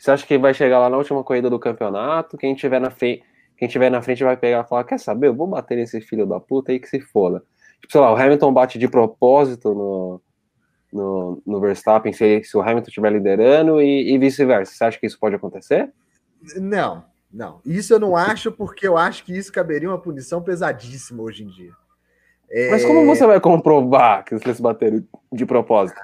você 0.00 0.10
acha 0.12 0.26
que 0.26 0.38
vai 0.38 0.54
chegar 0.54 0.78
lá 0.78 0.88
na 0.88 0.96
última 0.96 1.22
corrida 1.22 1.50
do 1.50 1.58
campeonato? 1.58 2.38
Quem 2.38 2.54
tiver 2.54 2.80
na 2.80 2.90
frente, 2.90 3.22
quem 3.60 3.68
tiver 3.68 3.90
na 3.90 4.00
frente 4.00 4.24
vai 4.24 4.38
pegar 4.38 4.64
e 4.64 4.68
falar: 4.68 4.84
Quer 4.84 4.98
saber? 4.98 5.26
Eu 5.26 5.34
vou 5.34 5.46
bater 5.46 5.76
nesse 5.76 6.00
filho 6.00 6.26
da 6.26 6.40
puta 6.40 6.72
aí 6.72 6.80
que 6.80 6.88
se 6.88 6.98
foda. 6.98 7.44
Tipo, 7.78 7.92
sei 7.92 8.00
lá, 8.00 8.10
o 8.10 8.16
Hamilton 8.16 8.54
bate 8.54 8.78
de 8.78 8.88
propósito 8.88 9.74
no, 9.74 10.22
no, 10.90 11.42
no 11.46 11.60
Verstappen 11.60 12.10
se, 12.10 12.42
se 12.42 12.56
o 12.56 12.62
Hamilton 12.62 12.88
estiver 12.88 13.12
liderando 13.12 13.82
e, 13.82 14.14
e 14.14 14.18
vice-versa. 14.18 14.72
Você 14.72 14.82
acha 14.82 14.98
que 14.98 15.06
isso 15.06 15.20
pode 15.20 15.34
acontecer? 15.34 15.92
Não, 16.56 17.04
não. 17.30 17.60
Isso 17.62 17.92
eu 17.92 18.00
não 18.00 18.16
acho, 18.16 18.50
porque 18.50 18.88
eu 18.88 18.96
acho 18.96 19.24
que 19.24 19.36
isso 19.36 19.52
caberia 19.52 19.90
uma 19.90 20.00
punição 20.00 20.42
pesadíssima 20.42 21.22
hoje 21.22 21.44
em 21.44 21.48
dia. 21.48 21.72
É... 22.50 22.70
Mas 22.70 22.82
como 22.82 23.04
você 23.04 23.26
vai 23.26 23.38
comprovar 23.40 24.24
que 24.24 24.34
eles 24.34 24.58
bateram 24.58 25.06
de 25.30 25.44
propósito? 25.44 26.00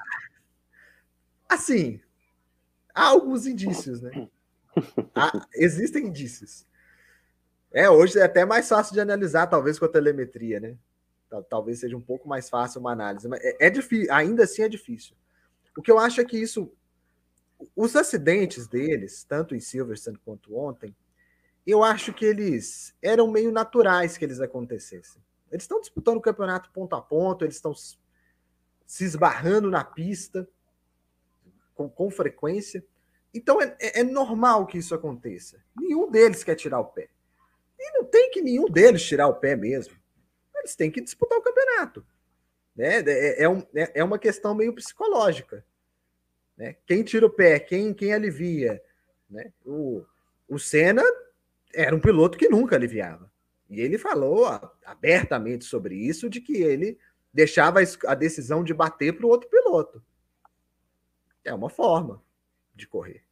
Assim, 1.49 1.99
há 2.93 3.07
alguns 3.07 3.47
indícios, 3.47 3.99
né? 3.99 4.27
Há, 5.15 5.47
existem 5.55 6.05
indícios. 6.05 6.67
É, 7.77 7.87
hoje 7.87 8.17
é 8.17 8.23
até 8.23 8.43
mais 8.43 8.67
fácil 8.67 8.91
de 8.95 8.99
analisar, 8.99 9.45
talvez 9.45 9.77
com 9.77 9.85
a 9.85 9.87
telemetria, 9.87 10.59
né? 10.59 10.75
Talvez 11.47 11.77
seja 11.81 11.95
um 11.95 12.01
pouco 12.01 12.27
mais 12.27 12.49
fácil 12.49 12.79
uma 12.79 12.91
análise, 12.91 13.27
mas 13.27 13.39
é, 13.43 13.67
é 13.67 13.69
difícil, 13.69 14.11
ainda 14.11 14.45
assim 14.45 14.63
é 14.63 14.67
difícil. 14.67 15.15
O 15.77 15.81
que 15.83 15.91
eu 15.91 15.99
acho 15.99 16.19
é 16.19 16.25
que 16.25 16.41
isso, 16.41 16.73
os 17.75 17.95
acidentes 17.95 18.65
deles, 18.65 19.23
tanto 19.25 19.53
em 19.53 19.59
Silverstone 19.59 20.17
quanto 20.25 20.57
ontem, 20.57 20.95
eu 21.67 21.83
acho 21.83 22.11
que 22.15 22.25
eles 22.25 22.95
eram 22.99 23.29
meio 23.29 23.51
naturais 23.51 24.17
que 24.17 24.25
eles 24.25 24.41
acontecessem. 24.41 25.21
Eles 25.51 25.65
estão 25.65 25.79
disputando 25.79 26.17
o 26.17 26.21
campeonato 26.21 26.71
ponto 26.71 26.95
a 26.95 27.01
ponto, 27.01 27.45
eles 27.45 27.57
estão 27.57 27.75
se 27.75 29.03
esbarrando 29.03 29.69
na 29.69 29.83
pista 29.83 30.49
com, 31.75 31.87
com 31.87 32.09
frequência. 32.09 32.83
Então 33.31 33.61
é, 33.61 33.77
é, 33.79 33.99
é, 33.99 34.03
normal 34.03 34.65
que 34.65 34.79
isso 34.79 34.95
aconteça. 34.95 35.63
Nenhum 35.79 36.09
deles 36.09 36.43
quer 36.43 36.55
tirar 36.55 36.79
o 36.79 36.85
pé. 36.85 37.11
E 37.79 37.91
não 37.97 38.05
tem 38.05 38.31
que 38.31 38.41
nenhum 38.41 38.65
deles 38.65 39.03
tirar 39.03 39.27
o 39.27 39.35
pé 39.35 39.55
mesmo. 39.55 39.95
Eles 40.55 40.75
têm 40.75 40.91
que 40.91 41.01
disputar 41.01 41.37
o 41.37 41.41
campeonato. 41.41 42.05
Né? 42.75 42.99
É, 42.99 43.43
é, 43.43 43.49
um, 43.49 43.59
é, 43.73 43.99
é 43.99 44.03
uma 44.03 44.19
questão 44.19 44.53
meio 44.53 44.73
psicológica. 44.73 45.65
Né? 46.55 46.75
Quem 46.85 47.03
tira 47.03 47.25
o 47.25 47.29
pé, 47.29 47.59
quem, 47.59 47.93
quem 47.93 48.13
alivia. 48.13 48.81
Né? 49.29 49.51
O, 49.65 50.03
o 50.47 50.59
Senna 50.59 51.03
era 51.73 51.95
um 51.95 51.99
piloto 51.99 52.37
que 52.37 52.49
nunca 52.49 52.75
aliviava. 52.75 53.31
E 53.69 53.81
ele 53.81 53.97
falou 53.97 54.45
abertamente 54.85 55.65
sobre 55.65 55.95
isso, 55.95 56.29
de 56.29 56.39
que 56.39 56.57
ele 56.57 56.97
deixava 57.33 57.79
a 58.05 58.15
decisão 58.15 58.63
de 58.63 58.73
bater 58.73 59.15
para 59.15 59.25
o 59.25 59.29
outro 59.29 59.49
piloto. 59.49 60.01
É 61.43 61.53
uma 61.53 61.69
forma 61.69 62.23
de 62.73 62.87
correr. 62.87 63.23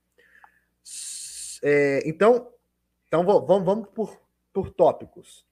É, 1.64 2.02
então, 2.06 2.52
então 3.08 3.26
vamos, 3.26 3.66
vamos 3.66 3.90
por, 3.90 4.22
por 4.56 4.70
tópicos. 4.70 5.46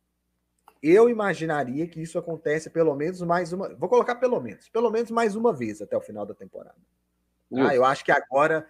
Eu 0.81 1.09
imaginaria 1.09 1.85
que 1.87 2.01
isso 2.01 2.17
acontece 2.17 2.69
pelo 2.69 2.95
menos 2.95 3.21
mais 3.21 3.51
uma. 3.51 3.75
Vou 3.75 3.89
colocar 3.89 4.15
pelo 4.15 4.39
menos, 4.39 4.69
pelo 4.69 4.89
menos 4.89 5.11
mais 5.11 5.35
uma 5.35 5.51
vez 5.51 5.81
até 5.81 5.97
o 5.97 6.01
final 6.01 6.25
da 6.25 6.33
temporada. 6.33 6.77
Ah, 7.53 7.75
eu 7.75 7.83
acho 7.83 8.03
que 8.05 8.11
agora, 8.11 8.65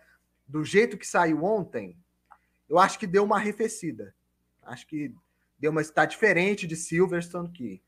do 0.47 0.65
jeito 0.65 0.97
que 0.97 1.07
saiu 1.07 1.43
ontem, 1.43 1.95
eu 2.67 2.79
acho 2.79 2.97
que 2.97 3.05
deu 3.05 3.23
uma 3.23 3.35
arrefecida. 3.35 4.13
Acho 4.63 4.87
que 4.87 5.13
deu 5.59 5.71
uma 5.71 5.81
está 5.81 6.03
diferente 6.03 6.65
de 6.65 6.75
Silverstone 6.75 7.49
que 7.49 7.81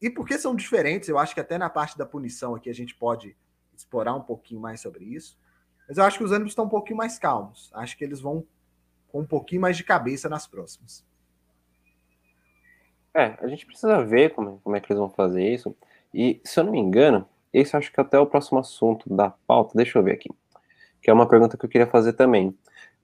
e 0.00 0.10
porque 0.10 0.38
são 0.38 0.54
diferentes, 0.54 1.08
eu 1.08 1.18
acho 1.18 1.34
que 1.34 1.40
até 1.40 1.58
na 1.58 1.70
parte 1.70 1.98
da 1.98 2.06
punição 2.06 2.54
aqui 2.54 2.70
a 2.70 2.74
gente 2.74 2.94
pode 2.94 3.36
explorar 3.76 4.14
um 4.14 4.22
pouquinho 4.22 4.60
mais 4.60 4.80
sobre 4.80 5.04
isso. 5.04 5.36
Mas 5.88 5.98
eu 5.98 6.04
acho 6.04 6.18
que 6.18 6.24
os 6.24 6.30
ânimos 6.30 6.52
estão 6.52 6.66
um 6.66 6.68
pouquinho 6.68 6.98
mais 6.98 7.18
calmos. 7.18 7.68
Acho 7.74 7.96
que 7.96 8.04
eles 8.04 8.20
vão 8.20 8.46
com 9.10 9.20
um 9.20 9.26
pouquinho 9.26 9.60
mais 9.60 9.76
de 9.76 9.84
cabeça 9.84 10.28
nas 10.28 10.46
próximas. 10.46 11.04
É, 13.14 13.34
a 13.40 13.48
gente 13.48 13.66
precisa 13.66 14.02
ver 14.04 14.30
como, 14.30 14.60
como 14.62 14.76
é 14.76 14.80
que 14.80 14.92
eles 14.92 15.00
vão 15.00 15.10
fazer 15.10 15.42
isso. 15.42 15.74
E, 16.14 16.40
se 16.44 16.60
eu 16.60 16.64
não 16.64 16.72
me 16.72 16.78
engano, 16.78 17.26
esse 17.52 17.76
acho 17.76 17.92
que 17.92 18.00
até 18.00 18.16
é 18.16 18.20
o 18.20 18.26
próximo 18.26 18.58
assunto 18.58 19.12
da 19.12 19.30
pauta. 19.46 19.72
Deixa 19.74 19.98
eu 19.98 20.02
ver 20.02 20.12
aqui. 20.12 20.30
Que 21.02 21.10
é 21.10 21.12
uma 21.12 21.28
pergunta 21.28 21.56
que 21.56 21.64
eu 21.64 21.68
queria 21.68 21.86
fazer 21.86 22.12
também. 22.12 22.56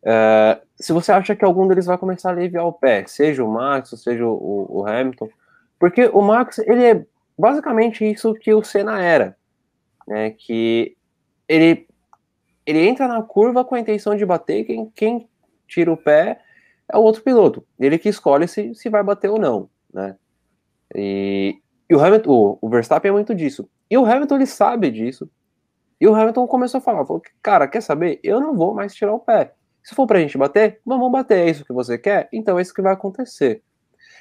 Uh, 0.03 0.65
se 0.77 0.93
você 0.93 1.11
acha 1.11 1.35
que 1.35 1.45
algum 1.45 1.67
deles 1.67 1.87
vai 1.87 1.99
começar 1.99 2.31
a 2.31 2.33
aliviar 2.33 2.65
o 2.65 2.73
pé, 2.73 3.05
seja 3.07 3.43
o 3.43 3.51
Max, 3.51 3.91
seja 3.91 4.25
o, 4.25 4.67
o 4.81 4.87
Hamilton, 4.87 5.29
porque 5.79 6.07
o 6.07 6.23
Max, 6.23 6.59
ele 6.59 6.85
é 6.85 7.07
basicamente 7.37 8.09
isso 8.09 8.33
que 8.35 8.55
o 8.55 8.63
Senna 8.63 9.03
era, 9.03 9.37
né, 10.07 10.31
que 10.31 10.97
ele, 11.49 11.89
ele 12.65 12.87
entra 12.87 13.09
na 13.09 13.21
curva 13.23 13.65
com 13.65 13.75
a 13.75 13.81
intenção 13.81 14.15
de 14.15 14.25
bater, 14.25 14.65
quem, 14.65 14.91
quem 14.95 15.29
tira 15.67 15.93
o 15.93 15.97
pé 15.97 16.41
é 16.89 16.97
o 16.97 17.01
outro 17.01 17.23
piloto, 17.23 17.67
ele 17.79 17.99
que 17.99 18.09
escolhe 18.09 18.47
se, 18.47 18.75
se 18.75 18.89
vai 18.89 19.03
bater 19.03 19.31
ou 19.31 19.39
não, 19.39 19.69
né, 19.93 20.17
e, 20.95 21.59
e 21.89 21.95
o 21.95 22.01
Hamilton, 22.01 22.31
o, 22.31 22.59
o 22.61 22.69
Verstappen 22.69 23.09
é 23.09 23.12
muito 23.12 23.35
disso, 23.35 23.69
e 23.91 23.99
o 23.99 24.05
Hamilton 24.05 24.37
ele 24.37 24.47
sabe 24.47 24.91
disso, 24.91 25.29
e 26.01 26.07
o 26.07 26.14
Hamilton 26.14 26.47
começou 26.47 26.79
a 26.79 26.81
falar, 26.81 27.05
falou, 27.05 27.23
cara, 27.43 27.67
quer 27.67 27.81
saber, 27.81 28.21
eu 28.23 28.41
não 28.41 28.55
vou 28.55 28.75
mais 28.75 28.95
tirar 28.95 29.12
o 29.12 29.19
pé, 29.19 29.53
se 29.87 29.95
for 29.95 30.05
pra 30.05 30.19
gente 30.19 30.37
bater, 30.37 30.81
vamos 30.85 31.12
bater, 31.12 31.47
é 31.47 31.49
isso 31.49 31.64
que 31.64 31.73
você 31.73 31.97
quer? 31.97 32.29
Então 32.33 32.59
é 32.59 32.62
isso 32.62 32.75
que 32.75 32.83
vai 32.83 32.93
acontecer. 32.93 33.62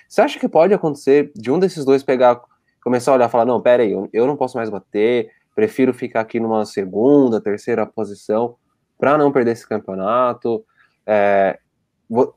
Você 0.08 0.22
acha 0.22 0.39
que 0.39 0.48
pode 0.48 0.76
acontecer 0.76 1.32
de 1.36 1.52
um 1.52 1.58
desses 1.58 1.84
dois 1.84 2.04
pegar, 2.04 2.39
começar 2.84 3.12
a 3.12 3.16
olhar 3.16 3.28
e 3.28 3.32
falar, 3.32 3.46
não, 3.46 3.60
pera 3.60 3.82
aí, 3.82 3.91
eu, 3.91 4.08
eu 4.14 4.28
não 4.28 4.38
posso 4.38 4.58
mais 4.58 4.70
bater, 4.70 5.32
prefiro 5.56 5.91
ficar 5.91 6.22
aqui 6.22 6.39
numa 6.39 6.66
segunda, 6.66 7.41
terceira 7.41 7.84
posição 7.84 8.58
para 8.96 9.18
não 9.18 9.32
perder 9.32 9.54
esse 9.54 9.68
campeonato? 9.68 10.64
É, 11.06 11.60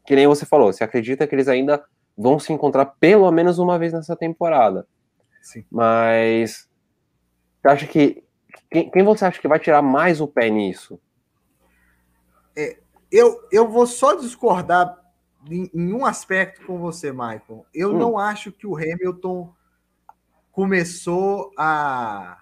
que 0.07 0.17
nem 0.17 0.27
você 0.27 0.45
falou, 0.47 0.73
você 0.73 0.85
acredita 0.85 1.27
que 1.27 1.35
eles 1.35 1.49
ainda 1.49 1.85
vão 2.17 2.39
se 2.39 2.53
encontrar 2.53 2.87
pelo 2.87 3.31
menos 3.31 3.59
uma 3.59 3.79
vez 3.79 3.93
nessa 3.93 4.17
temporada. 4.17 4.87
Sim. 5.43 5.65
Mas 5.71 6.69
você 7.63 7.69
acha 7.69 7.87
que 7.87 8.25
quem, 8.71 8.91
quem, 8.91 9.03
você 9.03 9.25
acha 9.25 9.41
que 9.41 9.49
vai 9.49 9.59
tirar 9.59 9.83
mais 9.83 10.21
o 10.21 10.29
pé 10.29 10.51
nisso? 10.51 11.01
É, 12.57 12.79
eu, 13.11 13.41
eu 13.51 13.69
vou 13.69 13.87
só 13.87 14.15
discordar 14.15 14.99
em, 15.49 15.71
em 15.73 15.93
um 15.93 16.05
aspecto 16.05 16.67
com 16.67 16.79
você, 16.79 17.13
Michael. 17.13 17.65
Eu 17.73 17.91
hum. 17.91 17.99
não 17.99 18.19
acho 18.19 18.53
que 18.53 18.67
o 18.67 18.77
Hamilton 18.77 19.53
começou 20.51 21.53
a, 21.57 22.39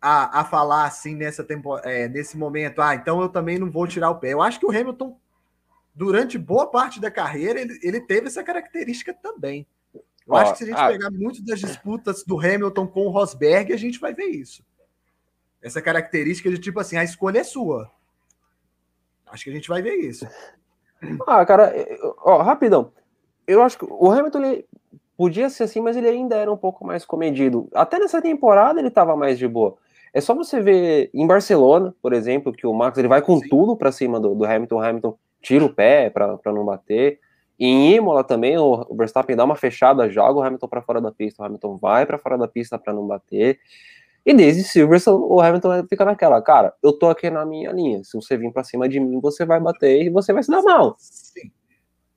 a, 0.00 0.40
a 0.40 0.44
falar 0.44 0.84
assim 0.84 1.14
nessa 1.14 1.42
tempo, 1.44 1.78
é, 1.78 2.08
nesse 2.08 2.36
momento. 2.36 2.80
Ah, 2.80 2.94
então 2.94 3.20
eu 3.20 3.28
também 3.28 3.58
não 3.58 3.70
vou 3.70 3.86
tirar 3.86 4.10
o 4.10 4.18
pé. 4.18 4.32
Eu 4.32 4.42
acho 4.42 4.58
que 4.58 4.66
o 4.66 4.70
Hamilton, 4.70 5.18
durante 5.94 6.38
boa 6.38 6.70
parte 6.70 7.00
da 7.00 7.10
carreira, 7.10 7.60
ele, 7.60 7.78
ele 7.82 8.00
teve 8.00 8.28
essa 8.28 8.42
característica 8.42 9.12
também. 9.12 9.66
Eu 9.94 10.34
Ó, 10.34 10.36
acho 10.36 10.52
que 10.52 10.58
se 10.58 10.64
a 10.64 10.66
gente 10.66 10.92
pegar 10.92 11.10
muito 11.10 11.44
das 11.44 11.58
disputas 11.58 12.22
do 12.22 12.38
Hamilton 12.38 12.86
com 12.86 13.06
o 13.06 13.10
Rosberg, 13.10 13.72
a 13.72 13.78
gente 13.78 13.98
vai 13.98 14.12
ver 14.12 14.26
isso. 14.26 14.62
Essa 15.60 15.82
característica 15.82 16.50
de 16.50 16.58
tipo 16.58 16.78
assim, 16.78 16.96
a 16.96 17.04
escolha 17.04 17.40
é 17.40 17.44
sua. 17.44 17.90
Acho 19.26 19.44
que 19.44 19.50
a 19.50 19.52
gente 19.52 19.68
vai 19.68 19.82
ver 19.82 19.96
isso. 19.96 20.26
Ah, 21.26 21.44
cara, 21.46 21.72
ó, 22.18 22.42
rapidão. 22.42 22.92
Eu 23.46 23.62
acho 23.62 23.78
que 23.78 23.86
o 23.88 24.10
Hamilton 24.10 24.44
ele 24.44 24.66
podia 25.16 25.50
ser 25.50 25.64
assim, 25.64 25.80
mas 25.80 25.96
ele 25.96 26.08
ainda 26.08 26.36
era 26.36 26.52
um 26.52 26.56
pouco 26.56 26.84
mais 26.86 27.04
comedido. 27.04 27.68
Até 27.74 27.98
nessa 27.98 28.22
temporada 28.22 28.78
ele 28.78 28.88
estava 28.88 29.16
mais 29.16 29.38
de 29.38 29.48
boa. 29.48 29.76
É 30.12 30.20
só 30.20 30.34
você 30.34 30.60
ver 30.60 31.10
em 31.12 31.26
Barcelona, 31.26 31.94
por 32.00 32.12
exemplo, 32.12 32.52
que 32.52 32.66
o 32.66 32.72
Max 32.72 32.98
ele 32.98 33.08
vai 33.08 33.22
com 33.22 33.38
Sim. 33.38 33.48
tudo 33.48 33.76
para 33.76 33.92
cima 33.92 34.18
do, 34.18 34.34
do, 34.34 34.44
Hamilton. 34.44 34.76
O 34.76 34.82
Hamilton 34.82 35.18
tira 35.40 35.64
o 35.64 35.72
pé 35.72 36.10
para 36.10 36.38
não 36.46 36.64
bater. 36.64 37.20
E 37.58 37.66
em 37.66 37.96
Imola 37.96 38.22
também 38.22 38.56
o, 38.56 38.86
o 38.88 38.96
Verstappen 38.96 39.36
dá 39.36 39.44
uma 39.44 39.56
fechada, 39.56 40.08
joga 40.08 40.38
o 40.38 40.42
Hamilton 40.42 40.68
para 40.68 40.82
fora 40.82 41.00
da 41.00 41.10
pista. 41.10 41.42
O 41.42 41.46
Hamilton 41.46 41.76
vai 41.76 42.06
para 42.06 42.18
fora 42.18 42.38
da 42.38 42.48
pista 42.48 42.78
para 42.78 42.92
não 42.92 43.06
bater. 43.06 43.58
E 44.24 44.34
desde 44.34 44.62
Silverstone, 44.62 45.24
o 45.26 45.40
Hamilton 45.40 45.86
fica 45.88 46.04
naquela, 46.04 46.40
cara, 46.42 46.74
eu 46.82 46.92
tô 46.92 47.08
aqui 47.08 47.30
na 47.30 47.46
minha 47.46 47.72
linha. 47.72 48.04
Se 48.04 48.14
você 48.14 48.36
vir 48.36 48.52
para 48.52 48.62
cima 48.62 48.88
de 48.88 49.00
mim, 49.00 49.20
você 49.20 49.44
vai 49.44 49.58
bater 49.58 50.02
e 50.02 50.10
você 50.10 50.32
vai 50.32 50.42
se 50.42 50.50
dar 50.50 50.62
mal. 50.62 50.96
Sim. 50.98 51.50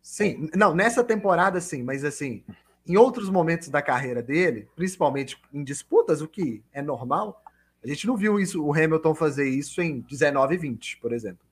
Sim, 0.01 0.49
não, 0.53 0.75
nessa 0.75 1.05
temporada 1.05 1.61
sim, 1.61 1.83
mas 1.83 2.03
assim, 2.03 2.43
em 2.85 2.97
outros 2.97 3.29
momentos 3.29 3.69
da 3.69 3.81
carreira 3.81 4.21
dele, 4.21 4.67
principalmente 4.75 5.41
em 5.53 5.63
disputas, 5.63 6.21
o 6.21 6.27
que 6.27 6.61
é 6.73 6.81
normal, 6.81 7.41
a 7.83 7.87
gente 7.87 8.05
não 8.05 8.15
viu 8.15 8.39
isso, 8.39 8.63
o 8.63 8.73
Hamilton 8.73 9.15
fazer 9.15 9.49
isso 9.49 9.81
em 9.81 10.01
19 10.01 10.53
e 10.53 10.57
20, 10.57 10.97
por 10.97 11.11
exemplo. 11.11 11.45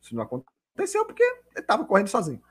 Isso 0.00 0.14
não 0.14 0.22
aconteceu 0.22 1.04
porque 1.06 1.22
ele 1.22 1.40
estava 1.56 1.84
correndo 1.84 2.08
sozinho. 2.08 2.42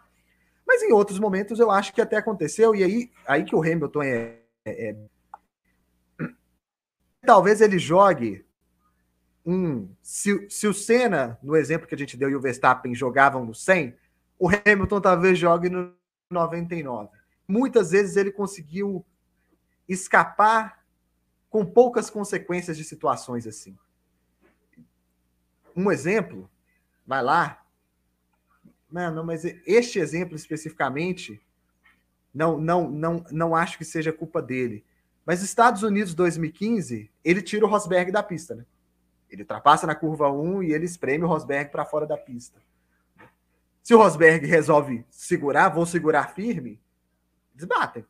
Mas 0.65 0.81
em 0.83 0.91
outros 0.91 1.19
momentos 1.19 1.59
eu 1.59 1.69
acho 1.69 1.93
que 1.93 2.01
até 2.01 2.17
aconteceu, 2.17 2.75
e 2.75 2.83
aí, 2.83 3.11
aí 3.27 3.43
que 3.43 3.55
o 3.55 3.61
Hamilton 3.61 4.03
é, 4.03 4.39
é, 4.65 4.89
é 4.89 4.97
talvez 7.25 7.61
ele 7.61 7.77
jogue 7.77 8.45
um. 9.45 9.89
Se, 10.01 10.47
se 10.49 10.67
o 10.67 10.73
Senna, 10.73 11.39
no 11.41 11.55
exemplo 11.55 11.87
que 11.87 11.95
a 11.95 11.97
gente 11.97 12.17
deu, 12.17 12.29
e 12.29 12.35
o 12.35 12.41
Verstappen 12.41 12.93
jogavam 12.93 13.45
no 13.45 13.53
100, 13.53 13.95
o 14.37 14.49
Hamilton 14.49 15.01
talvez 15.01 15.37
jogue 15.37 15.69
no 15.69 15.93
99. 16.29 17.09
Muitas 17.47 17.91
vezes 17.91 18.15
ele 18.15 18.31
conseguiu 18.31 19.05
escapar 19.87 20.78
com 21.49 21.65
poucas 21.65 22.09
consequências 22.09 22.77
de 22.77 22.83
situações 22.83 23.47
assim. 23.47 23.77
Um 25.75 25.91
exemplo, 25.91 26.49
vai 27.05 27.23
lá. 27.23 27.63
Não, 28.91 29.23
mas 29.23 29.43
este 29.65 29.99
exemplo 29.99 30.35
especificamente, 30.35 31.41
não, 32.33 32.59
não, 32.59 32.89
não, 32.89 33.25
não 33.31 33.55
acho 33.55 33.77
que 33.77 33.85
seja 33.85 34.11
culpa 34.11 34.41
dele. 34.41 34.83
Mas 35.25 35.43
Estados 35.43 35.83
Unidos 35.83 36.13
2015, 36.15 37.11
ele 37.23 37.41
tira 37.41 37.65
o 37.65 37.69
Rosberg 37.69 38.11
da 38.11 38.23
pista, 38.23 38.55
né? 38.55 38.65
Ele 39.29 39.43
ultrapassa 39.43 39.85
na 39.85 39.93
curva 39.93 40.31
1 40.31 40.63
e 40.63 40.73
ele 40.73 40.85
espreme 40.85 41.23
o 41.23 41.27
Rosberg 41.27 41.71
para 41.71 41.85
fora 41.85 42.07
da 42.07 42.17
pista. 42.17 42.59
Se 43.83 43.93
o 43.93 43.97
Rosberg 43.97 44.45
resolve 44.45 45.05
segurar, 45.09 45.69
vou 45.69 45.85
segurar 45.85 46.33
firme, 46.33 46.81
eles 47.55 47.65
batem. 47.65 48.05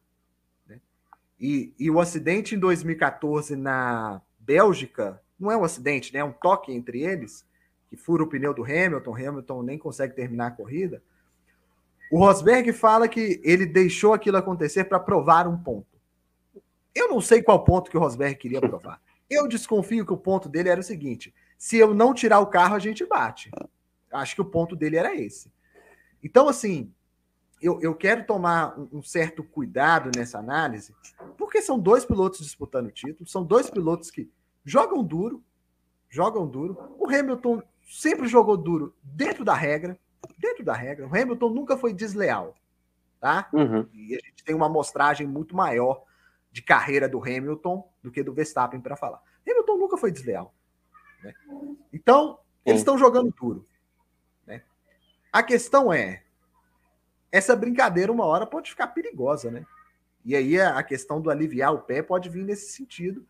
E, 1.39 1.73
e 1.79 1.89
o 1.89 1.99
acidente 1.99 2.55
em 2.55 2.59
2014 2.59 3.55
na 3.55 4.21
Bélgica, 4.39 5.21
não 5.39 5.51
é 5.51 5.57
um 5.57 5.63
acidente, 5.63 6.13
né? 6.13 6.19
é 6.19 6.23
um 6.23 6.33
toque 6.33 6.73
entre 6.73 7.01
eles, 7.01 7.45
que 7.87 7.95
fura 7.95 8.23
o 8.23 8.27
pneu 8.27 8.53
do 8.53 8.63
Hamilton, 8.63 9.15
Hamilton 9.15 9.63
nem 9.63 9.77
consegue 9.77 10.15
terminar 10.15 10.47
a 10.47 10.51
corrida. 10.51 11.01
O 12.11 12.19
Rosberg 12.19 12.73
fala 12.73 13.07
que 13.07 13.39
ele 13.43 13.65
deixou 13.65 14.13
aquilo 14.13 14.37
acontecer 14.37 14.85
para 14.85 14.99
provar 14.99 15.47
um 15.47 15.57
ponto. 15.57 15.87
Eu 16.93 17.07
não 17.07 17.21
sei 17.21 17.41
qual 17.41 17.63
ponto 17.63 17.89
que 17.89 17.97
o 17.97 17.99
Rosberg 17.99 18.35
queria 18.35 18.59
provar. 18.59 18.99
Eu 19.29 19.47
desconfio 19.47 20.05
que 20.05 20.13
o 20.13 20.17
ponto 20.17 20.49
dele 20.49 20.69
era 20.69 20.79
o 20.79 20.83
seguinte: 20.83 21.33
se 21.57 21.77
eu 21.77 21.93
não 21.93 22.13
tirar 22.13 22.39
o 22.39 22.47
carro, 22.47 22.75
a 22.75 22.79
gente 22.79 23.05
bate. 23.05 23.51
Acho 24.11 24.35
que 24.35 24.41
o 24.41 24.45
ponto 24.45 24.75
dele 24.75 24.97
era 24.97 25.15
esse. 25.15 25.51
Então, 26.23 26.49
assim, 26.49 26.91
eu, 27.61 27.79
eu 27.81 27.95
quero 27.95 28.25
tomar 28.25 28.77
um, 28.79 28.99
um 28.99 29.03
certo 29.03 29.43
cuidado 29.43 30.11
nessa 30.15 30.39
análise, 30.39 30.95
porque 31.37 31.61
são 31.61 31.79
dois 31.79 32.05
pilotos 32.05 32.39
disputando 32.39 32.87
o 32.87 32.91
título, 32.91 33.27
são 33.27 33.43
dois 33.43 33.69
pilotos 33.69 34.09
que 34.09 34.31
jogam 34.63 35.03
duro, 35.03 35.43
jogam 36.09 36.47
duro. 36.47 36.77
O 36.97 37.07
Hamilton 37.07 37.61
sempre 37.83 38.27
jogou 38.27 38.55
duro 38.55 38.95
dentro 39.03 39.43
da 39.43 39.53
regra, 39.53 39.99
dentro 40.37 40.63
da 40.63 40.73
regra. 40.73 41.07
O 41.07 41.15
Hamilton 41.15 41.49
nunca 41.49 41.77
foi 41.77 41.93
desleal. 41.93 42.55
tá? 43.19 43.49
Uhum. 43.53 43.87
E 43.93 44.15
a 44.15 44.19
gente 44.19 44.43
tem 44.43 44.55
uma 44.55 44.67
amostragem 44.67 45.27
muito 45.27 45.55
maior 45.55 46.03
de 46.51 46.61
carreira 46.61 47.07
do 47.07 47.19
Hamilton 47.19 47.87
do 48.01 48.11
que 48.11 48.23
do 48.23 48.33
Verstappen 48.33 48.79
para 48.79 48.95
falar. 48.95 49.21
Hamilton 49.47 49.77
nunca 49.77 49.97
foi 49.97 50.11
desleal. 50.11 50.53
Né? 51.23 51.33
Então, 51.91 52.39
eles 52.65 52.81
estão 52.81 52.97
jogando 52.97 53.31
duro. 53.31 53.67
Né? 54.45 54.63
A 55.31 55.43
questão 55.43 55.91
é: 55.91 56.23
essa 57.31 57.55
brincadeira, 57.55 58.11
uma 58.11 58.25
hora, 58.25 58.45
pode 58.45 58.69
ficar 58.69 58.87
perigosa, 58.87 59.51
né? 59.51 59.65
E 60.25 60.35
aí 60.35 60.59
a 60.59 60.81
questão 60.83 61.21
do 61.21 61.29
aliviar 61.29 61.73
o 61.73 61.79
pé 61.79 62.01
pode 62.01 62.29
vir 62.29 62.43
nesse 62.43 62.71
sentido, 62.71 63.25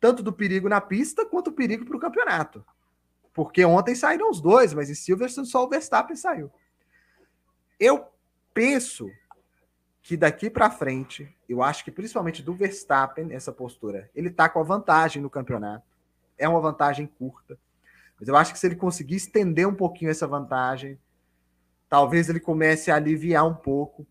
tanto 0.00 0.22
do 0.22 0.32
perigo 0.32 0.68
na 0.68 0.80
pista 0.80 1.24
quanto 1.24 1.48
o 1.48 1.52
perigo 1.52 1.84
para 1.84 1.96
o 1.96 2.00
campeonato. 2.00 2.64
Porque 3.32 3.64
ontem 3.64 3.94
saíram 3.94 4.30
os 4.30 4.40
dois, 4.40 4.74
mas 4.74 4.90
em 4.90 4.94
Silverstone 4.94 5.46
só 5.46 5.64
o 5.64 5.68
Verstappen 5.68 6.16
saiu. 6.16 6.50
Eu 7.78 8.06
penso 8.52 9.10
que 10.02 10.16
daqui 10.16 10.50
para 10.50 10.70
frente, 10.70 11.32
eu 11.48 11.62
acho 11.62 11.84
que 11.84 11.90
principalmente 11.90 12.42
do 12.42 12.54
Verstappen, 12.54 13.32
essa 13.32 13.52
postura, 13.52 14.10
ele 14.14 14.30
tá 14.30 14.48
com 14.48 14.58
a 14.58 14.64
vantagem 14.64 15.22
no 15.22 15.30
campeonato. 15.30 15.86
É 16.36 16.48
uma 16.48 16.60
vantagem 16.60 17.06
curta. 17.06 17.58
Mas 18.18 18.28
eu 18.28 18.36
acho 18.36 18.52
que 18.52 18.58
se 18.58 18.66
ele 18.66 18.76
conseguir 18.76 19.16
estender 19.16 19.68
um 19.68 19.74
pouquinho 19.74 20.10
essa 20.10 20.26
vantagem, 20.26 20.98
talvez 21.88 22.28
ele 22.28 22.40
comece 22.40 22.90
a 22.90 22.96
aliviar 22.96 23.46
um 23.46 23.54
pouco, 23.54 24.06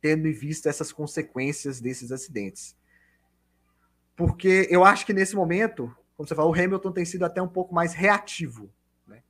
tendo 0.00 0.26
em 0.26 0.32
vista 0.32 0.68
essas 0.68 0.92
consequências 0.92 1.80
desses 1.80 2.10
acidentes. 2.10 2.76
Porque 4.14 4.66
eu 4.70 4.84
acho 4.84 5.04
que 5.04 5.12
nesse 5.12 5.36
momento, 5.36 5.94
como 6.16 6.26
você 6.26 6.34
falou, 6.34 6.50
o 6.50 6.54
Hamilton 6.54 6.92
tem 6.92 7.04
sido 7.04 7.24
até 7.24 7.42
um 7.42 7.48
pouco 7.48 7.74
mais 7.74 7.92
reativo. 7.92 8.72
Né? 9.06 9.22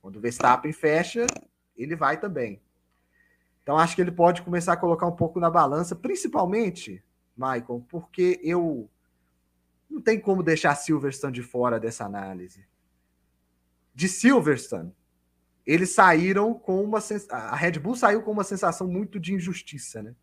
Quando 0.00 0.16
o 0.16 0.20
Verstappen 0.20 0.72
fecha, 0.72 1.26
ele 1.76 1.94
vai 1.94 2.18
também. 2.18 2.60
Então 3.62 3.78
acho 3.78 3.94
que 3.94 4.02
ele 4.02 4.10
pode 4.10 4.42
começar 4.42 4.72
a 4.72 4.76
colocar 4.76 5.06
um 5.06 5.14
pouco 5.14 5.38
na 5.38 5.48
balança, 5.48 5.94
principalmente, 5.94 7.02
Michael, 7.36 7.86
porque 7.88 8.40
eu 8.42 8.90
não 9.88 10.00
tem 10.00 10.18
como 10.18 10.42
deixar 10.42 10.74
Silverstone 10.74 11.32
de 11.32 11.42
fora 11.42 11.78
dessa 11.78 12.04
análise. 12.04 12.66
De 13.94 14.08
Silverstone, 14.08 14.92
eles 15.66 15.90
saíram 15.90 16.54
com 16.54 16.82
uma 16.82 16.98
a 17.30 17.54
Red 17.54 17.78
Bull 17.78 17.94
saiu 17.94 18.22
com 18.22 18.32
uma 18.32 18.44
sensação 18.44 18.86
muito 18.86 19.20
de 19.20 19.34
injustiça, 19.34 20.02
né? 20.02 20.14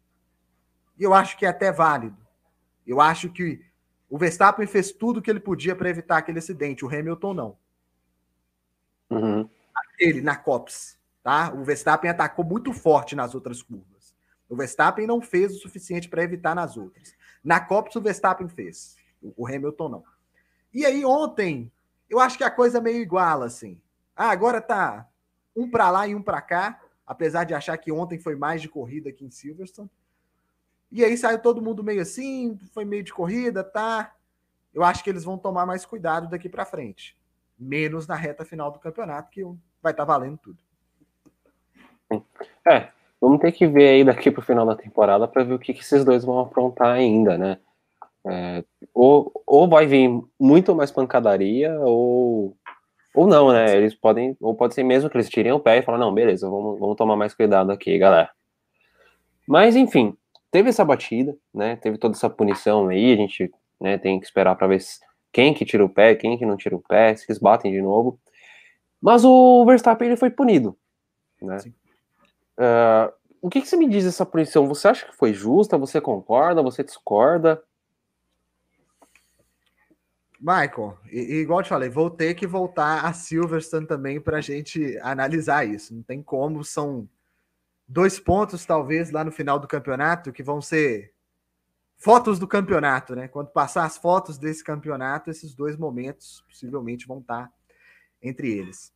E 0.98 1.04
eu 1.04 1.14
acho 1.14 1.38
que 1.38 1.46
é 1.46 1.50
até 1.50 1.72
válido. 1.72 2.18
Eu 2.86 3.00
acho 3.00 3.30
que 3.30 3.66
o 4.10 4.18
Verstappen 4.18 4.68
fez 4.68 4.92
tudo 4.92 5.20
o 5.20 5.22
que 5.22 5.30
ele 5.30 5.40
podia 5.40 5.76
para 5.76 5.90
evitar 5.90 6.18
aquele 6.18 6.40
acidente, 6.40 6.84
o 6.84 6.90
Hamilton 6.90 7.34
não. 7.34 7.58
Uhum. 9.10 9.50
Ele 9.98 10.22
na 10.22 10.36
Cops. 10.36 10.98
Tá? 11.24 11.54
O 11.54 11.64
Verstappen 11.64 12.10
atacou 12.10 12.44
muito 12.44 12.74
forte 12.74 13.16
nas 13.16 13.36
outras 13.36 13.62
curvas. 13.62 14.16
O 14.50 14.56
Verstappen 14.56 15.06
não 15.06 15.22
fez 15.22 15.56
o 15.56 15.60
suficiente 15.60 16.10
para 16.10 16.24
evitar 16.24 16.56
nas 16.56 16.76
outras. 16.76 17.14
Na 17.44 17.60
Copa, 17.60 17.92
o 17.96 18.02
Verstappen 18.02 18.48
fez. 18.50 18.96
O 19.22 19.48
Hamilton 19.48 19.90
não. 19.90 20.04
E 20.74 20.86
aí, 20.86 21.06
ontem, 21.06 21.72
eu 22.10 22.20
acho 22.20 22.38
que 22.38 22.44
a 22.44 22.52
coisa 22.52 22.80
é 22.80 22.82
meio 22.82 23.02
igual, 23.02 23.44
assim. 23.44 23.80
Ah, 24.16 24.32
agora 24.32 24.60
tá 24.60 25.08
um 25.60 25.70
para 25.70 25.90
lá 25.90 26.08
e 26.08 26.16
um 26.16 26.22
para 26.22 26.42
cá, 26.42 26.80
apesar 27.06 27.44
de 27.44 27.54
achar 27.54 27.78
que 27.78 27.92
ontem 27.92 28.18
foi 28.18 28.36
mais 28.36 28.62
de 28.62 28.70
corrida 28.70 29.10
aqui 29.10 29.26
em 29.26 29.32
Silverstone. 29.32 29.90
E 30.92 31.04
aí 31.04 31.18
saiu 31.18 31.40
todo 31.40 31.62
mundo 31.62 31.84
meio 31.84 32.02
assim, 32.02 32.58
foi 32.74 32.86
meio 32.86 33.04
de 33.04 33.14
corrida, 33.14 33.64
tá? 33.64 34.16
Eu 34.74 34.84
acho 34.84 35.04
que 35.04 35.10
eles 35.10 35.24
vão 35.24 35.38
tomar 35.38 35.66
mais 35.66 35.86
cuidado 35.86 36.28
daqui 36.28 36.48
para 36.48 36.66
frente. 36.66 37.18
Menos 37.58 38.08
na 38.08 38.16
reta 38.16 38.46
final 38.46 38.72
do 38.72 38.80
campeonato, 38.80 39.30
que 39.30 39.44
vai 39.82 39.92
estar 39.92 40.06
tá 40.06 40.06
valendo 40.06 40.38
tudo. 40.38 40.58
É, 42.68 42.90
vamos 43.20 43.40
ter 43.40 43.52
que 43.52 43.68
ver 43.68 43.90
aí 43.90 44.04
daqui 44.04 44.32
pro 44.32 44.42
final 44.42 44.66
da 44.66 44.76
temporada 44.76 45.28
para 45.28 45.44
ver 45.44 45.54
o 45.54 45.60
que, 45.60 45.74
que, 45.74 45.82
esses 45.82 46.04
dois 46.04 46.24
vão 46.24 46.40
aprontar 46.40 46.94
ainda, 46.94 47.38
né? 47.38 47.60
É, 48.26 48.64
ou, 48.94 49.32
ou 49.46 49.68
vai 49.68 49.86
vir 49.86 50.10
muito 50.40 50.76
mais 50.76 50.92
pancadaria, 50.92 51.80
ou, 51.82 52.58
ou 53.14 53.28
não, 53.28 53.52
né? 53.52 53.76
Eles 53.76 53.96
podem, 53.96 54.36
ou 54.40 54.56
pode 54.56 54.74
ser 54.74 54.84
mesmo 54.84 55.10
que 55.10 55.18
eles 55.18 55.30
tirem 55.30 55.52
o 55.52 55.60
pé 55.60 55.78
e 55.78 55.82
falem, 55.82 56.00
não, 56.00 56.14
beleza, 56.14 56.50
vamos, 56.50 56.80
vamos 56.80 56.96
tomar 56.96 57.16
mais 57.16 57.34
cuidado 57.34 57.72
aqui, 57.72 57.98
galera. 57.98 58.30
Mas, 59.48 59.76
enfim, 59.76 60.16
teve 60.52 60.70
essa 60.70 60.86
batida, 60.86 61.36
né? 61.54 61.76
Teve 61.78 61.98
toda 61.98 62.16
essa 62.16 62.30
punição 62.30 62.88
aí, 62.88 63.14
a 63.14 63.16
gente 63.16 63.52
né, 63.80 63.98
tem 63.98 64.20
que 64.20 64.26
esperar 64.26 64.56
para 64.56 64.68
ver 64.68 64.80
quem 65.32 65.54
que 65.54 65.66
tira 65.66 65.84
o 65.84 65.90
pé, 65.90 66.16
quem 66.16 66.38
que 66.38 66.46
não 66.46 66.58
tira 66.58 66.76
o 66.76 66.82
pé, 66.82 67.16
se 67.16 67.26
eles 67.28 67.40
batem 67.40 67.72
de 67.72 67.82
novo. 67.82 68.20
Mas 69.02 69.24
o 69.24 69.66
Verstappen 69.66 70.08
ele 70.08 70.18
foi 70.18 70.30
punido, 70.30 70.78
né? 71.42 71.58
Uh, 72.58 73.14
o 73.42 73.50
que, 73.50 73.62
que, 73.62 73.68
você 73.68 73.78
me 73.78 73.88
diz 73.88 74.04
dessa 74.04 74.26
punição? 74.26 74.68
Você 74.68 74.88
acha 74.88 75.06
que 75.06 75.16
foi 75.16 75.34
justa? 75.34 75.78
Você 75.78 76.02
concorda? 76.02 76.62
Você 76.62 76.84
discorda? 76.84 77.62
Michael, 80.40 80.98
e, 81.12 81.42
igual 81.42 81.60
eu 81.60 81.64
te 81.64 81.70
falei, 81.70 81.90
vou 81.90 82.10
ter 82.10 82.34
que 82.34 82.48
voltar 82.48 83.06
a 83.06 83.12
Silverstone 83.12 83.86
também 83.86 84.22
para 84.22 84.38
a 84.38 84.42
gente 84.42 84.98
analisar 85.00 85.68
isso. 85.68 85.94
Não 85.94 86.02
tem 86.02 86.24
como, 86.24 86.64
são 86.64 87.10
dois 87.88 88.20
pontos, 88.20 88.66
talvez, 88.66 89.12
lá 89.12 89.24
no 89.24 89.32
final 89.32 89.60
do 89.60 89.68
campeonato, 89.68 90.32
que 90.32 90.42
vão 90.42 90.62
ser 90.62 91.14
fotos 91.98 92.40
do 92.40 92.48
campeonato, 92.48 93.16
né? 93.16 93.28
Quando 93.28 93.50
passar 93.50 93.84
as 93.84 93.98
fotos 93.98 94.38
desse 94.38 94.64
campeonato, 94.64 95.30
esses 95.30 95.54
dois 95.54 95.76
momentos 95.76 96.44
possivelmente 96.48 97.06
vão 97.06 97.20
estar 97.20 97.52
entre 98.22 98.50
eles. 98.50 98.94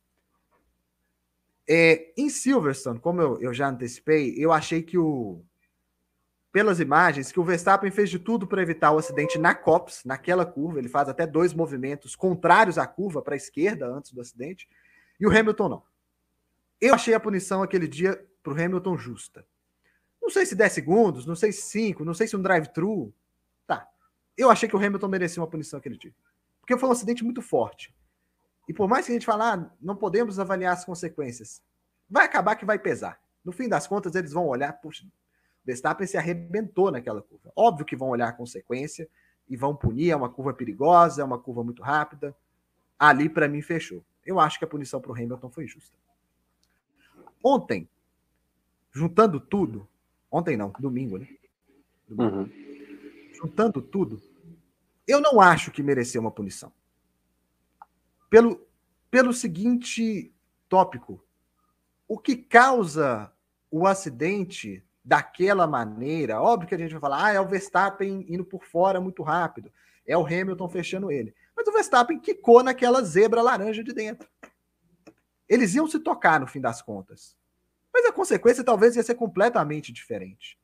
É, 1.68 2.12
em 2.16 2.28
Silverstone, 2.28 2.98
como 2.98 3.20
eu, 3.20 3.40
eu 3.40 3.54
já 3.54 3.68
antecipei, 3.68 4.34
eu 4.36 4.52
achei 4.52 4.82
que 4.82 4.96
o. 4.96 5.42
Pelas 6.54 6.78
imagens, 6.78 7.32
que 7.32 7.40
o 7.40 7.42
Verstappen 7.42 7.90
fez 7.90 8.08
de 8.08 8.16
tudo 8.16 8.46
para 8.46 8.62
evitar 8.62 8.92
o 8.92 8.98
acidente 8.98 9.36
na 9.38 9.56
Cops, 9.56 10.04
naquela 10.04 10.46
curva. 10.46 10.78
Ele 10.78 10.88
faz 10.88 11.08
até 11.08 11.26
dois 11.26 11.52
movimentos 11.52 12.14
contrários 12.14 12.78
à 12.78 12.86
curva 12.86 13.20
para 13.20 13.34
a 13.34 13.36
esquerda 13.36 13.88
antes 13.88 14.12
do 14.12 14.20
acidente. 14.20 14.68
E 15.18 15.26
o 15.26 15.36
Hamilton 15.36 15.68
não. 15.68 15.82
Eu 16.80 16.94
achei 16.94 17.12
a 17.12 17.18
punição 17.18 17.60
aquele 17.60 17.88
dia 17.88 18.24
para 18.40 18.52
o 18.52 18.56
Hamilton 18.56 18.96
justa. 18.96 19.44
Não 20.22 20.30
sei 20.30 20.46
se 20.46 20.54
10 20.54 20.72
segundos, 20.72 21.26
não 21.26 21.34
sei 21.34 21.50
se 21.50 21.62
5, 21.62 22.04
não 22.04 22.14
sei 22.14 22.28
se 22.28 22.36
um 22.36 22.42
drive-thru. 22.42 23.12
Tá. 23.66 23.88
Eu 24.38 24.48
achei 24.48 24.68
que 24.68 24.76
o 24.76 24.78
Hamilton 24.78 25.08
merecia 25.08 25.42
uma 25.42 25.50
punição 25.50 25.80
aquele 25.80 25.98
dia. 25.98 26.14
Porque 26.60 26.78
foi 26.78 26.88
um 26.88 26.92
acidente 26.92 27.24
muito 27.24 27.42
forte. 27.42 27.92
E 28.68 28.72
por 28.72 28.88
mais 28.88 29.06
que 29.06 29.10
a 29.10 29.14
gente 29.14 29.26
falar, 29.26 29.58
ah, 29.58 29.70
não 29.82 29.96
podemos 29.96 30.38
avaliar 30.38 30.72
as 30.72 30.84
consequências, 30.84 31.60
vai 32.08 32.26
acabar 32.26 32.54
que 32.54 32.64
vai 32.64 32.78
pesar. 32.78 33.20
No 33.44 33.50
fim 33.50 33.68
das 33.68 33.88
contas, 33.88 34.14
eles 34.14 34.32
vão 34.32 34.46
olhar, 34.46 34.72
puxa, 34.74 35.04
Verstappen 35.64 36.06
se 36.06 36.16
arrebentou 36.16 36.90
naquela 36.90 37.22
curva. 37.22 37.52
Óbvio 37.56 37.86
que 37.86 37.96
vão 37.96 38.08
olhar 38.08 38.28
a 38.28 38.32
consequência 38.32 39.08
e 39.48 39.56
vão 39.56 39.74
punir, 39.74 40.10
é 40.10 40.16
uma 40.16 40.28
curva 40.28 40.52
perigosa, 40.52 41.22
é 41.22 41.24
uma 41.24 41.38
curva 41.38 41.64
muito 41.64 41.82
rápida. 41.82 42.34
Ali, 42.98 43.28
para 43.28 43.48
mim, 43.48 43.62
fechou. 43.62 44.04
Eu 44.24 44.40
acho 44.40 44.58
que 44.58 44.64
a 44.64 44.68
punição 44.68 45.00
para 45.00 45.12
o 45.12 45.14
Hamilton 45.14 45.50
foi 45.50 45.66
justa. 45.66 45.96
Ontem, 47.42 47.88
juntando 48.90 49.38
tudo, 49.38 49.88
ontem 50.30 50.56
não, 50.56 50.72
domingo, 50.78 51.18
né? 51.18 51.28
Domingo. 52.08 52.36
Uhum. 52.36 52.50
Juntando 53.34 53.82
tudo, 53.82 54.22
eu 55.06 55.20
não 55.20 55.40
acho 55.40 55.70
que 55.70 55.82
mereceu 55.82 56.20
uma 56.20 56.30
punição 56.30 56.72
pelo, 58.34 58.66
pelo 59.12 59.32
seguinte 59.32 60.34
tópico: 60.68 61.24
o 62.08 62.18
que 62.18 62.34
causa 62.34 63.32
o 63.70 63.86
acidente 63.86 64.84
daquela 65.04 65.66
maneira? 65.66 66.40
Óbvio 66.40 66.68
que 66.68 66.74
a 66.74 66.78
gente 66.78 66.92
vai 66.92 67.00
falar, 67.00 67.24
ah, 67.26 67.32
é 67.32 67.40
o 67.40 67.46
Verstappen 67.46 68.24
indo 68.28 68.44
por 68.44 68.64
fora 68.64 69.00
muito 69.00 69.22
rápido, 69.22 69.72
é 70.06 70.16
o 70.16 70.24
Hamilton 70.24 70.68
fechando 70.68 71.10
ele. 71.10 71.34
Mas 71.56 71.68
o 71.68 71.72
Verstappen 71.72 72.18
quicou 72.18 72.62
naquela 72.62 73.02
zebra 73.02 73.42
laranja 73.42 73.84
de 73.84 73.92
dentro. 73.92 74.28
Eles 75.48 75.74
iam 75.74 75.86
se 75.86 75.98
tocar 75.98 76.40
no 76.40 76.46
fim 76.46 76.60
das 76.60 76.80
contas. 76.80 77.36
Mas 77.92 78.06
a 78.06 78.12
consequência 78.12 78.64
talvez 78.64 78.96
ia 78.96 79.02
ser 79.02 79.14
completamente 79.14 79.92
diferente. 79.92 80.58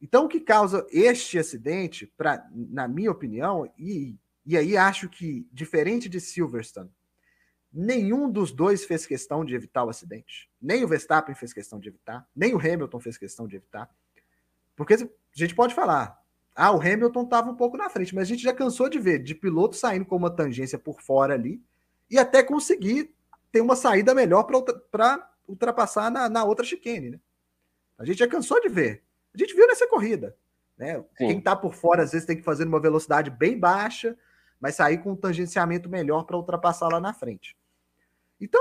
Então, 0.00 0.26
o 0.26 0.28
que 0.28 0.40
causa 0.40 0.86
este 0.90 1.38
acidente, 1.38 2.12
pra, 2.18 2.46
na 2.52 2.86
minha 2.86 3.10
opinião, 3.10 3.72
e 3.78 4.18
e 4.46 4.56
aí 4.56 4.76
acho 4.76 5.08
que, 5.08 5.44
diferente 5.52 6.08
de 6.08 6.20
Silverstone, 6.20 6.88
nenhum 7.76 8.30
dos 8.30 8.50
dois 8.52 8.84
fez 8.84 9.06
questão 9.06 9.44
de 9.44 9.54
evitar 9.54 9.84
o 9.84 9.90
acidente. 9.90 10.50
Nem 10.60 10.84
o 10.84 10.88
Verstappen 10.88 11.34
fez 11.34 11.52
questão 11.52 11.78
de 11.78 11.88
evitar, 11.88 12.26
nem 12.34 12.54
o 12.54 12.58
Hamilton 12.58 12.98
fez 13.00 13.18
questão 13.18 13.46
de 13.46 13.56
evitar. 13.56 13.90
Porque 14.74 14.94
a 14.94 15.08
gente 15.34 15.54
pode 15.54 15.74
falar, 15.74 16.20
ah, 16.54 16.72
o 16.72 16.80
Hamilton 16.80 17.24
estava 17.24 17.50
um 17.50 17.56
pouco 17.56 17.76
na 17.76 17.88
frente, 17.90 18.14
mas 18.14 18.22
a 18.22 18.26
gente 18.26 18.42
já 18.42 18.52
cansou 18.52 18.88
de 18.88 18.98
ver 18.98 19.22
de 19.22 19.34
piloto 19.34 19.76
saindo 19.76 20.06
com 20.06 20.16
uma 20.16 20.30
tangência 20.30 20.78
por 20.78 21.00
fora 21.00 21.34
ali 21.34 21.62
e 22.10 22.18
até 22.18 22.42
conseguir 22.42 23.14
ter 23.52 23.60
uma 23.60 23.76
saída 23.76 24.14
melhor 24.14 24.44
para 24.44 25.30
ultrapassar 25.46 26.10
na, 26.10 26.28
na 26.28 26.44
outra 26.44 26.64
chicane. 26.64 27.10
Né? 27.10 27.20
A 27.98 28.04
gente 28.04 28.18
já 28.18 28.28
cansou 28.28 28.60
de 28.60 28.68
ver. 28.68 29.02
A 29.34 29.38
gente 29.38 29.54
viu 29.54 29.66
nessa 29.66 29.86
corrida. 29.86 30.36
Né? 30.76 31.02
Quem 31.16 31.38
está 31.38 31.54
por 31.54 31.74
fora 31.74 32.02
às 32.02 32.12
vezes 32.12 32.26
tem 32.26 32.36
que 32.36 32.42
fazer 32.42 32.64
uma 32.64 32.80
velocidade 32.80 33.30
bem 33.30 33.58
baixa 33.58 34.16
mas 34.60 34.74
sair 34.74 34.98
com 34.98 35.12
um 35.12 35.16
tangenciamento 35.16 35.88
melhor 35.88 36.24
para 36.24 36.36
ultrapassar 36.36 36.88
lá 36.88 37.00
na 37.00 37.12
frente. 37.12 37.56
Então, 38.40 38.60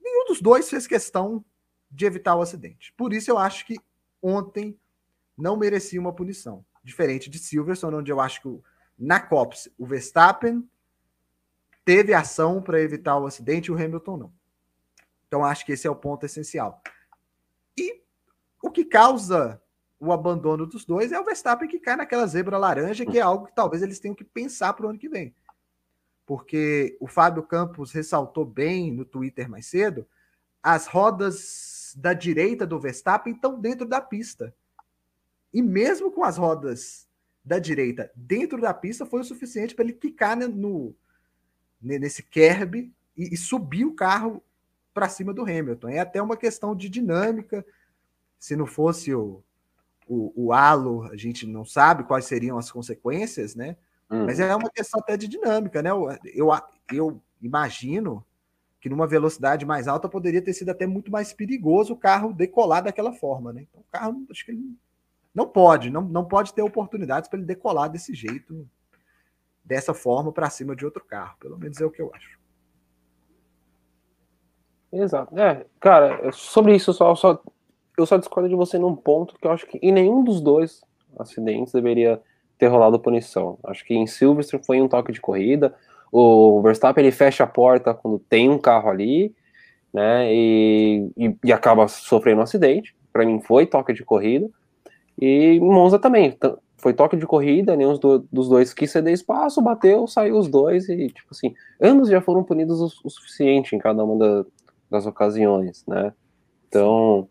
nenhum 0.00 0.26
dos 0.26 0.40
dois 0.40 0.68
fez 0.68 0.86
questão 0.86 1.44
de 1.90 2.06
evitar 2.06 2.34
o 2.34 2.42
acidente. 2.42 2.92
Por 2.96 3.12
isso 3.12 3.30
eu 3.30 3.38
acho 3.38 3.66
que 3.66 3.78
ontem 4.20 4.78
não 5.36 5.56
merecia 5.56 6.00
uma 6.00 6.12
punição. 6.12 6.64
Diferente 6.82 7.30
de 7.30 7.38
Silverstone, 7.38 7.96
onde 7.96 8.10
eu 8.10 8.20
acho 8.20 8.42
que 8.42 8.60
na 8.98 9.20
COPS 9.20 9.68
o 9.78 9.86
Verstappen 9.86 10.68
teve 11.84 12.14
ação 12.14 12.62
para 12.62 12.80
evitar 12.80 13.18
o 13.18 13.26
acidente 13.26 13.66
e 13.66 13.72
o 13.72 13.76
Hamilton 13.76 14.16
não. 14.16 14.32
Então 15.26 15.44
acho 15.44 15.64
que 15.64 15.72
esse 15.72 15.86
é 15.86 15.90
o 15.90 15.96
ponto 15.96 16.26
essencial. 16.26 16.82
E 17.76 18.02
o 18.62 18.70
que 18.70 18.84
causa 18.84 19.60
o 19.98 20.12
abandono 20.12 20.66
dos 20.66 20.84
dois 20.84 21.12
é 21.12 21.20
o 21.20 21.24
Verstappen 21.24 21.68
que 21.68 21.78
cai 21.78 21.96
naquela 21.96 22.26
zebra 22.26 22.58
laranja, 22.58 23.06
que 23.06 23.18
é 23.18 23.22
algo 23.22 23.46
que 23.46 23.54
talvez 23.54 23.82
eles 23.82 24.00
tenham 24.00 24.14
que 24.14 24.24
pensar 24.24 24.72
para 24.72 24.86
o 24.86 24.88
ano 24.88 24.98
que 24.98 25.08
vem. 25.08 25.34
Porque 26.32 26.96
o 26.98 27.06
Fábio 27.06 27.42
Campos 27.42 27.92
ressaltou 27.92 28.42
bem 28.42 28.90
no 28.90 29.04
Twitter 29.04 29.50
mais 29.50 29.66
cedo, 29.66 30.08
as 30.62 30.86
rodas 30.86 31.92
da 31.94 32.14
direita 32.14 32.66
do 32.66 32.80
Verstappen 32.80 33.34
estão 33.34 33.60
dentro 33.60 33.86
da 33.86 34.00
pista. 34.00 34.54
E 35.52 35.60
mesmo 35.60 36.10
com 36.10 36.24
as 36.24 36.38
rodas 36.38 37.06
da 37.44 37.58
direita 37.58 38.10
dentro 38.16 38.62
da 38.62 38.72
pista, 38.72 39.04
foi 39.04 39.20
o 39.20 39.24
suficiente 39.24 39.74
para 39.74 39.84
ele 39.84 39.92
quicar 39.92 40.34
no, 40.34 40.94
nesse 41.78 42.22
kerb 42.22 42.90
e, 43.14 43.34
e 43.34 43.36
subir 43.36 43.84
o 43.84 43.92
carro 43.92 44.42
para 44.94 45.10
cima 45.10 45.34
do 45.34 45.42
Hamilton. 45.42 45.90
É 45.90 45.98
até 45.98 46.22
uma 46.22 46.38
questão 46.38 46.74
de 46.74 46.88
dinâmica. 46.88 47.62
Se 48.38 48.56
não 48.56 48.64
fosse 48.64 49.14
o, 49.14 49.42
o, 50.08 50.46
o 50.46 50.52
halo, 50.54 51.02
a 51.12 51.14
gente 51.14 51.46
não 51.46 51.66
sabe 51.66 52.04
quais 52.04 52.24
seriam 52.24 52.56
as 52.56 52.72
consequências, 52.72 53.54
né? 53.54 53.76
Uhum. 54.12 54.26
Mas 54.26 54.38
é 54.38 54.54
uma 54.54 54.68
questão 54.68 55.00
até 55.00 55.16
de 55.16 55.26
dinâmica, 55.26 55.80
né? 55.80 55.90
Eu, 55.90 56.10
eu, 56.34 56.50
eu 56.92 57.22
imagino 57.40 58.22
que 58.78 58.90
numa 58.90 59.06
velocidade 59.06 59.64
mais 59.64 59.88
alta 59.88 60.06
poderia 60.06 60.42
ter 60.42 60.52
sido 60.52 60.68
até 60.68 60.86
muito 60.86 61.10
mais 61.10 61.32
perigoso 61.32 61.94
o 61.94 61.96
carro 61.96 62.32
decolar 62.32 62.82
daquela 62.82 63.12
forma, 63.12 63.54
né? 63.54 63.62
Então 63.62 63.80
o 63.80 63.86
carro 63.90 64.26
acho 64.30 64.44
que 64.44 64.50
ele 64.50 64.76
não 65.34 65.48
pode, 65.48 65.88
não, 65.88 66.02
não 66.02 66.26
pode 66.26 66.52
ter 66.52 66.60
oportunidades 66.60 67.30
para 67.30 67.38
ele 67.38 67.46
decolar 67.46 67.88
desse 67.88 68.14
jeito, 68.14 68.68
dessa 69.64 69.94
forma 69.94 70.30
para 70.30 70.50
cima 70.50 70.76
de 70.76 70.84
outro 70.84 71.02
carro. 71.02 71.34
Pelo 71.40 71.56
menos 71.56 71.80
é 71.80 71.86
o 71.86 71.90
que 71.90 72.02
eu 72.02 72.12
acho. 72.14 72.38
Exato. 74.92 75.38
É, 75.38 75.64
cara, 75.80 76.30
sobre 76.32 76.76
isso 76.76 76.92
só, 76.92 77.14
só 77.14 77.42
eu 77.96 78.04
só 78.04 78.18
discordo 78.18 78.46
de 78.46 78.54
você 78.54 78.78
num 78.78 78.94
ponto 78.94 79.36
que 79.36 79.46
eu 79.46 79.52
acho 79.52 79.66
que 79.66 79.78
em 79.78 79.90
nenhum 79.90 80.22
dos 80.22 80.42
dois 80.42 80.82
acidentes 81.18 81.72
deveria 81.72 82.20
ter 82.62 82.68
rolado 82.68 82.96
punição. 83.00 83.58
Acho 83.64 83.84
que 83.84 83.92
em 83.92 84.06
Silverstone 84.06 84.64
foi 84.64 84.80
um 84.80 84.86
toque 84.86 85.10
de 85.10 85.20
corrida, 85.20 85.74
o 86.12 86.62
Verstappen 86.62 87.02
ele 87.02 87.10
fecha 87.10 87.42
a 87.42 87.46
porta 87.46 87.92
quando 87.92 88.20
tem 88.20 88.48
um 88.48 88.56
carro 88.56 88.88
ali, 88.88 89.34
né? 89.92 90.32
E, 90.32 91.10
e, 91.16 91.36
e 91.42 91.52
acaba 91.52 91.88
sofrendo 91.88 92.38
um 92.38 92.44
acidente. 92.44 92.94
Para 93.12 93.26
mim 93.26 93.40
foi 93.40 93.66
toque 93.66 93.92
de 93.92 94.04
corrida. 94.04 94.48
E 95.20 95.58
Monza 95.58 95.98
também 95.98 96.38
foi 96.78 96.94
toque 96.94 97.16
de 97.16 97.26
corrida, 97.26 97.74
nenhum 97.74 97.98
do, 97.98 98.20
dos 98.30 98.48
dois 98.48 98.72
quis 98.72 98.92
ceder 98.92 99.12
espaço, 99.12 99.60
bateu, 99.60 100.06
saiu 100.06 100.38
os 100.38 100.46
dois 100.46 100.88
e 100.88 101.08
tipo 101.08 101.28
assim, 101.32 101.54
ambos 101.80 102.08
já 102.08 102.20
foram 102.20 102.44
punidos 102.44 102.80
o, 102.80 102.86
o 103.04 103.10
suficiente 103.10 103.74
em 103.74 103.78
cada 103.80 104.04
uma 104.04 104.16
da, 104.16 104.46
das 104.88 105.04
ocasiões, 105.04 105.84
né? 105.88 106.12
Então 106.68 107.28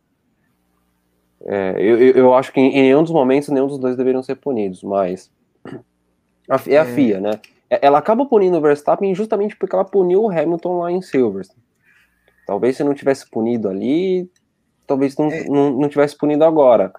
é, 1.46 1.76
eu, 1.78 1.98
eu 2.00 2.34
acho 2.34 2.52
que 2.52 2.60
em 2.60 2.82
nenhum 2.82 3.04
dos 3.04 3.12
momentos 3.12 3.50
nenhum 3.50 3.68
dos 3.68 3.80
dois 3.80 3.96
deveriam 3.96 4.22
ser 4.22 4.36
punidos, 4.36 4.84
mas 4.84 5.32
a, 6.50 6.60
é 6.68 6.78
a 6.78 6.84
é. 6.84 6.86
FIA, 6.86 7.20
né? 7.20 7.40
É, 7.70 7.80
ela 7.86 7.98
acaba 7.98 8.26
punindo 8.26 8.58
o 8.58 8.62
Verstappen 8.62 9.16
justamente 9.16 9.56
porque 9.56 9.76
ela 9.76 9.86
puniu 9.86 10.24
o 10.24 10.30
Hamilton 10.30 10.80
lá 10.80 10.92
em 10.92 11.02
Silverstone. 11.02 11.62
Talvez 12.46 12.78
se 12.78 12.84
não 12.84 12.94
tivesse 12.94 13.30
punido 13.30 13.70
ali, 13.70 14.30
talvez 14.86 15.16
não, 15.16 15.32
é. 15.32 15.46
não, 15.46 15.72
não, 15.72 15.90
tivesse 15.90 16.18
punido 16.18 16.44
agora. 16.44 16.92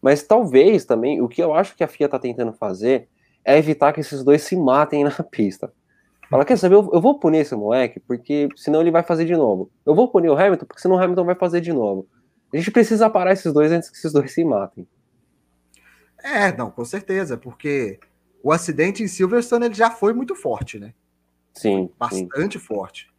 Mas 0.00 0.22
talvez 0.22 0.84
também, 0.84 1.20
o 1.20 1.28
que 1.28 1.42
eu 1.42 1.54
acho 1.54 1.76
que 1.76 1.84
a 1.84 1.88
FIA 1.88 2.08
tá 2.08 2.18
tentando 2.18 2.52
fazer 2.52 3.08
é 3.44 3.58
evitar 3.58 3.92
que 3.92 4.00
esses 4.00 4.24
dois 4.24 4.42
se 4.42 4.56
matem 4.56 5.04
na 5.04 5.10
pista. 5.30 5.72
Fala, 6.30 6.44
quer 6.44 6.56
saber, 6.56 6.76
eu, 6.76 6.90
eu 6.92 7.00
vou 7.00 7.18
punir 7.18 7.40
esse 7.40 7.54
moleque, 7.54 8.00
porque 8.00 8.48
senão 8.56 8.80
ele 8.80 8.90
vai 8.90 9.02
fazer 9.02 9.26
de 9.26 9.36
novo. 9.36 9.70
Eu 9.84 9.94
vou 9.94 10.08
punir 10.08 10.30
o 10.30 10.36
Hamilton, 10.36 10.64
porque 10.64 10.80
senão 10.80 10.96
o 10.96 10.98
Hamilton 10.98 11.24
vai 11.24 11.34
fazer 11.34 11.60
de 11.60 11.72
novo. 11.72 12.06
A 12.54 12.56
gente 12.56 12.70
precisa 12.70 13.10
parar 13.10 13.32
esses 13.32 13.52
dois 13.52 13.72
antes 13.72 13.90
que 13.90 13.96
esses 13.96 14.12
dois 14.12 14.32
se 14.32 14.44
matem. 14.44 14.86
É, 16.22 16.56
não, 16.56 16.70
com 16.70 16.84
certeza, 16.84 17.36
porque 17.36 17.98
o 18.44 18.52
acidente 18.52 19.02
em 19.02 19.08
Silverstone 19.08 19.66
ele 19.66 19.74
já 19.74 19.90
foi 19.90 20.12
muito 20.12 20.36
forte, 20.36 20.78
né? 20.78 20.94
Sim. 21.52 21.90
Bastante 21.98 22.58
sim. 22.58 22.64
forte. 22.64 23.12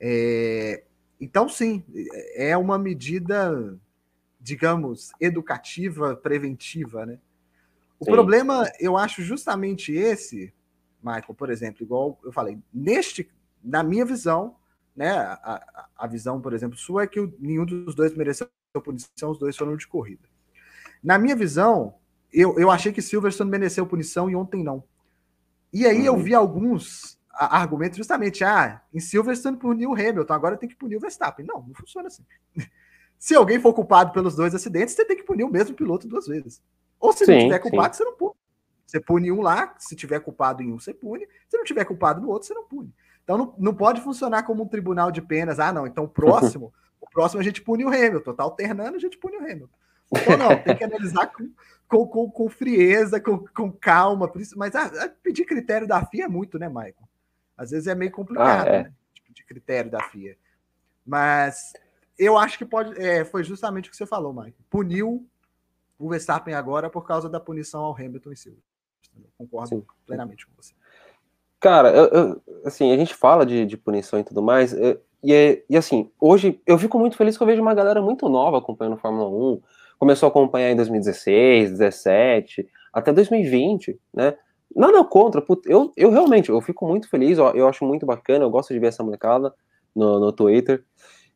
É, 0.00 0.82
então, 1.20 1.48
sim, 1.48 1.84
é 2.34 2.56
uma 2.56 2.76
medida, 2.76 3.78
digamos, 4.40 5.12
educativa, 5.20 6.16
preventiva, 6.16 7.06
né? 7.06 7.20
O 8.00 8.04
sim. 8.04 8.10
problema, 8.10 8.68
eu 8.80 8.96
acho 8.96 9.22
justamente 9.22 9.92
esse, 9.92 10.52
Michael, 11.00 11.34
por 11.34 11.50
exemplo, 11.50 11.84
igual 11.84 12.18
eu 12.24 12.32
falei, 12.32 12.58
neste, 12.74 13.30
na 13.62 13.84
minha 13.84 14.04
visão, 14.04 14.56
né, 14.96 15.10
a, 15.10 15.88
a 15.96 16.06
visão, 16.06 16.40
por 16.40 16.54
exemplo, 16.54 16.76
sua 16.76 17.02
é 17.02 17.06
que 17.06 17.20
nenhum 17.38 17.66
dos 17.66 17.94
dois 17.94 18.16
mereceu 18.16 18.48
punição, 18.82 19.30
os 19.30 19.38
dois 19.38 19.56
foram 19.56 19.76
de 19.76 19.86
corrida. 19.86 20.28
Na 21.02 21.18
minha 21.18 21.36
visão, 21.36 21.94
eu, 22.32 22.58
eu 22.58 22.70
achei 22.70 22.92
que 22.92 23.02
Silverstone 23.02 23.50
mereceu 23.50 23.86
punição 23.86 24.28
e 24.28 24.36
ontem 24.36 24.62
não. 24.62 24.82
E 25.72 25.86
aí 25.86 26.00
uhum. 26.00 26.04
eu 26.04 26.16
vi 26.16 26.34
alguns 26.34 27.18
argumentos 27.30 27.98
justamente, 27.98 28.42
ah, 28.42 28.80
em 28.92 29.00
Silverstone 29.00 29.58
puniu 29.58 29.90
o 29.90 29.94
Hamilton, 29.94 30.32
agora 30.32 30.56
tem 30.56 30.68
que 30.68 30.74
punir 30.74 30.96
o 30.96 31.00
Verstappen. 31.00 31.44
Não, 31.46 31.62
não 31.62 31.74
funciona 31.74 32.08
assim. 32.08 32.24
se 33.18 33.34
alguém 33.34 33.60
for 33.60 33.74
culpado 33.74 34.12
pelos 34.12 34.34
dois 34.34 34.54
acidentes, 34.54 34.94
você 34.94 35.04
tem 35.04 35.16
que 35.16 35.22
punir 35.22 35.44
o 35.44 35.50
mesmo 35.50 35.76
piloto 35.76 36.08
duas 36.08 36.26
vezes. 36.26 36.62
Ou 36.98 37.12
se 37.12 37.26
sim, 37.26 37.32
não 37.32 37.40
tiver 37.40 37.58
culpado, 37.58 37.94
sim. 37.94 37.98
você 37.98 38.04
não 38.04 38.16
pune. 38.16 38.34
Você 38.86 39.00
pune 39.00 39.32
um 39.32 39.42
lá, 39.42 39.74
se 39.78 39.96
tiver 39.96 40.20
culpado 40.20 40.62
em 40.62 40.72
um, 40.72 40.78
você 40.78 40.94
pune. 40.94 41.26
Se 41.48 41.56
não 41.56 41.64
tiver 41.64 41.84
culpado 41.84 42.20
no 42.20 42.28
outro, 42.28 42.46
você 42.46 42.54
não 42.54 42.64
pune. 42.64 42.92
Então 43.26 43.36
não, 43.36 43.54
não 43.58 43.74
pode 43.74 44.00
funcionar 44.02 44.44
como 44.44 44.62
um 44.62 44.68
tribunal 44.68 45.10
de 45.10 45.20
penas. 45.20 45.58
Ah, 45.58 45.72
não, 45.72 45.84
então 45.84 46.04
o 46.04 46.08
próximo, 46.08 46.72
o 47.02 47.10
próximo 47.10 47.40
a 47.40 47.44
gente 47.44 47.60
pune 47.60 47.84
o 47.84 47.88
Hamilton. 47.88 48.32
Tá 48.32 48.44
alternando, 48.44 48.94
a 48.94 49.00
gente 49.00 49.18
pune 49.18 49.36
o 49.36 49.40
Hamilton. 49.40 49.76
Então 50.14 50.36
não, 50.36 50.56
tem 50.62 50.76
que 50.76 50.84
analisar 50.84 51.26
com, 51.26 51.50
com, 51.88 52.06
com, 52.06 52.30
com 52.30 52.48
frieza, 52.48 53.20
com, 53.20 53.44
com 53.48 53.72
calma. 53.72 54.32
Mas 54.54 54.76
ah, 54.76 55.12
pedir 55.24 55.44
critério 55.44 55.88
da 55.88 56.06
FIA 56.06 56.26
é 56.26 56.28
muito, 56.28 56.56
né, 56.56 56.68
Michael? 56.68 56.94
Às 57.58 57.72
vezes 57.72 57.88
é 57.88 57.96
meio 57.96 58.12
complicado, 58.12 58.68
ah, 58.68 58.70
é. 58.70 58.82
né? 58.84 58.92
De 59.32 59.44
critério 59.44 59.90
da 59.90 60.00
FIA. 60.04 60.38
Mas 61.04 61.72
eu 62.16 62.38
acho 62.38 62.56
que 62.56 62.64
pode. 62.64 62.96
É, 63.02 63.24
foi 63.24 63.42
justamente 63.42 63.88
o 63.88 63.90
que 63.90 63.96
você 63.96 64.06
falou, 64.06 64.32
Michael. 64.32 64.54
Puniu 64.70 65.28
o 65.98 66.08
Verstappen 66.08 66.54
agora 66.54 66.88
por 66.88 67.04
causa 67.04 67.28
da 67.28 67.40
punição 67.40 67.82
ao 67.82 67.94
Hamilton 67.94 68.32
e 68.32 68.36
Silva. 68.36 68.58
Concordo 69.36 69.68
Sim. 69.68 69.84
plenamente 70.06 70.46
com 70.46 70.52
você. 70.56 70.74
Cara, 71.66 71.90
eu, 71.90 72.04
eu, 72.06 72.42
assim, 72.64 72.92
a 72.92 72.96
gente 72.96 73.12
fala 73.12 73.44
de, 73.44 73.66
de 73.66 73.76
punição 73.76 74.20
e 74.20 74.22
tudo 74.22 74.40
mais, 74.40 74.72
eu, 74.72 75.00
e, 75.20 75.34
é, 75.34 75.64
e 75.68 75.76
assim, 75.76 76.08
hoje 76.20 76.60
eu 76.64 76.78
fico 76.78 76.96
muito 76.96 77.16
feliz 77.16 77.36
que 77.36 77.42
eu 77.42 77.46
vejo 77.46 77.60
uma 77.60 77.74
galera 77.74 78.00
muito 78.00 78.28
nova 78.28 78.58
acompanhando 78.58 78.96
Fórmula 78.96 79.28
1, 79.28 79.60
começou 79.98 80.28
a 80.28 80.30
acompanhar 80.30 80.70
em 80.70 80.76
2016, 80.76 81.70
2017, 81.70 82.68
até 82.92 83.12
2020, 83.12 83.98
né? 84.14 84.36
Nada 84.76 85.02
contra, 85.02 85.44
eu, 85.64 85.92
eu 85.96 86.10
realmente, 86.12 86.50
eu 86.50 86.60
fico 86.60 86.86
muito 86.86 87.10
feliz, 87.10 87.36
ó, 87.36 87.50
eu 87.50 87.66
acho 87.66 87.84
muito 87.84 88.06
bacana, 88.06 88.44
eu 88.44 88.50
gosto 88.50 88.72
de 88.72 88.78
ver 88.78 88.86
essa 88.86 89.02
molecada 89.02 89.52
no, 89.92 90.20
no 90.20 90.30
Twitter, 90.30 90.84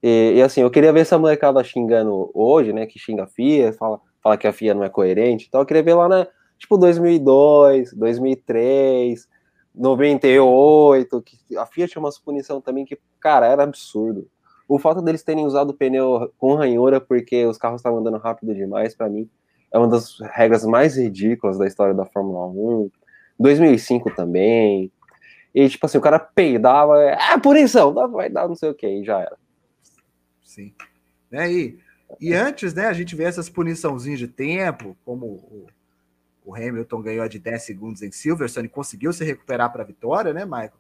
e, 0.01 0.35
e, 0.37 0.43
assim, 0.43 0.61
eu 0.61 0.71
queria 0.71 0.93
ver 0.93 1.01
essa 1.01 1.19
molecada 1.19 1.65
xingando 1.65 2.31
hoje, 2.33 2.73
né, 2.73 2.87
que 2.87 3.01
xinga 3.01 3.25
a 3.25 3.27
FIA, 3.27 3.73
fala, 3.73 4.01
fala 4.23 4.37
que 4.37 4.47
a 4.47 4.53
FIA 4.53 4.75
não 4.75 4.85
é 4.85 4.89
coerente, 4.89 5.47
então 5.49 5.61
eu 5.61 5.67
queria 5.67 5.83
ver 5.83 5.95
lá, 5.95 6.09
né, 6.09 6.29
tipo 6.57 6.79
2002, 6.79 7.95
2003, 7.95 9.29
98, 9.81 11.23
que 11.23 11.57
a 11.57 11.65
Fiat 11.65 11.93
tinha 11.93 12.03
uma 12.03 12.11
punição 12.23 12.61
também 12.61 12.85
que, 12.85 12.99
cara, 13.19 13.47
era 13.47 13.63
absurdo. 13.63 14.29
O 14.69 14.79
fato 14.79 15.01
deles 15.01 15.23
terem 15.23 15.47
usado 15.47 15.71
o 15.71 15.75
pneu 15.75 16.33
com 16.39 16.55
ranhura 16.55 17.01
porque 17.01 17.47
os 17.47 17.57
carros 17.57 17.81
estavam 17.81 17.99
andando 17.99 18.19
rápido 18.19 18.55
demais, 18.55 18.95
para 18.95 19.09
mim, 19.09 19.29
é 19.73 19.79
uma 19.79 19.89
das 19.89 20.19
regras 20.35 20.65
mais 20.65 20.97
ridículas 20.97 21.59
da 21.59 21.67
história 21.67 21.95
da 21.95 22.05
Fórmula 22.05 22.47
1. 22.47 22.91
2005 23.39 24.15
também. 24.15 24.93
E, 25.55 25.69
tipo 25.69 25.87
assim, 25.87 25.97
o 25.99 26.03
cara 26.03 26.19
peidava, 26.19 26.95
ah, 27.13 27.41
punição, 27.41 27.93
vai 27.93 28.29
dar 28.29 28.47
não 28.47 28.55
sei 28.55 28.71
o 28.71 28.75
que, 28.75 28.87
e 28.87 29.03
já 29.03 29.19
era. 29.19 29.37
Sim. 30.45 30.75
É, 31.33 31.51
e, 31.51 31.79
e 32.21 32.35
antes, 32.35 32.75
né, 32.75 32.87
a 32.87 32.93
gente 32.93 33.17
vê 33.17 33.25
essas 33.25 33.49
puniçãozinhas 33.49 34.19
de 34.19 34.29
tempo, 34.29 34.97
como 35.05 35.67
o, 36.45 36.55
Hamilton 36.55 37.03
ganhou 37.03 37.29
de 37.29 37.39
10 37.39 37.63
segundos 37.63 38.03
em 38.03 38.11
Silverstone 38.11 38.67
e 38.67 38.71
conseguiu 38.71 39.13
se 39.13 39.25
recuperar 39.25 39.73
para 39.73 39.83
a 39.83 39.87
vitória, 39.87 40.33
né, 40.33 40.45
Michael? 40.45 40.73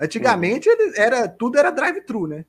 Antigamente 0.00 0.68
uhum. 0.68 0.92
era 0.96 1.28
tudo 1.28 1.58
era 1.58 1.70
drive-thru, 1.70 2.26
né? 2.26 2.44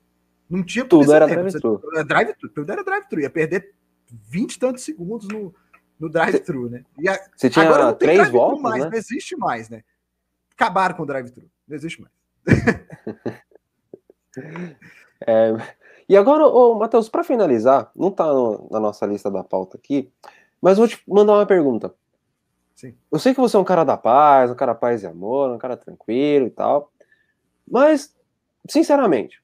Não 0.48 0.62
tinha 0.62 0.84
tudo 0.84 1.12
era 1.12 1.26
drive-thru. 1.26 1.80
Drive 2.06 2.34
tudo 2.54 2.72
era 2.72 2.84
drive-thru. 2.84 3.20
Ia 3.20 3.30
perder 3.30 3.74
20 4.10 4.54
e 4.54 4.58
tantos 4.58 4.84
segundos 4.84 5.28
no, 5.28 5.54
no 5.98 6.08
drive-thru, 6.08 6.68
né? 6.70 6.84
E 6.98 7.08
a, 7.08 7.18
Você 7.34 7.50
tinha 7.50 7.64
agora 7.64 7.84
não 7.84 7.94
tem 7.94 8.08
três 8.08 8.30
voltas, 8.30 8.62
mais, 8.62 8.84
né? 8.84 8.90
não 8.90 8.96
existe 8.96 9.36
mais, 9.36 9.68
né? 9.68 9.82
Acabaram 10.54 10.94
com 10.94 11.02
o 11.02 11.06
drive-thru, 11.06 11.50
não 11.66 11.76
existe 11.76 12.00
mais. 12.00 12.12
é, 15.26 15.52
E 16.08 16.16
agora, 16.16 16.46
ô, 16.46 16.74
Matheus, 16.74 17.08
para 17.08 17.24
finalizar, 17.24 17.90
não 17.94 18.10
tá 18.10 18.26
no, 18.26 18.68
na 18.70 18.80
nossa 18.80 19.04
lista 19.06 19.30
da 19.30 19.42
pauta 19.42 19.76
aqui, 19.76 20.10
mas 20.60 20.78
vou 20.78 20.88
te 20.88 21.02
mandar 21.06 21.34
uma 21.34 21.46
pergunta. 21.46 21.94
Sim. 22.76 22.94
Eu 23.10 23.18
sei 23.18 23.34
que 23.34 23.40
você 23.40 23.56
é 23.56 23.58
um 23.60 23.64
cara 23.64 23.82
da 23.84 23.96
paz, 23.96 24.50
um 24.50 24.54
cara 24.54 24.74
paz 24.74 25.02
e 25.02 25.06
amor, 25.06 25.50
um 25.50 25.58
cara 25.58 25.76
tranquilo 25.76 26.46
e 26.46 26.50
tal, 26.50 26.92
mas, 27.66 28.14
sinceramente, 28.68 29.42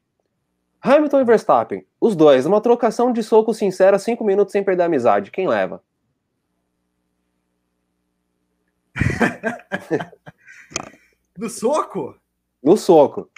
Hamilton 0.82 1.20
e 1.20 1.24
Verstappen, 1.24 1.86
os 2.00 2.14
dois, 2.14 2.44
uma 2.46 2.60
trocação 2.60 3.10
de 3.12 3.22
soco 3.22 3.54
sincera, 3.54 3.98
cinco 3.98 4.22
minutos 4.22 4.52
sem 4.52 4.62
perder 4.62 4.82
a 4.82 4.86
amizade, 4.86 5.30
quem 5.30 5.48
leva? 5.48 5.82
No 11.38 11.48
soco, 11.48 12.14
No 12.62 12.76
soco. 12.76 13.30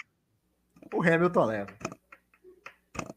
o 0.93 1.01
Hamilton 1.01 1.45
leva. 1.45 1.71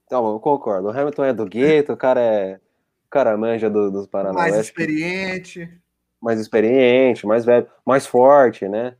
Tá 0.08 0.20
bom, 0.20 0.34
eu 0.36 0.40
concordo. 0.40 0.88
O 0.88 0.90
Hamilton 0.90 1.24
é 1.24 1.32
do 1.32 1.44
gueto, 1.44 1.92
o 1.92 1.96
cara 1.96 2.20
é. 2.20 2.54
O 3.06 3.10
cara 3.10 3.36
manja 3.36 3.68
do- 3.68 3.90
dos 3.90 4.06
Paraná. 4.06 4.34
Mais 4.34 4.54
experiente. 4.56 5.68
Mais 6.20 6.40
experiente, 6.40 7.26
mais 7.26 7.44
velho, 7.44 7.66
mais 7.84 8.06
forte, 8.06 8.68
né? 8.68 8.96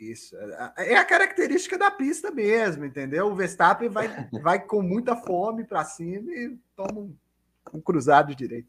Isso. 0.00 0.36
É 0.76 0.96
a 0.96 1.04
característica 1.04 1.78
da 1.78 1.90
pista 1.90 2.30
mesmo, 2.30 2.84
entendeu? 2.84 3.28
O 3.28 3.34
Verstappen 3.34 3.88
vai, 3.88 4.08
vai 4.42 4.58
com 4.58 4.82
muita 4.82 5.14
fome 5.14 5.64
para 5.64 5.84
cima 5.84 6.30
e 6.32 6.56
toma 6.74 7.00
um, 7.00 7.14
um 7.74 7.80
cruzado 7.80 8.34
direito. 8.34 8.68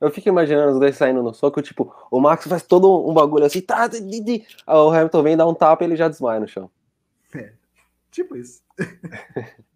Eu 0.00 0.10
fico 0.10 0.28
imaginando 0.28 0.72
os 0.72 0.78
dois 0.78 0.96
saindo 0.96 1.22
no 1.22 1.32
soco, 1.32 1.62
tipo, 1.62 1.94
o 2.10 2.20
Max 2.20 2.46
faz 2.46 2.62
todo 2.62 3.08
um 3.08 3.14
bagulho 3.14 3.46
assim, 3.46 3.62
tá, 3.62 3.86
di, 3.86 4.00
di, 4.00 4.20
di. 4.20 4.46
Aí 4.66 4.76
o 4.76 4.90
Hamilton 4.90 5.22
vem 5.22 5.36
dar 5.36 5.46
um 5.46 5.54
tapa 5.54 5.84
e 5.84 5.86
ele 5.86 5.96
já 5.96 6.08
desmaia 6.08 6.40
no 6.40 6.48
chão. 6.48 6.70
Tipo 8.16 8.34
isso. 8.34 8.62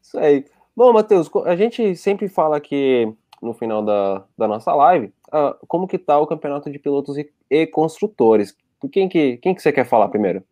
Isso 0.00 0.18
aí. 0.18 0.46
Bom, 0.74 0.94
Matheus, 0.94 1.30
a 1.44 1.54
gente 1.54 1.94
sempre 1.94 2.26
fala 2.26 2.56
aqui 2.56 3.14
no 3.42 3.52
final 3.52 3.84
da, 3.84 4.24
da 4.38 4.48
nossa 4.48 4.74
live 4.74 5.12
ah, 5.34 5.58
como 5.66 5.88
que 5.88 5.98
tá 5.98 6.16
o 6.16 6.28
campeonato 6.28 6.70
de 6.70 6.78
pilotos 6.78 7.18
e, 7.18 7.28
e 7.50 7.66
construtores. 7.66 8.56
Quem 8.92 9.08
que, 9.08 9.36
quem 9.38 9.52
que 9.52 9.60
você 9.60 9.72
quer 9.72 9.84
falar 9.84 10.08
primeiro? 10.08 10.44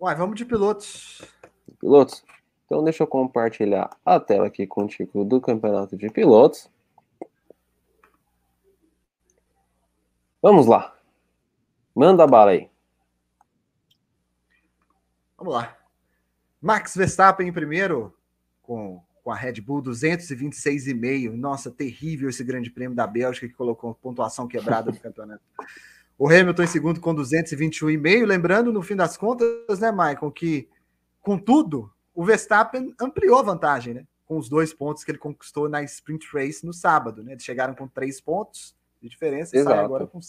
Uai, 0.00 0.14
vamos 0.14 0.36
de 0.36 0.46
pilotos. 0.46 1.20
Pilotos? 1.78 2.24
Então 2.64 2.82
deixa 2.82 3.02
eu 3.02 3.06
compartilhar 3.06 3.90
a 4.06 4.18
tela 4.18 4.46
aqui 4.46 4.66
contigo 4.66 5.22
do 5.22 5.38
campeonato 5.38 5.98
de 5.98 6.08
pilotos. 6.08 6.70
Vamos 10.40 10.66
lá. 10.66 10.96
Manda 11.94 12.26
bala 12.26 12.52
aí. 12.52 12.70
Vamos 15.36 15.52
lá. 15.52 15.76
Max 16.58 16.96
Verstappen 16.96 17.46
em 17.46 17.52
primeiro, 17.52 18.14
com, 18.62 19.02
com 19.22 19.30
a 19.30 19.36
Red 19.36 19.60
Bull 19.60 19.82
226,5. 19.82 21.32
Nossa, 21.32 21.70
terrível 21.70 22.28
esse 22.28 22.42
grande 22.44 22.70
prêmio 22.70 22.96
da 22.96 23.06
Bélgica 23.06 23.48
que 23.48 23.54
colocou 23.54 23.94
pontuação 23.94 24.46
quebrada 24.46 24.90
no 24.90 24.98
campeonato. 25.00 25.42
O 26.18 26.28
Hamilton 26.28 26.62
em 26.62 26.66
segundo 26.66 27.00
com 27.00 27.14
221,5. 27.14 28.26
Lembrando, 28.26 28.72
no 28.72 28.82
fim 28.82 28.96
das 28.96 29.16
contas, 29.16 29.78
né, 29.80 29.90
Michael, 29.90 30.30
que 30.30 30.68
contudo, 31.20 31.90
o 32.14 32.24
Verstappen 32.24 32.94
ampliou 33.00 33.38
a 33.38 33.42
vantagem, 33.42 33.94
né? 33.94 34.06
Com 34.26 34.38
os 34.38 34.48
dois 34.48 34.72
pontos 34.72 35.02
que 35.02 35.10
ele 35.10 35.18
conquistou 35.18 35.68
na 35.68 35.82
sprint 35.82 36.28
race 36.32 36.64
no 36.64 36.72
sábado, 36.72 37.22
né? 37.22 37.32
Eles 37.32 37.44
chegaram 37.44 37.74
com 37.74 37.88
três 37.88 38.20
pontos 38.20 38.76
de 39.00 39.08
diferença 39.08 39.56
e 39.56 39.62
sai 39.62 39.78
agora 39.78 40.06
com 40.06 40.20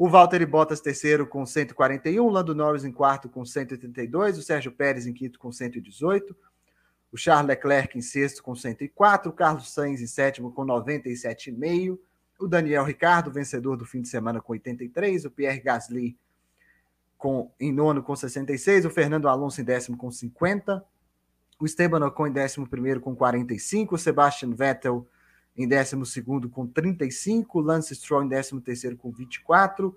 o 0.00 0.08
Valtteri 0.08 0.46
Bottas 0.46 0.80
terceiro 0.80 1.26
com 1.26 1.44
141, 1.44 2.24
o 2.24 2.30
Lando 2.30 2.54
Norris 2.54 2.86
em 2.86 2.90
quarto 2.90 3.28
com 3.28 3.44
182, 3.44 4.38
o 4.38 4.42
Sérgio 4.42 4.72
Pérez 4.72 5.06
em 5.06 5.12
quinto 5.12 5.38
com 5.38 5.52
118, 5.52 6.34
o 7.12 7.16
Charles 7.16 7.48
Leclerc 7.48 7.98
em 7.98 8.02
sexto 8.02 8.42
com 8.42 8.54
104, 8.54 9.30
o 9.30 9.32
Carlos 9.34 9.72
Sainz 9.72 10.00
em 10.00 10.06
sétimo 10.06 10.52
com 10.52 10.64
97,5, 10.64 11.98
o 12.38 12.46
Daniel 12.46 12.84
Ricardo, 12.84 13.30
vencedor 13.30 13.76
do 13.76 13.84
fim 13.84 14.00
de 14.00 14.08
semana 14.08 14.40
com 14.40 14.52
83, 14.52 15.24
o 15.24 15.30
Pierre 15.30 15.60
Gasly 15.60 16.16
com, 17.18 17.52
em 17.60 17.70
nono 17.72 18.02
com 18.02 18.16
66, 18.16 18.86
o 18.86 18.90
Fernando 18.90 19.28
Alonso 19.28 19.60
em 19.60 19.64
décimo 19.64 19.96
com 19.96 20.10
50, 20.10 20.82
o 21.58 21.66
Esteban 21.66 22.06
Ocon 22.06 22.28
em 22.28 22.32
décimo 22.32 22.66
primeiro 22.66 23.00
com 23.00 23.14
45, 23.14 23.94
o 23.94 23.98
Sebastian 23.98 24.54
Vettel 24.54 25.06
em 25.56 25.68
12 25.68 26.22
com 26.50 26.66
35, 26.66 27.58
o 27.58 27.62
Lance 27.62 27.94
Stroll 27.94 28.24
em 28.24 28.28
13 28.28 28.96
com 28.96 29.10
24, 29.10 29.94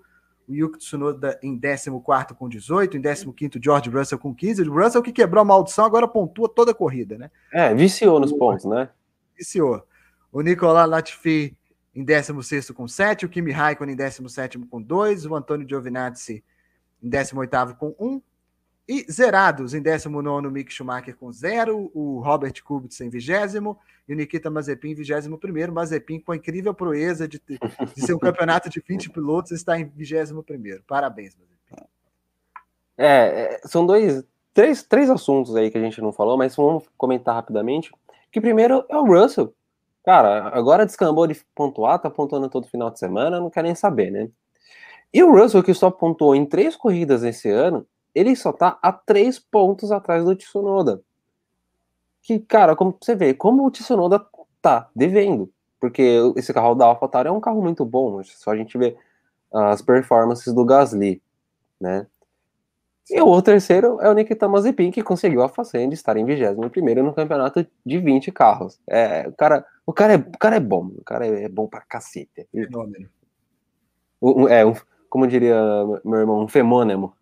o 0.48 0.54
Yuki 0.54 0.78
Tsunoda 0.78 1.40
em 1.42 1.60
14 1.60 1.90
com 2.38 2.50
18, 2.50 2.98
em 2.98 3.02
15 3.02 3.60
George 3.62 3.90
Russell 3.90 4.20
com 4.20 4.34
15. 4.34 4.62
O 4.64 4.74
Russell 4.74 5.02
que 5.02 5.12
quebrou 5.12 5.42
a 5.42 5.46
maldição 5.46 5.86
agora 5.86 6.08
pontua 6.08 6.50
toda 6.50 6.72
a 6.72 6.76
corrida, 6.76 7.18
né? 7.18 7.32
É, 7.52 7.74
viciou 7.74 8.20
nos 8.20 8.32
pontos, 8.32 8.66
né? 8.66 8.90
Viciou. 9.38 9.86
O 10.32 10.42
Nicolas 10.42 10.90
Latifi 10.90 11.56
em 11.96 12.04
16 12.04 12.72
com 12.72 12.88
7, 12.88 13.26
o 13.26 13.30
Kimi 13.30 13.52
Raikkonen 13.52 13.94
em 13.94 13.98
17 13.98 14.58
com 14.60 14.82
2, 14.82 15.26
o 15.26 15.36
Antônio 15.36 15.68
Giovinazzi 15.68 16.44
em 17.02 17.10
18 17.10 17.76
com 17.76 17.96
1, 18.00 18.22
e 18.88 19.06
zerados 19.12 19.74
em 19.74 19.82
19 19.82 20.48
o 20.48 20.52
Mick 20.52 20.72
Schumacher 20.72 21.16
com 21.16 21.32
0, 21.32 21.92
o 21.94 22.20
Robert 22.20 22.54
Kubica 22.64 23.04
em 23.04 23.10
20 23.10 23.30
e 24.08 24.14
o 24.14 24.16
Nikita 24.16 24.50
Mazepin 24.50 24.90
em 24.90 24.96
21 24.96 25.72
Mazepin 25.72 26.20
com 26.20 26.32
a 26.34 26.36
incrível 26.36 26.74
proeza 26.74 27.28
de, 27.28 27.40
ter- 27.40 27.60
de 27.96 28.02
ser 28.02 28.14
um 28.14 28.20
campeonato 28.20 28.70
de 28.70 28.84
20 28.86 29.10
pilotos 29.10 29.52
está 29.52 29.80
em 29.80 29.86
21 29.86 30.44
Parabéns, 30.86 31.36
Mazepin. 31.36 31.88
É, 32.98 33.56
é, 33.56 33.62
são 33.68 33.86
dois, 33.86 34.24
três, 34.54 34.84
três 34.84 35.10
assuntos 35.10 35.56
aí 35.56 35.72
que 35.72 35.78
a 35.78 35.82
gente 35.82 36.02
não 36.02 36.12
falou, 36.12 36.38
mas 36.38 36.56
vamos 36.56 36.84
comentar 36.98 37.34
rapidamente. 37.34 37.92
Que 38.32 38.42
primeiro 38.42 38.86
é 38.90 38.98
o 38.98 39.06
Russell. 39.06 39.54
Cara, 40.04 40.50
agora 40.50 40.86
descambou 40.86 41.26
de 41.26 41.42
pontuar, 41.56 42.00
tá 42.00 42.10
pontuando 42.10 42.50
todo 42.50 42.68
final 42.68 42.92
de 42.92 43.00
semana, 43.00 43.40
não 43.40 43.50
quer 43.50 43.64
nem 43.64 43.74
saber, 43.74 44.12
né? 44.12 44.30
E 45.14 45.24
o 45.24 45.32
Russell, 45.32 45.64
que 45.64 45.74
só 45.74 45.90
pontuou 45.90 46.36
em 46.36 46.46
três 46.46 46.76
corridas 46.76 47.24
esse 47.24 47.50
ano, 47.50 47.88
ele 48.14 48.36
só 48.36 48.52
tá 48.52 48.78
a 48.82 48.92
três 48.92 49.40
pontos 49.40 49.92
atrás 49.92 50.24
do 50.24 50.36
Tsunoda. 50.36 51.02
Que, 52.22 52.40
cara, 52.40 52.76
como 52.76 52.96
você 53.00 53.16
vê, 53.16 53.34
como 53.34 53.66
o 53.66 53.72
Tsunoda 53.72 54.26
tá 54.62 54.90
devendo. 54.96 55.52
Porque 55.80 56.20
esse 56.38 56.54
carro 56.54 56.76
da 56.76 56.86
AlphaTauri 56.86 57.28
é 57.28 57.32
um 57.32 57.42
carro 57.42 57.62
muito 57.62 57.84
bom, 57.86 58.24
só 58.24 58.52
a 58.52 58.56
gente 58.56 58.78
vê 58.78 58.96
as 59.52 59.82
performances 59.82 60.54
do 60.54 60.64
Gasly, 60.64 61.22
né? 61.80 62.08
E 63.10 63.20
o 63.20 63.42
terceiro 63.42 64.00
é 64.00 64.10
o 64.10 64.14
Nikita 64.14 64.48
Mazepin, 64.48 64.92
que 64.92 65.04
conseguiu 65.04 65.44
a 65.44 65.50
façanha 65.50 65.88
de 65.88 65.94
estar 65.94 66.16
em 66.16 66.24
21 66.24 67.04
no 67.04 67.14
campeonato 67.14 67.68
de 67.86 68.00
20 68.00 68.32
carros. 68.32 68.80
É, 68.88 69.28
o, 69.28 69.34
cara, 69.34 69.66
o, 69.86 69.92
cara 69.92 70.14
é, 70.14 70.16
o 70.16 70.38
cara 70.38 70.56
é 70.56 70.60
bom, 70.60 70.86
o 70.98 71.04
cara 71.04 71.28
é 71.28 71.50
bom 71.50 71.68
pra 71.68 71.82
cacete. 71.82 72.48
Fenômeno. 72.50 73.10
É, 74.50 74.66
um, 74.66 74.74
como 75.10 75.28
diria 75.28 75.56
meu 76.06 76.20
irmão, 76.20 76.42
um 76.42 76.48
femônimo. 76.48 77.14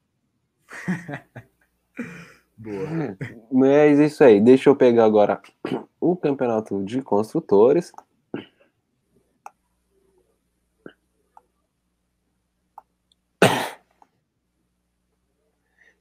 Boa. 2.58 3.18
Mas 3.52 4.00
é 4.00 4.06
isso 4.06 4.24
aí, 4.24 4.40
deixa 4.40 4.70
eu 4.70 4.76
pegar 4.76 5.06
agora 5.06 5.42
o 6.00 6.16
campeonato 6.16 6.84
de 6.84 7.02
construtores. 7.02 7.92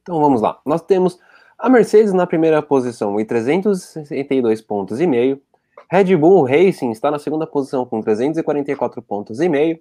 Então 0.01 0.19
vamos 0.19 0.41
lá. 0.41 0.59
Nós 0.65 0.81
temos 0.81 1.19
a 1.57 1.69
Mercedes 1.69 2.11
na 2.11 2.25
primeira 2.25 2.61
posição 2.61 3.19
e 3.19 3.25
362 3.25 4.61
pontos 4.61 4.99
e 4.99 5.07
meio. 5.07 5.41
Red 5.89 6.15
Bull 6.15 6.43
Racing 6.43 6.91
está 6.91 7.11
na 7.11 7.19
segunda 7.19 7.45
posição 7.45 7.85
com 7.85 8.01
344 8.01 9.01
pontos 9.01 9.39
e 9.39 9.47
meio. 9.47 9.79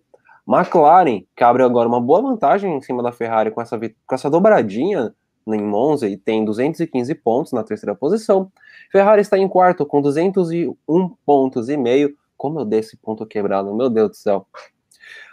McLaren, 0.48 1.24
que 1.36 1.44
abre 1.44 1.62
agora 1.62 1.88
uma 1.88 2.00
boa 2.00 2.22
vantagem 2.22 2.76
em 2.76 2.80
cima 2.80 3.02
da 3.02 3.12
Ferrari 3.12 3.50
com 3.50 3.60
essa, 3.60 3.78
com 3.78 4.14
essa 4.14 4.30
dobradinha 4.30 5.14
em 5.46 5.62
Monza 5.62 6.08
e 6.08 6.16
tem 6.16 6.44
215 6.44 7.14
pontos 7.16 7.52
na 7.52 7.62
terceira 7.62 7.94
posição. 7.94 8.50
Ferrari 8.90 9.22
está 9.22 9.38
em 9.38 9.48
quarto 9.48 9.86
com 9.86 10.00
201 10.00 11.08
pontos 11.24 11.68
e 11.68 11.76
meio. 11.76 12.14
Como 12.36 12.60
eu 12.60 12.64
dei 12.64 12.80
esse 12.80 12.96
ponto 12.96 13.26
quebrado, 13.26 13.74
meu 13.74 13.90
Deus 13.90 14.10
do 14.10 14.16
céu. 14.16 14.46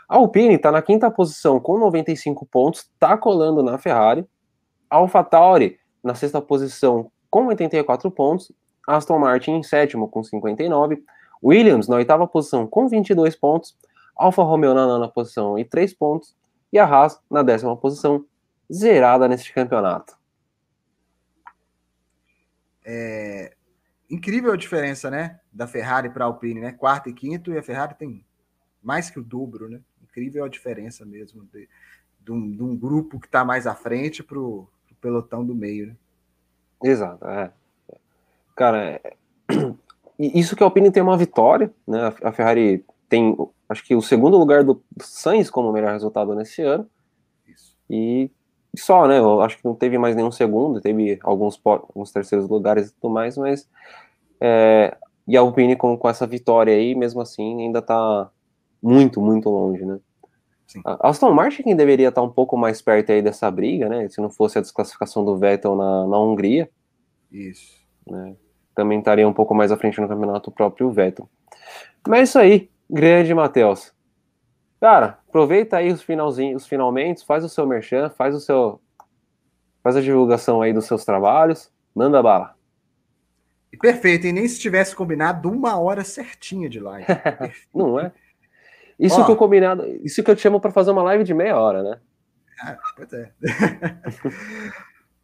A 0.09 0.15
Alpine 0.17 0.55
está 0.55 0.71
na 0.71 0.81
quinta 0.81 1.11
posição 1.11 1.59
com 1.59 1.77
95 1.77 2.45
pontos, 2.45 2.81
está 2.81 3.17
colando 3.17 3.61
na 3.61 3.77
Ferrari. 3.77 4.25
AlphaTauri 4.89 5.77
na 6.03 6.15
sexta 6.15 6.41
posição 6.41 7.11
com 7.29 7.47
84 7.47 8.09
pontos. 8.11 8.51
Aston 8.87 9.19
Martin 9.19 9.51
em 9.51 9.63
sétimo 9.63 10.07
com 10.07 10.23
59. 10.23 11.03
Williams 11.43 11.87
na 11.87 11.97
oitava 11.97 12.25
posição 12.25 12.65
com 12.65 12.87
22 12.87 13.35
pontos. 13.35 13.75
Alfa 14.17 14.43
Romeo 14.43 14.73
na 14.73 14.85
nona 14.85 15.07
posição 15.07 15.57
e 15.57 15.65
3 15.65 15.93
pontos. 15.93 16.35
E 16.71 16.77
a 16.77 16.85
Haas 16.85 17.19
na 17.29 17.43
décima 17.43 17.77
posição, 17.77 18.25
zerada 18.71 19.27
neste 19.27 19.53
campeonato. 19.53 20.17
É, 22.83 23.53
incrível 24.09 24.51
a 24.51 24.57
diferença, 24.57 25.09
né? 25.09 25.39
Da 25.51 25.67
Ferrari 25.67 26.09
para 26.09 26.25
a 26.25 26.27
Alpine, 26.27 26.61
né? 26.61 26.71
Quarto 26.71 27.09
e 27.09 27.13
quinto, 27.13 27.51
e 27.51 27.57
a 27.57 27.63
Ferrari 27.63 27.95
tem 27.95 28.23
mais 28.81 29.09
que 29.09 29.19
o 29.19 29.23
dobro, 29.23 29.69
né? 29.69 29.81
Incrível 30.01 30.43
a 30.43 30.49
diferença 30.49 31.05
mesmo 31.05 31.43
de, 31.51 31.67
de, 32.21 32.31
um, 32.31 32.51
de 32.51 32.63
um 32.63 32.75
grupo 32.75 33.19
que 33.19 33.27
está 33.27 33.43
mais 33.43 33.67
à 33.67 33.75
frente 33.75 34.23
para 34.23 34.39
o 34.39 34.67
pelotão 35.01 35.45
do 35.45 35.53
meio, 35.53 35.87
né? 35.87 35.95
Exato, 36.83 37.25
é. 37.27 37.51
Cara, 38.55 39.01
é... 39.03 39.13
isso 40.19 40.55
que 40.55 40.63
a 40.63 40.65
Alpine 40.65 40.91
tem 40.91 41.03
uma 41.03 41.17
vitória, 41.17 41.73
né? 41.87 42.13
A 42.23 42.31
Ferrari 42.31 42.85
tem, 43.09 43.35
acho 43.69 43.83
que 43.83 43.95
o 43.95 44.01
segundo 44.01 44.37
lugar 44.37 44.63
do 44.63 44.81
Sainz 44.99 45.49
como 45.49 45.71
melhor 45.71 45.93
resultado 45.93 46.35
nesse 46.35 46.61
ano. 46.61 46.87
Isso. 47.47 47.75
E 47.89 48.29
só, 48.75 49.07
né? 49.07 49.19
Eu 49.19 49.41
acho 49.41 49.57
que 49.57 49.65
não 49.65 49.75
teve 49.75 49.97
mais 49.97 50.15
nenhum 50.15 50.31
segundo, 50.31 50.81
teve 50.81 51.19
alguns, 51.23 51.59
alguns 51.63 52.11
terceiros 52.11 52.47
lugares 52.47 52.89
e 52.89 52.93
tudo 52.93 53.13
mais, 53.13 53.37
mas 53.37 53.67
é, 54.39 54.95
e 55.27 55.35
a 55.35 55.41
Alpine 55.41 55.75
com, 55.75 55.97
com 55.97 56.09
essa 56.09 56.25
vitória 56.25 56.73
aí, 56.73 56.95
mesmo 56.95 57.21
assim, 57.21 57.61
ainda 57.61 57.81
tá 57.81 58.29
muito, 58.81 59.21
muito 59.21 59.49
longe, 59.49 59.85
né? 59.85 59.99
Sim. 60.67 60.81
A 60.85 61.09
Aston 61.09 61.31
Martin 61.31 61.63
quem 61.63 61.75
deveria 61.75 62.09
estar 62.09 62.21
tá 62.21 62.27
um 62.27 62.31
pouco 62.31 62.57
mais 62.57 62.81
perto 62.81 63.11
aí 63.11 63.21
dessa 63.21 63.49
briga, 63.49 63.87
né? 63.87 64.07
Se 64.09 64.21
não 64.21 64.29
fosse 64.29 64.57
a 64.57 64.61
desclassificação 64.61 65.23
do 65.23 65.37
Vettel 65.37 65.75
na, 65.75 66.07
na 66.07 66.19
Hungria. 66.19 66.69
Isso. 67.31 67.73
Né? 68.05 68.35
Também 68.75 68.99
estaria 68.99 69.27
um 69.27 69.33
pouco 69.33 69.55
mais 69.55 69.71
à 69.71 69.77
frente 69.77 69.99
no 69.99 70.07
campeonato 70.07 70.51
próprio 70.51 70.91
Vettel. 70.91 71.29
Mas 72.07 72.19
é 72.19 72.23
isso 72.23 72.39
aí, 72.39 72.69
grande 72.89 73.33
Matheus. 73.33 73.93
Cara, 74.79 75.19
aproveita 75.27 75.77
aí 75.77 75.91
os 75.91 76.01
finalzinhos, 76.01 76.63
os 76.63 76.67
finalmente, 76.67 77.25
faz 77.25 77.43
o 77.43 77.49
seu 77.49 77.65
merchan, 77.65 78.09
faz 78.09 78.35
o 78.35 78.39
seu 78.39 78.81
faz 79.83 79.95
a 79.95 80.01
divulgação 80.01 80.61
aí 80.61 80.73
dos 80.73 80.85
seus 80.85 81.05
trabalhos, 81.05 81.71
manda 81.95 82.21
bala. 82.21 82.55
E 83.71 83.77
perfeito, 83.77 84.27
e 84.27 84.33
nem 84.33 84.47
se 84.47 84.59
tivesse 84.59 84.95
combinado 84.95 85.49
uma 85.49 85.79
hora 85.79 86.03
certinha 86.03 86.69
de 86.69 86.79
live. 86.79 87.05
Não 87.73 87.99
é? 87.99 88.11
Isso 88.99 89.21
Ó, 89.21 89.25
que 89.25 89.31
eu 89.31 89.35
combinado, 89.35 89.85
isso 90.03 90.23
que 90.23 90.29
eu 90.29 90.35
te 90.35 90.41
chamo 90.41 90.59
para 90.59 90.71
fazer 90.71 90.91
uma 90.91 91.03
live 91.03 91.23
de 91.23 91.33
meia 91.33 91.57
hora, 91.57 91.83
né? 91.83 91.99
Ah, 92.59 92.77
pois 92.95 93.13
é. 93.13 93.31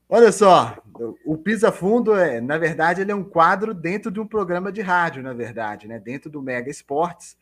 Olha 0.07 0.32
só, 0.32 0.78
o 1.26 1.38
Pisa 1.38 1.72
Fundo 1.72 2.14
é, 2.16 2.39
na 2.39 2.57
verdade, 2.57 3.01
ele 3.01 3.11
é 3.11 3.16
um 3.16 3.24
quadro 3.24 3.74
dentro 3.74 4.11
de 4.11 4.20
um 4.20 4.28
programa 4.28 4.72
de 4.72 4.82
rádio, 4.82 5.24
na 5.24 5.34
verdade, 5.34 5.88
né? 5.88 5.97
Dentro 5.99 6.30
do 6.30 6.41
Mega 6.41 6.70
Esportes, 6.70 7.36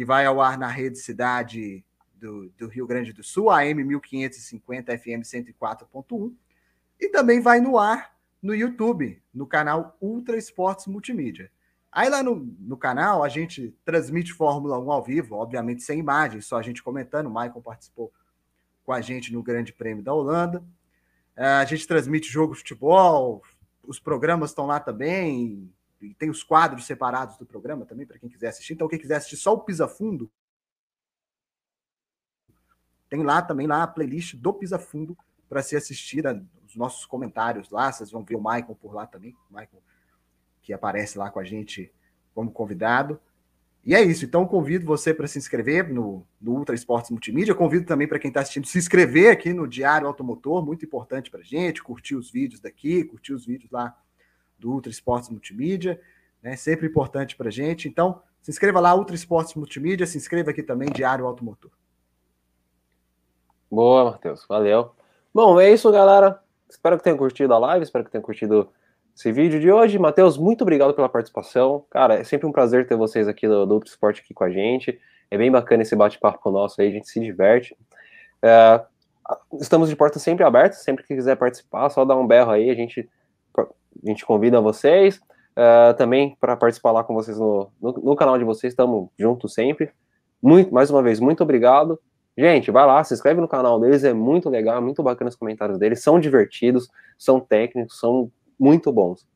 que 0.00 0.04
vai 0.06 0.24
ao 0.24 0.40
ar 0.40 0.56
na 0.56 0.66
rede 0.66 0.96
cidade 0.96 1.84
do, 2.14 2.48
do 2.56 2.68
Rio 2.68 2.86
Grande 2.86 3.12
do 3.12 3.22
Sul, 3.22 3.50
AM 3.50 3.84
1550 3.84 4.96
FM 4.96 5.20
104.1, 5.22 6.32
e 6.98 7.10
também 7.10 7.38
vai 7.38 7.60
no 7.60 7.78
ar 7.78 8.16
no 8.42 8.54
YouTube, 8.54 9.22
no 9.34 9.46
canal 9.46 9.98
Ultra 10.00 10.38
Esportes 10.38 10.86
Multimídia. 10.86 11.52
Aí 11.92 12.08
lá 12.08 12.22
no, 12.22 12.36
no 12.60 12.78
canal 12.78 13.22
a 13.22 13.28
gente 13.28 13.76
transmite 13.84 14.32
Fórmula 14.32 14.78
1 14.78 14.90
ao 14.90 15.04
vivo, 15.04 15.34
obviamente 15.34 15.82
sem 15.82 15.98
imagem, 15.98 16.40
só 16.40 16.56
a 16.56 16.62
gente 16.62 16.82
comentando. 16.82 17.26
O 17.26 17.34
Michael 17.34 17.60
participou 17.60 18.10
com 18.82 18.94
a 18.94 19.02
gente 19.02 19.30
no 19.30 19.42
Grande 19.42 19.70
Prêmio 19.70 20.02
da 20.02 20.14
Holanda. 20.14 20.64
É, 21.36 21.44
a 21.44 21.64
gente 21.66 21.86
transmite 21.86 22.26
jogo 22.26 22.54
de 22.54 22.60
futebol, 22.60 23.42
os 23.86 24.00
programas 24.00 24.48
estão 24.48 24.64
lá 24.64 24.80
também, 24.80 25.70
e 26.00 26.14
tem 26.14 26.30
os 26.30 26.42
quadros 26.42 26.86
separados 26.86 27.36
do 27.36 27.44
programa 27.44 27.84
também, 27.84 28.06
para 28.06 28.18
quem 28.18 28.28
quiser 28.28 28.48
assistir. 28.48 28.72
Então, 28.72 28.88
quem 28.88 28.98
quiser 28.98 29.16
assistir 29.16 29.36
só 29.36 29.52
o 29.52 29.60
Pisa 29.60 29.86
Fundo, 29.86 30.30
tem 33.08 33.22
lá 33.22 33.42
também 33.42 33.66
lá 33.66 33.82
a 33.82 33.86
playlist 33.86 34.36
do 34.36 34.52
Pisa 34.52 34.78
Fundo 34.78 35.16
para 35.48 35.62
ser 35.62 35.76
assistida, 35.76 36.44
os 36.66 36.76
nossos 36.76 37.04
comentários 37.04 37.70
lá, 37.70 37.90
vocês 37.92 38.10
vão 38.10 38.24
ver 38.24 38.36
o 38.36 38.42
Michael 38.42 38.76
por 38.80 38.94
lá 38.94 39.06
também, 39.06 39.36
o 39.50 39.52
Michael 39.52 39.82
que 40.62 40.72
aparece 40.72 41.18
lá 41.18 41.30
com 41.30 41.40
a 41.40 41.44
gente 41.44 41.92
como 42.34 42.50
convidado. 42.50 43.20
E 43.84 43.94
é 43.94 44.02
isso. 44.02 44.24
Então, 44.26 44.46
convido 44.46 44.84
você 44.84 45.12
para 45.12 45.26
se 45.26 45.38
inscrever 45.38 45.92
no, 45.92 46.26
no 46.40 46.52
Ultra 46.52 46.74
Esportes 46.74 47.10
Multimídia. 47.10 47.54
Convido 47.54 47.86
também 47.86 48.06
para 48.06 48.18
quem 48.18 48.28
está 48.28 48.40
assistindo 48.40 48.66
se 48.66 48.78
inscrever 48.78 49.32
aqui 49.32 49.54
no 49.54 49.66
Diário 49.66 50.06
Automotor, 50.06 50.64
muito 50.64 50.84
importante 50.84 51.30
para 51.30 51.40
a 51.40 51.44
gente. 51.44 51.82
Curtir 51.82 52.14
os 52.14 52.30
vídeos 52.30 52.60
daqui, 52.60 53.04
curtir 53.04 53.32
os 53.32 53.46
vídeos 53.46 53.70
lá 53.70 53.96
do 54.60 54.70
Ultra 54.70 54.90
Esportes 54.90 55.30
Multimídia, 55.30 56.00
né? 56.42 56.56
Sempre 56.56 56.86
importante 56.86 57.36
para 57.36 57.48
a 57.48 57.52
gente. 57.52 57.88
Então, 57.88 58.22
se 58.42 58.50
inscreva 58.50 58.80
lá, 58.80 58.94
Ultra 58.94 59.14
Esportes 59.14 59.54
Multimídia. 59.54 60.06
Se 60.06 60.16
inscreva 60.16 60.50
aqui 60.50 60.62
também, 60.62 60.90
Diário 60.90 61.26
Automotor. 61.26 61.70
Boa, 63.70 64.12
Matheus. 64.12 64.44
Valeu. 64.48 64.92
Bom, 65.32 65.60
é 65.60 65.70
isso, 65.70 65.90
galera. 65.90 66.40
Espero 66.68 66.96
que 66.96 67.04
tenham 67.04 67.18
curtido 67.18 67.52
a 67.52 67.58
live, 67.58 67.82
espero 67.82 68.04
que 68.04 68.10
tenham 68.10 68.22
curtido 68.22 68.68
esse 69.16 69.32
vídeo 69.32 69.60
de 69.60 69.70
hoje. 69.70 69.98
Matheus, 69.98 70.38
muito 70.38 70.62
obrigado 70.62 70.94
pela 70.94 71.08
participação. 71.08 71.84
Cara, 71.90 72.14
é 72.14 72.24
sempre 72.24 72.46
um 72.46 72.52
prazer 72.52 72.86
ter 72.86 72.96
vocês 72.96 73.26
aqui 73.28 73.46
do, 73.46 73.66
do 73.66 73.74
Outro 73.74 73.90
Esporte 73.90 74.22
aqui 74.22 74.32
com 74.32 74.44
a 74.44 74.50
gente. 74.50 75.00
É 75.30 75.38
bem 75.38 75.50
bacana 75.50 75.82
esse 75.82 75.94
bate-papo 75.94 76.50
nosso 76.50 76.80
aí, 76.80 76.88
a 76.88 76.90
gente 76.90 77.08
se 77.08 77.20
diverte. 77.20 77.76
É, 78.42 78.80
estamos 79.60 79.88
de 79.88 79.96
portas 79.96 80.22
sempre 80.22 80.44
abertas, 80.44 80.82
sempre 80.82 81.04
que 81.04 81.14
quiser 81.14 81.36
participar, 81.36 81.88
só 81.90 82.04
dá 82.04 82.16
um 82.16 82.26
berro 82.26 82.50
aí, 82.50 82.70
a 82.70 82.74
gente, 82.74 83.08
a 84.04 84.08
gente 84.08 84.24
convida 84.24 84.60
vocês. 84.60 85.20
É, 85.56 85.92
também 85.94 86.36
para 86.40 86.56
participar 86.56 86.92
lá 86.92 87.04
com 87.04 87.12
vocês 87.12 87.38
no, 87.38 87.70
no, 87.80 87.92
no 87.92 88.16
canal 88.16 88.38
de 88.38 88.44
vocês, 88.44 88.72
estamos 88.72 89.08
juntos 89.18 89.52
sempre. 89.52 89.90
Muito, 90.42 90.72
mais 90.72 90.90
uma 90.90 91.02
vez, 91.02 91.20
muito 91.20 91.42
obrigado. 91.42 92.00
Gente, 92.38 92.70
vai 92.70 92.86
lá, 92.86 93.02
se 93.04 93.12
inscreve 93.12 93.40
no 93.40 93.48
canal 93.48 93.78
deles, 93.78 94.04
é 94.04 94.14
muito 94.14 94.48
legal, 94.48 94.78
é 94.78 94.80
muito 94.80 95.02
bacana 95.02 95.28
os 95.28 95.36
comentários 95.36 95.78
deles, 95.78 96.02
são 96.02 96.18
divertidos, 96.18 96.88
são 97.18 97.40
técnicos, 97.40 97.98
são 97.98 98.30
muito 98.58 98.90
bons. 98.92 99.28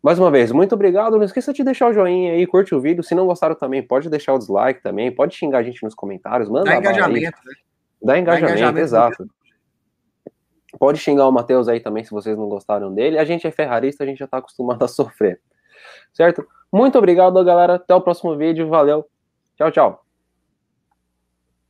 Mais 0.00 0.18
uma 0.18 0.30
vez, 0.30 0.52
muito 0.52 0.74
obrigado. 0.74 1.16
Não 1.16 1.24
esqueça 1.24 1.52
de 1.52 1.64
deixar 1.64 1.88
o 1.88 1.92
joinha 1.92 2.32
aí, 2.32 2.46
curte 2.46 2.74
o 2.74 2.80
vídeo. 2.80 3.02
Se 3.02 3.14
não 3.14 3.26
gostaram 3.26 3.56
também, 3.56 3.82
pode 3.82 4.08
deixar 4.08 4.34
o 4.34 4.38
dislike 4.38 4.80
também, 4.80 5.10
pode 5.10 5.34
xingar 5.34 5.58
a 5.58 5.62
gente 5.62 5.82
nos 5.82 5.94
comentários, 5.94 6.48
manda 6.48 6.70
Dá 6.70 6.76
engajamento, 6.76 7.36
né? 7.44 7.54
Dá 8.00 8.18
engajamento, 8.18 8.46
Dá 8.46 8.52
engajamento 8.52 8.78
exato. 8.78 9.28
Pode 10.76 10.98
xingar 10.98 11.26
o 11.28 11.32
Matheus 11.32 11.68
aí 11.68 11.80
também 11.80 12.04
se 12.04 12.10
vocês 12.10 12.36
não 12.36 12.48
gostaram 12.48 12.92
dele. 12.92 13.18
A 13.18 13.24
gente 13.24 13.46
é 13.46 13.50
ferrarista, 13.50 14.04
a 14.04 14.06
gente 14.06 14.18
já 14.18 14.26
tá 14.26 14.38
acostumado 14.38 14.82
a 14.84 14.88
sofrer. 14.88 15.40
Certo? 16.12 16.46
Muito 16.72 16.98
obrigado, 16.98 17.42
galera. 17.44 17.76
Até 17.76 17.94
o 17.94 18.00
próximo 18.00 18.36
vídeo. 18.36 18.68
Valeu. 18.68 19.06
Tchau, 19.56 19.70
tchau. 19.70 20.07